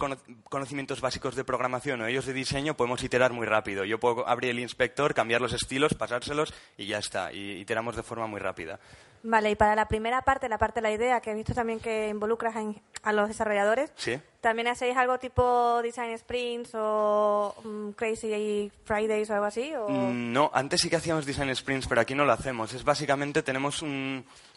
conocimientos 0.50 1.00
básicos 1.00 1.36
de 1.36 1.46
programación 1.46 2.02
o 2.02 2.08
ellos 2.08 2.26
de 2.26 2.34
diseño 2.34 2.76
podemos 2.76 3.02
iterar 3.02 3.32
muy 3.32 3.48
rápido. 3.48 3.86
Yo 3.86 3.98
puedo 3.98 4.28
abrir 4.28 4.52
el 4.52 4.60
inspector, 4.60 5.14
cambiar 5.14 5.40
los 5.40 5.54
estilos, 5.54 5.94
pasárselos 5.94 6.54
y 6.78 6.88
ya 6.88 6.98
está. 6.98 7.32
Y 7.32 7.52
iteramos 7.62 7.96
de 7.96 8.04
forma 8.04 8.28
muy 8.28 8.42
rápida. 8.42 8.78
Vale, 9.24 9.52
y 9.52 9.56
para 9.56 9.76
la 9.76 9.88
primera 9.88 10.22
parte, 10.22 10.50
la 10.50 10.58
parte 10.58 10.80
de 10.80 10.84
la 10.84 10.92
idea, 10.92 11.22
que 11.22 11.32
he 11.32 11.34
visto 11.34 11.54
también 11.54 11.80
que 11.80 12.10
involucras 12.10 12.56
a 13.04 13.14
los 13.14 13.28
desarrolladores, 13.28 13.92
¿Sí? 13.96 14.20
¿también 14.42 14.68
hacéis 14.68 14.96
algo 14.96 15.18
tipo 15.18 15.82
Design 15.82 16.18
Sprints 16.18 16.72
o 16.76 17.56
Crazy 17.93 18.71
Fridays 18.84 19.30
o 19.30 19.34
algo 19.34 19.45
así? 19.45 19.71
Mm, 19.88 20.32
no, 20.32 20.52
antes 20.54 20.82
sí 20.82 20.89
que 20.89 20.95
hacíamos 20.95 21.26
Design 21.26 21.56
Sprints, 21.56 21.88
pero 21.88 22.02
aquí 22.02 22.15
no 22.15 22.26
lo 22.26 22.32
hacemos. 22.32 22.73
Es 22.73 22.84
básicamente 22.84 23.43
tenemos 23.43 23.84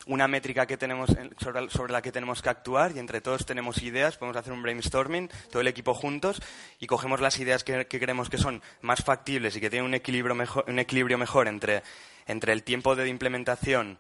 una 0.07 0.29
métrica 0.29 0.67
que 0.67 0.77
tenemos 0.77 1.11
sobre, 1.39 1.93
la 1.93 2.03
que 2.03 2.13
tenemos 2.13 2.43
que 2.43 2.49
actuar 2.49 2.93
y 2.95 2.99
entre 2.99 3.21
todos 3.21 3.47
tenemos 3.47 3.83
ideas, 3.83 4.17
podemos 4.17 4.37
hacer 4.37 4.53
un 4.53 4.63
brainstorming, 4.63 5.31
todo 5.51 5.61
el 5.61 5.69
equipo 5.69 5.95
juntos, 5.95 6.41
y 6.79 6.87
cogemos 6.87 7.21
las 7.21 7.39
ideas 7.39 7.65
que, 7.65 7.87
creemos 7.87 8.31
que 8.31 8.39
son 8.39 8.63
más 8.81 9.03
factibles 9.03 9.57
y 9.57 9.61
que 9.61 9.71
tienen 9.71 9.87
un 9.87 9.95
equilibrio 9.95 10.35
mejor, 10.35 10.65
un 10.69 10.79
equilibrio 10.79 11.19
mejor 11.19 11.49
entre, 11.49 11.83
entre 12.27 12.53
el 12.53 12.63
tiempo 12.63 12.97
de 12.97 13.09
implementación 13.09 13.99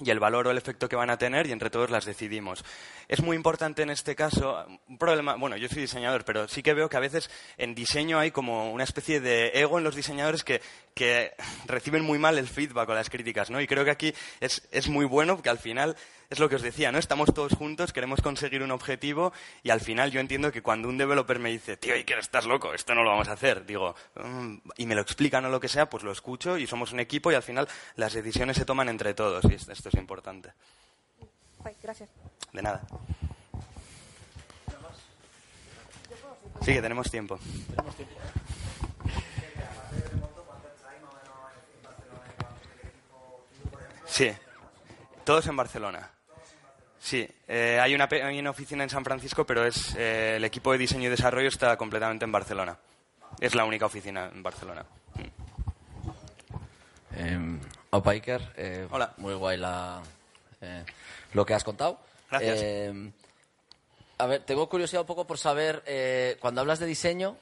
y 0.00 0.10
el 0.10 0.18
valor 0.18 0.46
o 0.46 0.50
el 0.50 0.58
efecto 0.58 0.88
que 0.88 0.96
van 0.96 1.10
a 1.10 1.18
tener 1.18 1.46
y 1.46 1.52
entre 1.52 1.70
todos 1.70 1.90
las 1.90 2.04
decidimos. 2.04 2.64
Es 3.08 3.20
muy 3.20 3.36
importante 3.36 3.82
en 3.82 3.90
este 3.90 4.16
caso, 4.16 4.66
un 4.88 4.98
problema, 4.98 5.34
bueno, 5.36 5.56
yo 5.56 5.68
soy 5.68 5.82
diseñador, 5.82 6.24
pero 6.24 6.48
sí 6.48 6.62
que 6.62 6.72
veo 6.72 6.88
que 6.88 6.96
a 6.96 7.00
veces 7.00 7.30
en 7.58 7.74
diseño 7.74 8.18
hay 8.18 8.30
como 8.30 8.72
una 8.72 8.84
especie 8.84 9.20
de 9.20 9.50
ego 9.54 9.78
en 9.78 9.84
los 9.84 9.94
diseñadores 9.94 10.44
que, 10.44 10.62
que 10.94 11.32
reciben 11.66 12.04
muy 12.04 12.18
mal 12.18 12.38
el 12.38 12.48
feedback 12.48 12.88
o 12.88 12.94
las 12.94 13.10
críticas, 13.10 13.50
¿no? 13.50 13.60
Y 13.60 13.66
creo 13.66 13.84
que 13.84 13.90
aquí 13.90 14.14
es, 14.40 14.66
es 14.70 14.88
muy 14.88 15.04
bueno 15.04 15.36
porque 15.36 15.50
al 15.50 15.58
final 15.58 15.96
es 16.32 16.38
lo 16.38 16.48
que 16.48 16.56
os 16.56 16.62
decía, 16.62 16.90
¿no? 16.90 16.98
Estamos 16.98 17.32
todos 17.34 17.52
juntos, 17.52 17.92
queremos 17.92 18.22
conseguir 18.22 18.62
un 18.62 18.70
objetivo 18.70 19.34
y 19.62 19.68
al 19.68 19.82
final 19.82 20.10
yo 20.10 20.18
entiendo 20.18 20.50
que 20.50 20.62
cuando 20.62 20.88
un 20.88 20.96
developer 20.96 21.38
me 21.38 21.50
dice, 21.50 21.76
tío, 21.76 21.94
¿y 21.94 22.04
que 22.04 22.14
estás 22.14 22.46
loco? 22.46 22.72
Esto 22.72 22.94
no 22.94 23.02
lo 23.02 23.10
vamos 23.10 23.28
a 23.28 23.32
hacer. 23.32 23.66
Digo, 23.66 23.94
mm", 24.14 24.56
y 24.78 24.86
me 24.86 24.94
lo 24.94 25.02
explican 25.02 25.44
o 25.44 25.50
lo 25.50 25.60
que 25.60 25.68
sea, 25.68 25.90
pues 25.90 26.02
lo 26.02 26.10
escucho 26.10 26.56
y 26.56 26.66
somos 26.66 26.92
un 26.92 27.00
equipo 27.00 27.30
y 27.30 27.34
al 27.34 27.42
final 27.42 27.68
las 27.96 28.14
decisiones 28.14 28.56
se 28.56 28.64
toman 28.64 28.88
entre 28.88 29.12
todos 29.12 29.44
y 29.44 29.54
esto 29.54 29.88
es 29.90 29.94
importante. 29.94 30.52
Gracias. 31.82 32.08
De 32.50 32.62
nada. 32.62 32.80
Sí, 36.62 36.72
que 36.72 36.80
tenemos 36.80 37.10
tiempo. 37.10 37.38
Tenemos 37.68 37.94
tiempo. 37.94 38.14
Sí, 44.06 44.30
todos 45.24 45.46
en 45.46 45.56
Barcelona. 45.56 46.11
Sí, 47.02 47.28
eh, 47.48 47.80
hay, 47.80 47.96
una, 47.96 48.04
oficina 48.48 48.84
en 48.84 48.88
San 48.88 49.04
Francisco, 49.04 49.44
pero 49.44 49.66
es 49.66 49.92
eh, 49.96 50.36
el 50.36 50.44
equipo 50.44 50.70
de 50.70 50.78
diseño 50.78 51.08
y 51.08 51.10
desarrollo 51.10 51.48
está 51.48 51.76
completamente 51.76 52.24
en 52.24 52.30
Barcelona. 52.30 52.78
Es 53.40 53.56
la 53.56 53.64
única 53.64 53.86
oficina 53.86 54.30
en 54.32 54.40
Barcelona. 54.40 54.86
Eh, 57.16 57.58
Opa 57.90 58.12
Iker, 58.12 58.52
eh, 58.56 58.86
Hola. 58.88 59.12
Muy 59.16 59.34
guay 59.34 59.58
la, 59.58 60.00
eh, 60.60 60.84
lo 61.32 61.44
que 61.44 61.54
has 61.54 61.64
contado. 61.64 61.98
Gracias. 62.30 62.58
Eh, 62.62 63.12
a 64.18 64.26
ver, 64.26 64.42
tengo 64.44 64.68
curiosidad 64.68 65.02
un 65.02 65.08
poco 65.08 65.26
por 65.26 65.38
saber, 65.38 65.82
eh, 65.86 66.36
cuando 66.38 66.60
hablas 66.60 66.78
de 66.78 66.86
diseño, 66.86 67.36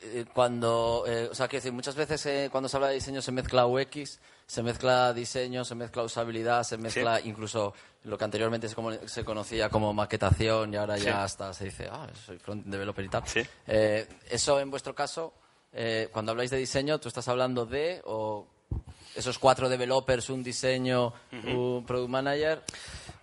eh, 0.00 0.26
cuando, 0.32 1.04
eh, 1.06 1.28
o 1.30 1.34
sea, 1.34 1.48
quiero 1.48 1.60
decir, 1.60 1.72
muchas 1.72 1.96
veces 1.96 2.24
eh, 2.26 2.48
cuando 2.50 2.68
se 2.68 2.76
habla 2.76 2.88
de 2.88 2.94
diseño 2.94 3.20
se 3.20 3.32
mezcla 3.32 3.66
UX, 3.66 4.20
se 4.48 4.62
mezcla 4.62 5.12
diseño, 5.12 5.62
se 5.64 5.74
mezcla 5.74 6.02
usabilidad, 6.02 6.62
se 6.64 6.78
mezcla 6.78 7.20
incluso 7.20 7.74
lo 8.04 8.16
que 8.16 8.24
anteriormente 8.24 8.66
se, 8.68 8.74
como- 8.74 8.92
se 9.06 9.22
conocía 9.24 9.68
como 9.68 9.92
maquetación 9.92 10.72
y 10.72 10.76
ahora 10.78 10.96
Sí. 10.96 11.04
ya 11.04 11.22
hasta 11.22 11.52
se 11.52 11.66
dice, 11.66 11.86
ah, 11.92 12.08
soy 12.26 12.38
front 12.38 12.64
developer 12.66 13.04
y 13.04 13.08
tal. 13.10 13.22
Sí. 13.26 13.42
Eh, 13.66 14.08
eso 14.30 14.58
en 14.58 14.70
vuestro 14.70 14.94
caso, 14.94 15.34
eh, 15.72 16.08
cuando 16.10 16.32
habláis 16.32 16.50
de 16.50 16.56
diseño, 16.56 16.98
¿tú 16.98 17.08
estás 17.08 17.28
hablando 17.28 17.66
de 17.66 18.00
o 18.06 18.46
esos 19.14 19.38
cuatro 19.38 19.68
developers, 19.68 20.30
un 20.30 20.42
diseño, 20.42 21.12
un 21.32 21.84
product 21.86 22.08
manager? 22.08 22.62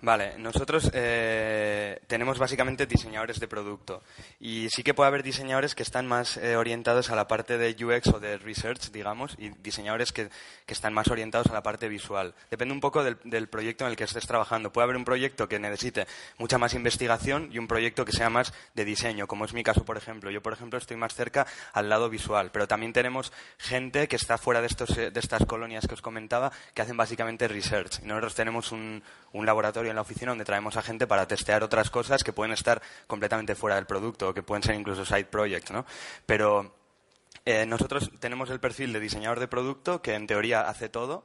Vale, 0.02 0.38
nosotros 0.38 0.92
eh, 0.94 2.00
tenemos 2.08 2.38
básicamente 2.38 2.86
diseñadores 2.86 3.40
de 3.40 3.48
producto 3.48 4.04
y 4.40 4.68
sí 4.70 4.84
que 4.84 4.94
puede 4.94 5.08
haber 5.08 5.24
diseñadores 5.24 5.74
que 5.74 5.84
están 5.84 6.06
más 6.06 6.38
eh, 6.38 6.58
orientados 6.58 7.10
a 7.10 7.16
la 7.16 7.28
parte 7.28 7.58
de 7.58 7.76
UX 7.84 8.08
o 8.10 8.20
de 8.20 8.38
research, 8.38 8.92
digamos, 8.92 9.36
y 9.40 9.50
diseñadores 9.50 10.12
que, 10.12 10.30
que 10.66 10.74
están 10.74 10.94
más 10.94 11.08
orientados 11.08 11.48
a 11.48 11.54
la 11.54 11.64
parte 11.64 11.88
visual. 11.88 12.36
Depende 12.52 12.74
un 12.74 12.82
poco 12.82 13.04
del, 13.04 13.18
del 13.24 13.48
proyecto 13.48 13.86
en 13.86 13.92
el 13.92 13.98
que 13.98 14.04
estés 14.04 14.28
trabajando. 14.28 14.72
Puede 14.72 14.84
haber 14.84 14.98
un 14.98 15.06
proyecto 15.06 15.48
que 15.48 15.60
necesite 15.60 16.08
mucha 16.38 16.58
más 16.58 16.74
investigación 16.74 17.50
y 17.52 17.58
un 17.58 17.68
proyecto 17.68 18.06
que 18.06 18.12
sea 18.12 18.30
más 18.30 18.54
de 18.74 18.86
diseño, 18.86 19.28
como 19.28 19.46
es 19.46 19.54
mi 19.54 19.64
caso, 19.64 19.86
por 19.86 19.98
ejemplo. 19.98 20.30
Yo, 20.30 20.42
por 20.42 20.54
ejemplo, 20.54 20.78
estoy 20.78 20.98
más 20.98 21.16
cerca 21.16 21.48
al 21.74 21.90
lado 21.90 22.10
visual, 22.10 22.52
pero 22.52 22.68
también 22.68 22.94
tenemos 22.94 23.32
gente 23.58 24.08
que 24.08 24.18
está 24.18 24.38
fuera 24.38 24.62
de, 24.62 24.68
estos, 24.68 24.98
eh, 24.98 25.12
de 25.12 25.20
estas 25.20 25.46
colonias 25.46 25.88
que 25.88 25.94
os 25.94 26.02
comentaba 26.02 26.52
que 26.74 26.82
hacen 26.82 26.98
básicamente 26.98 27.48
research. 27.48 28.02
Nosotros 28.02 28.36
tenemos 28.36 28.72
un, 28.72 29.02
un 29.34 29.46
laboratorio 29.46 29.85
en 29.90 29.96
la 29.96 30.02
oficina 30.02 30.32
donde 30.32 30.46
traemos 30.46 30.78
a 30.78 30.82
gente 30.82 31.08
para 31.08 31.28
testear 31.28 31.64
otras 31.64 31.90
cosas 31.90 32.24
que 32.24 32.34
pueden 32.34 32.54
estar 32.54 32.82
completamente 33.08 33.56
fuera 33.56 33.76
del 33.76 33.86
producto 33.86 34.30
o 34.30 34.34
que 34.34 34.44
pueden 34.44 34.64
ser 34.64 34.76
incluso 34.76 35.06
side 35.06 35.26
projects, 35.26 35.72
¿no? 35.72 35.86
Pero 36.26 36.76
eh, 37.46 37.66
nosotros 37.66 38.12
tenemos 38.20 38.50
el 38.50 38.60
perfil 38.60 38.94
de 38.94 39.00
diseñador 39.00 39.40
de 39.40 39.48
producto 39.48 40.02
que 40.02 40.16
en 40.16 40.28
teoría 40.28 40.68
hace 40.68 40.90
todo 40.90 41.24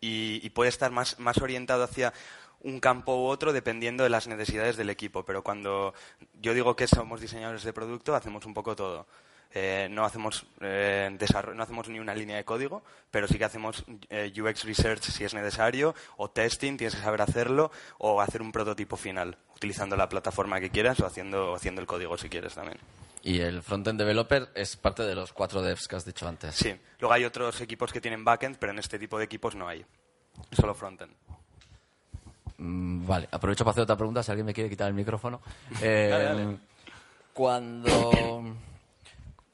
y, 0.00 0.40
y 0.46 0.50
puede 0.50 0.68
estar 0.68 0.90
más, 0.90 1.18
más 1.18 1.38
orientado 1.38 1.82
hacia 1.84 2.12
un 2.60 2.80
campo 2.80 3.16
u 3.16 3.26
otro 3.26 3.52
dependiendo 3.52 4.04
de 4.04 4.10
las 4.10 4.26
necesidades 4.26 4.76
del 4.76 4.90
equipo. 4.90 5.24
Pero 5.24 5.42
cuando 5.42 5.94
yo 6.40 6.54
digo 6.54 6.76
que 6.76 6.86
somos 6.86 7.20
diseñadores 7.20 7.62
de 7.62 7.72
producto, 7.72 8.14
hacemos 8.14 8.44
un 8.46 8.54
poco 8.54 8.74
todo. 8.76 9.06
Eh, 9.52 9.88
no 9.90 10.04
hacemos 10.04 10.44
eh, 10.60 11.16
no 11.54 11.62
hacemos 11.62 11.88
ni 11.88 11.98
una 11.98 12.14
línea 12.14 12.36
de 12.36 12.44
código, 12.44 12.82
pero 13.10 13.26
sí 13.26 13.38
que 13.38 13.44
hacemos 13.44 13.84
eh, 14.10 14.32
UX 14.38 14.64
research 14.64 15.02
si 15.04 15.24
es 15.24 15.32
necesario, 15.34 15.94
o 16.16 16.30
testing, 16.30 16.76
tienes 16.76 16.94
que 16.94 17.00
saber 17.00 17.22
hacerlo, 17.22 17.70
o 17.98 18.20
hacer 18.20 18.42
un 18.42 18.52
prototipo 18.52 18.96
final, 18.96 19.38
utilizando 19.54 19.96
la 19.96 20.08
plataforma 20.08 20.60
que 20.60 20.70
quieras 20.70 21.00
o 21.00 21.06
haciendo, 21.06 21.54
haciendo 21.54 21.80
el 21.80 21.86
código 21.86 22.18
si 22.18 22.28
quieres 22.28 22.54
también. 22.54 22.78
Y 23.22 23.40
el 23.40 23.62
frontend 23.62 23.98
developer 23.98 24.50
es 24.54 24.76
parte 24.76 25.02
de 25.02 25.14
los 25.14 25.32
cuatro 25.32 25.62
devs 25.62 25.88
que 25.88 25.96
has 25.96 26.04
dicho 26.04 26.28
antes. 26.28 26.54
Sí, 26.54 26.74
luego 27.00 27.12
hay 27.12 27.24
otros 27.24 27.60
equipos 27.60 27.92
que 27.92 28.00
tienen 28.00 28.24
backend, 28.24 28.56
pero 28.58 28.72
en 28.72 28.78
este 28.78 28.98
tipo 28.98 29.18
de 29.18 29.24
equipos 29.24 29.54
no 29.54 29.66
hay. 29.66 29.84
Solo 30.52 30.74
frontend. 30.74 31.12
Mm, 32.58 33.06
Vale, 33.06 33.28
aprovecho 33.30 33.64
para 33.64 33.72
hacer 33.72 33.82
otra 33.82 33.96
pregunta 33.96 34.22
si 34.22 34.30
alguien 34.30 34.46
me 34.46 34.54
quiere 34.54 34.70
quitar 34.70 34.88
el 34.88 34.94
micrófono. 34.94 35.40
Dale, 35.80 36.08
dale. 36.08 36.58
Cuando, 37.32 38.56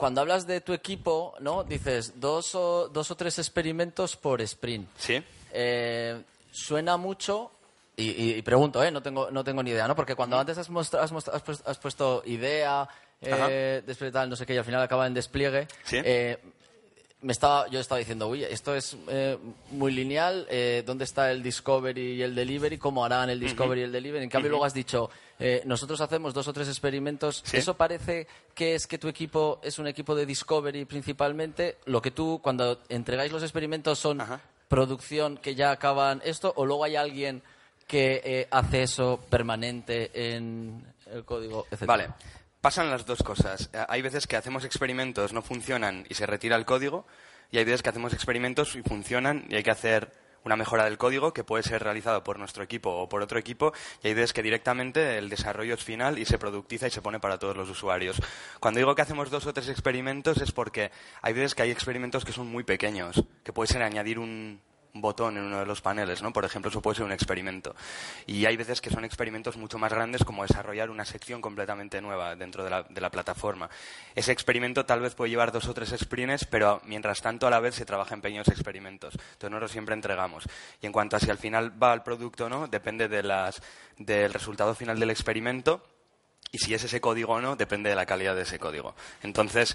cuando 0.03 0.21
hablas 0.21 0.49
de 0.49 0.61
tu 0.61 0.73
equipo, 0.73 1.33
¿no? 1.39 1.63
Dices 1.63 2.19
dos 2.19 2.57
o, 2.57 2.89
dos 2.89 3.13
o 3.13 3.15
tres 3.15 3.39
experimentos 3.39 4.17
por 4.17 4.41
sprint. 4.43 4.89
Sí. 4.99 5.23
Eh, 5.53 6.21
suena 6.51 6.97
mucho 6.97 7.53
y, 7.97 8.11
y- 8.11 8.35
y 8.35 8.43
pregunto, 8.43 8.83
¿eh? 8.83 8.91
No 8.91 9.01
tengo, 9.01 9.31
no 9.31 9.45
tengo 9.45 9.63
ni 9.63 9.71
idea, 9.71 9.87
¿no? 9.87 9.95
Porque 9.95 10.17
cuando 10.17 10.37
antes 10.41 10.59
has, 10.59 10.71
mostra- 10.71 11.03
has, 11.05 11.13
mostra- 11.13 11.35
has 11.37 11.43
puesto, 11.43 11.71
has 11.71 11.79
puesto 11.79 12.23
idea, 12.27 12.89
eh, 13.21 13.81
despliegue 13.87 14.11
tal, 14.13 14.29
no 14.29 14.35
sé 14.35 14.45
qué, 14.45 14.55
y 14.55 14.59
al 14.59 14.65
final 14.65 14.83
acaba 14.83 15.07
en 15.07 15.15
despliegue. 15.15 15.69
Sí. 15.85 15.99
eh, 16.05 16.37
me 17.23 17.33
estaba, 17.33 17.69
yo 17.69 17.79
estaba 17.79 18.01
diciendo, 18.01 18.29
uy, 18.29 18.43
esto 18.45 18.75
es 18.75 18.97
eh, 19.09 19.39
muy 19.71 19.93
lineal, 19.93 20.47
eh, 20.51 20.83
¿dónde 20.85 21.05
está 21.05 21.31
el 21.31 21.43
discovery 21.43 22.15
y 22.15 22.23
el 22.23 22.35
delivery? 22.35 22.79
¿Cómo 22.79 23.05
harán 23.05 23.31
el 23.31 23.39
discovery 23.39 23.81
y 23.81 23.85
el 23.85 23.93
delivery? 23.93 24.25
En 24.25 24.31
cambio, 24.31 24.51
luego 24.51 24.65
has 24.65 24.75
dicho, 24.75 25.09
eh, 25.39 25.63
nosotros 25.65 26.01
hacemos 26.01 26.35
dos 26.35 26.49
o 26.49 26.53
tres 26.53 26.69
experimentos. 26.69 27.43
Sí. 27.45 27.59
¿Eso 27.59 27.75
parece 27.75 28.27
que 28.55 28.75
es 28.75 28.87
que 28.87 28.99
tu 28.99 29.09
equipo 29.09 29.61
es 29.63 29.79
un 29.79 29.87
equipo 29.87 30.17
de 30.17 30.27
discovery 30.27 30.85
principalmente? 30.85 31.79
Lo 31.85 32.03
que 32.03 32.11
tú, 32.11 32.41
cuando 32.43 32.81
entregáis 32.89 33.31
los 33.31 33.43
experimentos, 33.43 34.01
son 34.01 34.21
Ajá. 34.21 34.41
producción 34.67 35.37
que 35.37 35.55
ya 35.55 35.71
acaban 35.71 36.21
esto, 36.25 36.53
o 36.57 36.67
luego 36.67 36.85
hay 36.85 36.97
alguien 36.97 37.43
que 37.87 38.21
eh, 38.25 38.49
hace 38.51 38.83
eso 38.83 39.21
permanente 39.31 40.35
en 40.35 40.85
el 41.07 41.25
código, 41.25 41.67
etc. 41.71 41.87
Vale. 41.87 42.09
Pasan 42.63 42.91
las 42.91 43.05
dos 43.05 43.25
cosas. 43.25 43.71
Eh, 43.73 43.85
Hay 43.89 44.03
veces 44.03 44.29
que 44.29 44.37
hacemos 44.37 44.65
experimentos, 44.65 45.33
no 45.33 45.43
funcionan 45.43 46.07
y 46.09 46.15
se 46.15 46.27
retira 46.27 46.55
el 46.55 46.65
código. 46.65 47.05
Y 47.51 47.59
hay 47.59 47.65
veces 47.65 47.83
que 47.83 47.89
hacemos 47.89 48.13
experimentos 48.13 48.77
y 48.77 48.83
funcionan 48.83 49.47
y 49.49 49.57
hay 49.57 49.65
que 49.65 49.73
hacer 49.73 50.13
una 50.45 50.55
mejora 50.55 50.85
del 50.85 50.97
código 50.97 51.33
que 51.33 51.43
puede 51.43 51.65
ser 51.65 51.83
realizado 51.83 52.23
por 52.23 52.39
nuestro 52.39 52.63
equipo 52.63 52.91
o 52.91 53.09
por 53.09 53.21
otro 53.21 53.37
equipo. 53.41 53.73
Y 54.05 54.07
hay 54.07 54.15
veces 54.15 54.33
que 54.33 54.45
directamente 54.45 55.19
el 55.19 55.29
desarrollo 55.29 55.75
es 55.75 55.83
final 55.83 56.21
y 56.21 56.25
se 56.25 56.39
productiza 56.39 56.87
y 56.87 56.91
se 56.91 57.03
pone 57.03 57.19
para 57.19 57.37
todos 57.37 57.57
los 57.57 57.69
usuarios. 57.69 58.23
Cuando 58.61 58.79
digo 58.79 58.95
que 58.95 59.03
hacemos 59.03 59.29
dos 59.29 59.45
o 59.47 59.53
tres 59.53 59.69
experimentos 59.69 60.41
es 60.41 60.53
porque 60.53 60.93
hay 61.21 61.33
veces 61.33 61.57
que 61.57 61.63
hay 61.63 61.73
experimentos 61.73 62.25
que 62.25 62.33
son 62.33 62.47
muy 62.47 62.63
pequeños, 62.63 63.25
que 63.43 63.53
puede 63.53 63.73
ser 63.73 63.83
añadir 63.83 64.21
un, 64.21 64.61
botón 64.95 65.37
en 65.39 65.45
uno 65.45 65.59
de 65.59 65.67
los 65.67 65.81
paneles, 65.81 66.23
¿no? 66.23 66.33
Por 66.33 66.45
ejemplo, 66.45 66.71
eso 66.71 66.83
puede 66.83 66.97
ser 66.97 67.05
un 67.05 67.13
experimento. 67.13 67.75
Y 68.27 68.45
hay 68.47 68.57
veces 68.57 68.81
que 68.81 68.91
son 68.91 69.05
experimentos 69.05 69.57
mucho 69.57 69.79
más 69.79 69.93
grandes 69.93 70.25
como 70.25 70.43
desarrollar 70.43 70.91
una 70.91 71.05
sección 71.05 71.41
completamente 71.41 72.01
nueva 72.01 72.37
dentro 72.37 72.65
de 72.65 72.71
la, 72.71 72.83
de 72.83 73.01
la 73.01 73.11
plataforma. 73.11 73.71
Ese 74.15 74.33
experimento 74.33 74.85
tal 74.85 75.01
vez 75.01 75.15
puede 75.15 75.31
llevar 75.31 75.53
dos 75.53 75.67
o 75.69 75.75
tres 75.75 75.95
sprints, 75.99 76.45
pero 76.45 76.81
mientras 76.85 77.23
tanto 77.23 77.47
a 77.47 77.51
la 77.51 77.61
vez 77.61 77.75
se 77.75 77.87
trabaja 77.87 78.15
en 78.15 78.21
pequeños 78.21 78.49
experimentos. 78.49 79.15
Entonces 79.15 79.51
nosotros 79.51 79.73
siempre 79.73 79.95
entregamos. 79.95 80.45
Y 80.81 80.87
en 80.87 80.93
cuanto 80.93 81.17
a 81.17 81.21
si 81.21 81.31
al 81.31 81.39
final 81.39 81.83
va 81.83 81.93
al 81.93 82.03
producto 82.03 82.47
o 82.47 82.49
no, 82.49 82.69
depende 82.69 83.09
de 83.09 83.23
las, 83.23 83.63
del 83.97 84.33
resultado 84.33 84.75
final 84.75 84.99
del 85.01 85.11
experimento. 85.11 85.83
Y 86.51 86.59
si 86.59 86.75
es 86.75 86.85
ese 86.85 87.01
código 87.01 87.33
o 87.33 87.41
no, 87.41 87.57
depende 87.57 87.89
de 87.89 87.97
la 87.97 88.05
calidad 88.05 88.35
de 88.37 88.43
ese 88.43 88.59
código. 88.59 88.95
Entonces, 89.23 89.75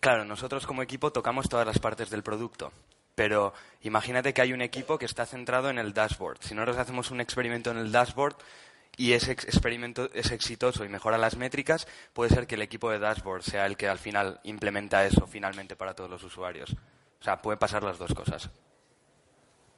Claro, 0.00 0.24
nosotros 0.24 0.64
como 0.66 0.82
equipo 0.82 1.10
tocamos 1.10 1.48
todas 1.48 1.66
las 1.66 1.80
partes 1.80 2.08
del 2.08 2.22
producto, 2.22 2.72
pero 3.18 3.52
imagínate 3.82 4.32
que 4.32 4.42
hay 4.42 4.52
un 4.52 4.62
equipo 4.62 4.96
que 4.96 5.04
está 5.04 5.26
centrado 5.26 5.70
en 5.70 5.78
el 5.78 5.92
dashboard. 5.92 6.38
Si 6.40 6.54
nosotros 6.54 6.78
hacemos 6.78 7.10
un 7.10 7.20
experimento 7.20 7.72
en 7.72 7.78
el 7.78 7.90
dashboard 7.90 8.36
y 8.96 9.12
ese 9.14 9.32
ex- 9.32 9.44
experimento 9.44 10.08
es 10.14 10.30
exitoso 10.30 10.84
y 10.84 10.88
mejora 10.88 11.18
las 11.18 11.36
métricas, 11.36 11.88
puede 12.12 12.30
ser 12.32 12.46
que 12.46 12.54
el 12.54 12.62
equipo 12.62 12.92
de 12.92 13.00
dashboard 13.00 13.42
sea 13.42 13.66
el 13.66 13.76
que 13.76 13.88
al 13.88 13.98
final 13.98 14.38
implementa 14.44 15.04
eso 15.04 15.26
finalmente 15.26 15.74
para 15.74 15.94
todos 15.94 16.08
los 16.08 16.22
usuarios. 16.22 16.70
O 17.20 17.24
sea, 17.24 17.42
puede 17.42 17.56
pasar 17.58 17.82
las 17.82 17.98
dos 17.98 18.14
cosas. 18.14 18.50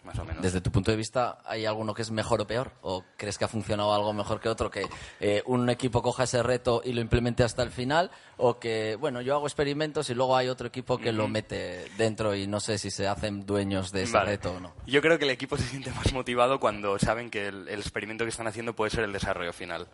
Más 0.05 0.19
o 0.19 0.25
menos. 0.25 0.43
Desde 0.43 0.61
tu 0.61 0.71
punto 0.71 0.91
de 0.91 0.97
vista, 0.97 1.39
¿hay 1.45 1.67
alguno 1.67 1.93
que 1.93 2.03
es 2.03 2.11
mejor 2.11 2.41
o 2.41 2.47
peor? 2.47 2.73
¿O 2.83 3.05
crees 3.17 3.37
que 3.37 3.45
ha 3.45 3.49
funcionado 3.49 3.93
algo 3.93 4.13
mejor 4.13 4.41
que 4.41 4.49
otro? 4.49 4.71
¿Que 4.71 4.87
eh, 5.21 5.43
un 5.47 5.69
equipo 5.69 6.03
coja 6.03 6.25
ese 6.25 6.43
reto 6.43 6.81
y 6.85 6.93
lo 6.93 7.01
implemente 7.01 7.45
hasta 7.45 7.63
el 7.63 7.71
final? 7.71 8.11
¿O 8.39 8.59
que, 8.59 8.97
bueno, 8.97 9.21
yo 9.21 9.35
hago 9.35 9.47
experimentos 9.47 10.09
y 10.09 10.15
luego 10.15 10.37
hay 10.37 10.49
otro 10.49 10.69
equipo 10.69 10.97
que 10.99 11.13
lo 11.13 11.29
mete 11.29 11.85
dentro 11.99 12.35
y 12.35 12.47
no 12.47 12.61
sé 12.61 12.79
si 12.79 12.91
se 12.91 13.07
hacen 13.07 13.45
dueños 13.45 13.93
de 13.93 14.05
ese 14.05 14.15
Vale. 14.15 14.31
reto 14.33 14.55
o 14.55 14.61
no? 14.61 14.73
Yo 14.87 15.03
creo 15.03 15.19
que 15.19 15.25
el 15.25 15.31
equipo 15.31 15.57
se 15.57 15.65
siente 15.65 15.91
más 15.93 16.13
motivado 16.13 16.61
cuando 16.61 16.99
saben 16.99 17.31
que 17.31 17.49
el, 17.49 17.69
el 17.69 17.81
experimento 17.81 18.25
que 18.25 18.31
están 18.31 18.47
haciendo 18.47 18.75
puede 18.75 18.91
ser 18.91 19.05
el 19.05 19.13
desarrollo 19.13 19.53
final. 19.53 19.87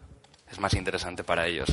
Es 0.51 0.61
más 0.61 0.75
interesante 0.75 1.25
para 1.25 1.47
ellos. 1.49 1.69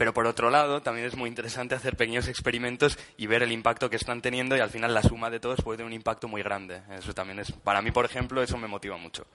Pero 0.00 0.14
por 0.14 0.26
otro 0.26 0.48
lado, 0.48 0.80
también 0.80 1.06
es 1.06 1.14
muy 1.14 1.28
interesante 1.28 1.74
hacer 1.74 1.94
pequeños 1.94 2.26
experimentos 2.26 2.98
y 3.18 3.26
ver 3.26 3.42
el 3.42 3.52
impacto 3.52 3.90
que 3.90 3.96
están 3.96 4.22
teniendo 4.22 4.56
y 4.56 4.60
al 4.60 4.70
final 4.70 4.94
la 4.94 5.02
suma 5.02 5.28
de 5.28 5.40
todos 5.40 5.60
puede 5.60 5.76
tener 5.76 5.88
un 5.88 5.92
impacto 5.92 6.26
muy 6.26 6.42
grande. 6.42 6.80
Eso 6.98 7.12
también 7.12 7.38
es, 7.38 7.52
para 7.52 7.82
mí, 7.82 7.90
por 7.90 8.06
ejemplo, 8.06 8.42
eso 8.42 8.56
me 8.56 8.66
motiva 8.66 8.96
mucho. 8.96 9.26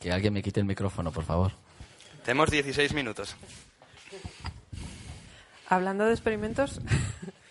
Que 0.00 0.10
alguien 0.10 0.32
me 0.32 0.42
quite 0.42 0.58
el 0.58 0.66
micrófono, 0.66 1.12
por 1.12 1.22
favor. 1.22 1.52
Tenemos 2.24 2.50
16 2.50 2.94
minutos. 2.94 3.36
Hablando 5.68 6.04
de 6.06 6.10
experimentos, 6.10 6.80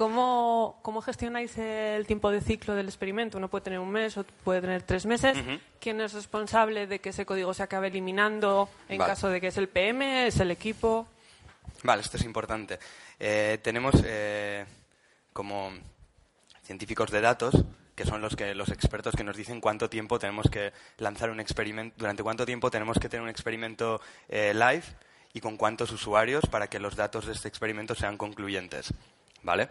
¿cómo, 0.00 0.78
¿cómo 0.80 1.02
gestionáis 1.02 1.58
el 1.58 2.06
tiempo 2.06 2.30
de 2.30 2.40
ciclo 2.40 2.74
del 2.74 2.86
experimento? 2.86 3.36
Uno 3.36 3.48
puede 3.48 3.64
tener 3.64 3.80
un 3.80 3.90
mes 3.90 4.16
o 4.16 4.24
puede 4.24 4.62
tener 4.62 4.82
tres 4.82 5.04
meses. 5.04 5.36
¿Quién 5.78 6.00
es 6.00 6.14
responsable 6.14 6.86
de 6.86 7.00
que 7.00 7.10
ese 7.10 7.26
código 7.26 7.52
se 7.52 7.62
acabe 7.62 7.88
eliminando 7.88 8.70
en 8.88 8.96
Vale. 8.96 9.10
caso 9.10 9.28
de 9.28 9.42
que 9.42 9.48
es 9.48 9.58
el 9.58 9.68
PM, 9.68 10.26
es 10.26 10.40
el 10.40 10.50
equipo? 10.52 11.06
Vale, 11.82 12.00
esto 12.00 12.16
es 12.16 12.24
importante. 12.24 12.78
Eh, 13.18 13.58
tenemos 13.62 13.94
eh, 14.02 14.64
como 15.34 15.70
científicos 16.62 17.10
de 17.10 17.20
datos 17.20 17.62
que 17.94 18.06
son 18.06 18.22
los 18.22 18.36
que 18.36 18.54
los 18.54 18.70
expertos 18.70 19.14
que 19.14 19.24
nos 19.24 19.36
dicen 19.36 19.60
cuánto 19.60 19.90
tiempo 19.90 20.18
tenemos 20.18 20.48
que 20.48 20.72
lanzar 20.96 21.28
un 21.28 21.40
experimento, 21.40 21.94
durante 21.98 22.22
cuánto 22.22 22.46
tiempo 22.46 22.70
tenemos 22.70 22.98
que 22.98 23.10
tener 23.10 23.22
un 23.22 23.28
experimento 23.28 24.00
eh, 24.30 24.54
live 24.54 24.84
y 25.34 25.40
con 25.40 25.58
cuántos 25.58 25.92
usuarios 25.92 26.46
para 26.46 26.68
que 26.68 26.80
los 26.80 26.96
datos 26.96 27.26
de 27.26 27.34
este 27.34 27.48
experimento 27.48 27.94
sean 27.94 28.16
concluyentes. 28.16 28.94
¿Vale? 29.42 29.70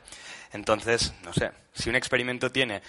Entonces, 0.51 1.13
no 1.23 1.33
sé, 1.33 1.51
si 1.73 1.89
un 1.89 1.95
experimento 1.95 2.51
tiene 2.51 2.81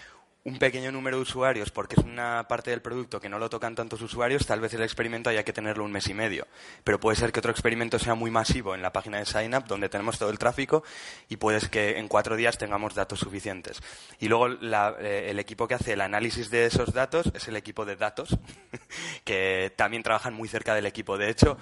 un 0.42 0.58
pequeño 0.58 0.90
número 0.90 1.18
de 1.18 1.22
usuarios 1.22 1.70
porque 1.70 1.96
es 1.98 2.04
una 2.04 2.46
parte 2.48 2.70
del 2.70 2.80
producto 2.80 3.20
que 3.20 3.28
no 3.28 3.38
lo 3.38 3.50
tocan 3.50 3.74
tantos 3.74 4.00
usuarios, 4.00 4.46
tal 4.46 4.60
vez 4.60 4.72
el 4.72 4.82
experimento 4.82 5.28
haya 5.28 5.44
que 5.44 5.52
tenerlo 5.52 5.84
un 5.84 5.92
mes 5.92 6.08
y 6.08 6.14
medio. 6.14 6.46
Pero 6.82 6.98
puede 6.98 7.16
ser 7.16 7.30
que 7.30 7.40
otro 7.40 7.50
experimento 7.50 7.98
sea 7.98 8.14
muy 8.14 8.30
masivo 8.30 8.74
en 8.74 8.80
la 8.80 8.92
página 8.92 9.18
de 9.18 9.26
SignUp, 9.26 9.66
donde 9.66 9.88
tenemos 9.88 10.18
todo 10.18 10.30
el 10.30 10.38
tráfico, 10.38 10.82
y 11.28 11.36
puede 11.36 11.60
que 11.68 11.98
en 11.98 12.08
cuatro 12.08 12.36
días 12.36 12.56
tengamos 12.56 12.94
datos 12.94 13.20
suficientes. 13.20 13.82
Y 14.18 14.28
luego 14.28 14.48
eh, 14.48 15.26
el 15.30 15.38
equipo 15.38 15.68
que 15.68 15.74
hace 15.74 15.92
el 15.92 16.00
análisis 16.00 16.50
de 16.50 16.66
esos 16.66 16.94
datos 16.94 17.30
es 17.34 17.46
el 17.48 17.56
equipo 17.56 17.84
de 17.84 17.96
datos, 17.96 18.38
que 19.24 19.74
también 19.76 20.02
trabajan 20.02 20.32
muy 20.32 20.48
cerca 20.48 20.74
del 20.74 20.86
equipo. 20.86 21.18
De 21.18 21.28
hecho, 21.28 21.58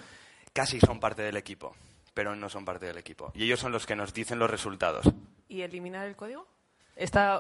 casi 0.52 0.78
son 0.78 1.00
parte 1.00 1.22
del 1.22 1.36
equipo, 1.36 1.74
pero 2.18 2.34
no 2.34 2.48
son 2.48 2.64
parte 2.64 2.84
del 2.84 2.98
equipo. 2.98 3.30
Y 3.32 3.44
ellos 3.44 3.60
son 3.60 3.70
los 3.70 3.86
que 3.86 3.94
nos 3.94 4.12
dicen 4.12 4.40
los 4.40 4.50
resultados. 4.50 5.08
¿Y 5.48 5.60
eliminar 5.62 6.04
el 6.04 6.16
código? 6.16 6.48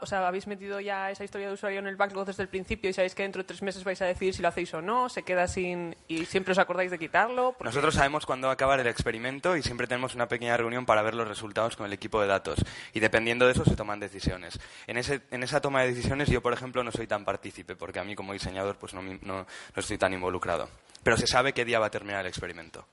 o 0.00 0.06
sea, 0.06 0.28
habéis 0.28 0.46
metido 0.46 0.78
ya 0.78 1.10
esa 1.10 1.24
historia 1.24 1.48
de 1.48 1.54
usuario 1.54 1.80
en 1.80 1.88
el 1.88 1.96
backlog 1.96 2.24
desde 2.24 2.44
el 2.44 2.48
principio 2.48 2.88
y 2.88 2.92
sabéis 2.92 3.16
que 3.16 3.24
dentro 3.24 3.42
de 3.42 3.48
tres 3.48 3.60
meses 3.60 3.82
vais 3.82 4.00
a 4.02 4.04
decidir 4.04 4.34
si 4.34 4.40
lo 4.40 4.46
hacéis 4.46 4.72
o 4.74 4.80
no, 4.80 5.08
se 5.08 5.24
queda 5.24 5.48
sin 5.48 5.96
y 6.06 6.26
siempre 6.26 6.52
os 6.52 6.58
acordáis 6.58 6.92
de 6.92 6.98
quitarlo. 7.00 7.56
Nosotros 7.58 7.92
sabemos 7.92 8.24
cuándo 8.24 8.46
va 8.46 8.52
a 8.52 8.54
acabar 8.54 8.78
el 8.78 8.86
experimento 8.86 9.56
y 9.56 9.64
siempre 9.64 9.88
tenemos 9.88 10.14
una 10.14 10.28
pequeña 10.28 10.56
reunión 10.56 10.86
para 10.86 11.02
ver 11.02 11.16
los 11.16 11.26
resultados 11.26 11.74
con 11.74 11.86
el 11.86 11.92
equipo 11.92 12.20
de 12.20 12.28
datos 12.28 12.64
y 12.94 13.00
dependiendo 13.00 13.46
de 13.46 13.54
eso 13.54 13.64
se 13.64 13.74
toman 13.74 13.98
decisiones. 13.98 14.60
En, 14.86 14.96
ese, 14.96 15.22
en 15.32 15.42
esa 15.42 15.60
toma 15.60 15.82
de 15.82 15.88
decisiones 15.88 16.28
yo, 16.28 16.40
por 16.40 16.52
ejemplo, 16.52 16.84
no 16.84 16.92
soy 16.92 17.08
tan 17.08 17.24
partícipe 17.24 17.74
porque 17.74 17.98
a 17.98 18.04
mí 18.04 18.14
como 18.14 18.32
diseñador 18.32 18.76
pues 18.76 18.94
no, 18.94 19.02
no, 19.02 19.18
no 19.22 19.46
estoy 19.74 19.98
tan 19.98 20.12
involucrado. 20.12 20.68
Pero 21.02 21.16
se 21.16 21.26
sabe 21.26 21.52
qué 21.52 21.64
día 21.64 21.80
va 21.80 21.86
a 21.86 21.90
terminar 21.90 22.20
el 22.20 22.28
experimento 22.28 22.86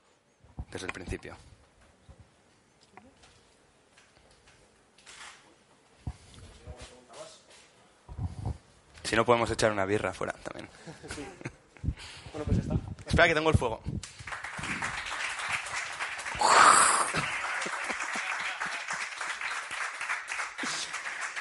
desde 0.70 0.86
el 0.86 0.92
principio. 0.92 1.36
Si 9.06 9.14
no, 9.16 9.24
podemos 9.24 9.50
echar 9.50 9.70
una 9.72 9.84
birra 9.84 10.12
fuera 10.12 10.32
también. 10.42 10.68
Bueno, 12.32 12.44
pues 12.52 12.58
está. 12.58 12.74
Espera 13.06 13.28
que 13.28 13.34
tengo 13.34 13.48
el 13.48 13.56
fuego. 13.56 13.80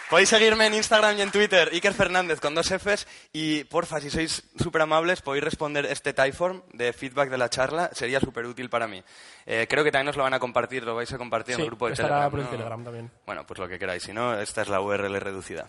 Podéis 0.10 0.30
seguirme 0.30 0.68
en 0.68 0.76
Instagram 0.76 1.18
y 1.18 1.22
en 1.24 1.32
Twitter, 1.32 1.68
Iker 1.74 1.94
Fernández 1.94 2.40
con 2.40 2.56
dos 2.56 2.72
Fs. 2.72 3.08
Y 3.34 3.66
porfa, 3.66 4.00
si 4.00 4.10
sois 4.10 4.44
súper 4.58 4.84
amables, 4.84 5.22
podéis 5.22 5.44
responder 5.44 5.86
este 5.88 6.14
typeform 6.14 6.62
de 6.72 6.94
feedback 6.94 7.30
de 7.30 7.38
la 7.38 7.50
charla. 7.50 7.90
Sería 7.92 8.22
súper 8.22 8.46
útil 8.46 8.70
para 8.70 8.88
mí. 8.88 9.04
Eh, 9.46 9.66
creo 9.68 9.84
que 9.84 9.92
también 9.92 10.10
os 10.10 10.16
lo 10.16 10.24
van 10.24 10.36
a 10.36 10.40
compartir, 10.40 10.84
lo 10.84 10.96
vais 10.96 11.12
a 11.12 11.18
compartir 11.18 11.56
en 11.56 11.62
el 11.62 11.68
grupo 11.68 11.90
de 11.90 11.96
Telegram. 11.96 12.32
Por 12.32 12.40
el 12.40 12.48
Telegram 12.48 12.84
también. 12.84 13.12
Bueno, 13.26 13.46
pues 13.46 13.60
lo 13.60 13.68
que 13.68 13.78
queráis. 13.78 14.04
Si 14.04 14.14
no, 14.14 14.40
esta 14.40 14.62
es 14.62 14.70
la 14.70 14.80
URL 14.80 15.20
reducida. 15.20 15.66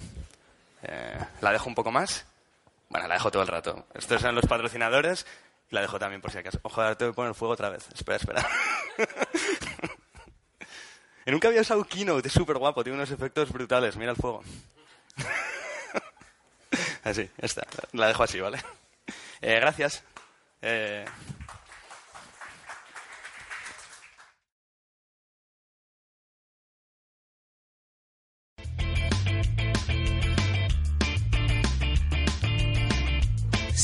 Eh, 0.88 1.18
¿La 1.40 1.52
dejo 1.52 1.68
un 1.68 1.74
poco 1.74 1.90
más? 1.90 2.26
Bueno, 2.88 3.08
la 3.08 3.14
dejo 3.14 3.30
todo 3.30 3.42
el 3.42 3.48
rato. 3.48 3.86
Estos 3.94 4.22
son 4.22 4.34
los 4.34 4.46
patrocinadores 4.46 5.26
y 5.70 5.74
la 5.74 5.80
dejo 5.80 5.98
también 5.98 6.20
por 6.20 6.30
si 6.30 6.38
acaso. 6.38 6.60
Ojo, 6.62 6.80
ahora 6.80 6.96
te 6.96 7.04
voy 7.04 7.12
a 7.12 7.14
poner 7.14 7.34
fuego 7.34 7.54
otra 7.54 7.70
vez. 7.70 7.88
Espera, 7.92 8.16
espera. 8.16 8.48
nunca 11.26 11.48
había 11.48 11.60
usado 11.60 11.84
Keynote, 11.84 12.28
es 12.28 12.34
súper 12.34 12.58
guapo, 12.58 12.84
tiene 12.84 12.98
unos 12.98 13.10
efectos 13.10 13.52
brutales. 13.52 13.96
Mira 13.96 14.12
el 14.12 14.16
fuego. 14.16 14.44
así, 17.02 17.28
esta. 17.38 17.66
La 17.92 18.06
dejo 18.06 18.22
así, 18.22 18.40
¿vale? 18.40 18.62
Eh, 19.40 19.58
gracias. 19.60 20.04
Eh, 20.62 21.04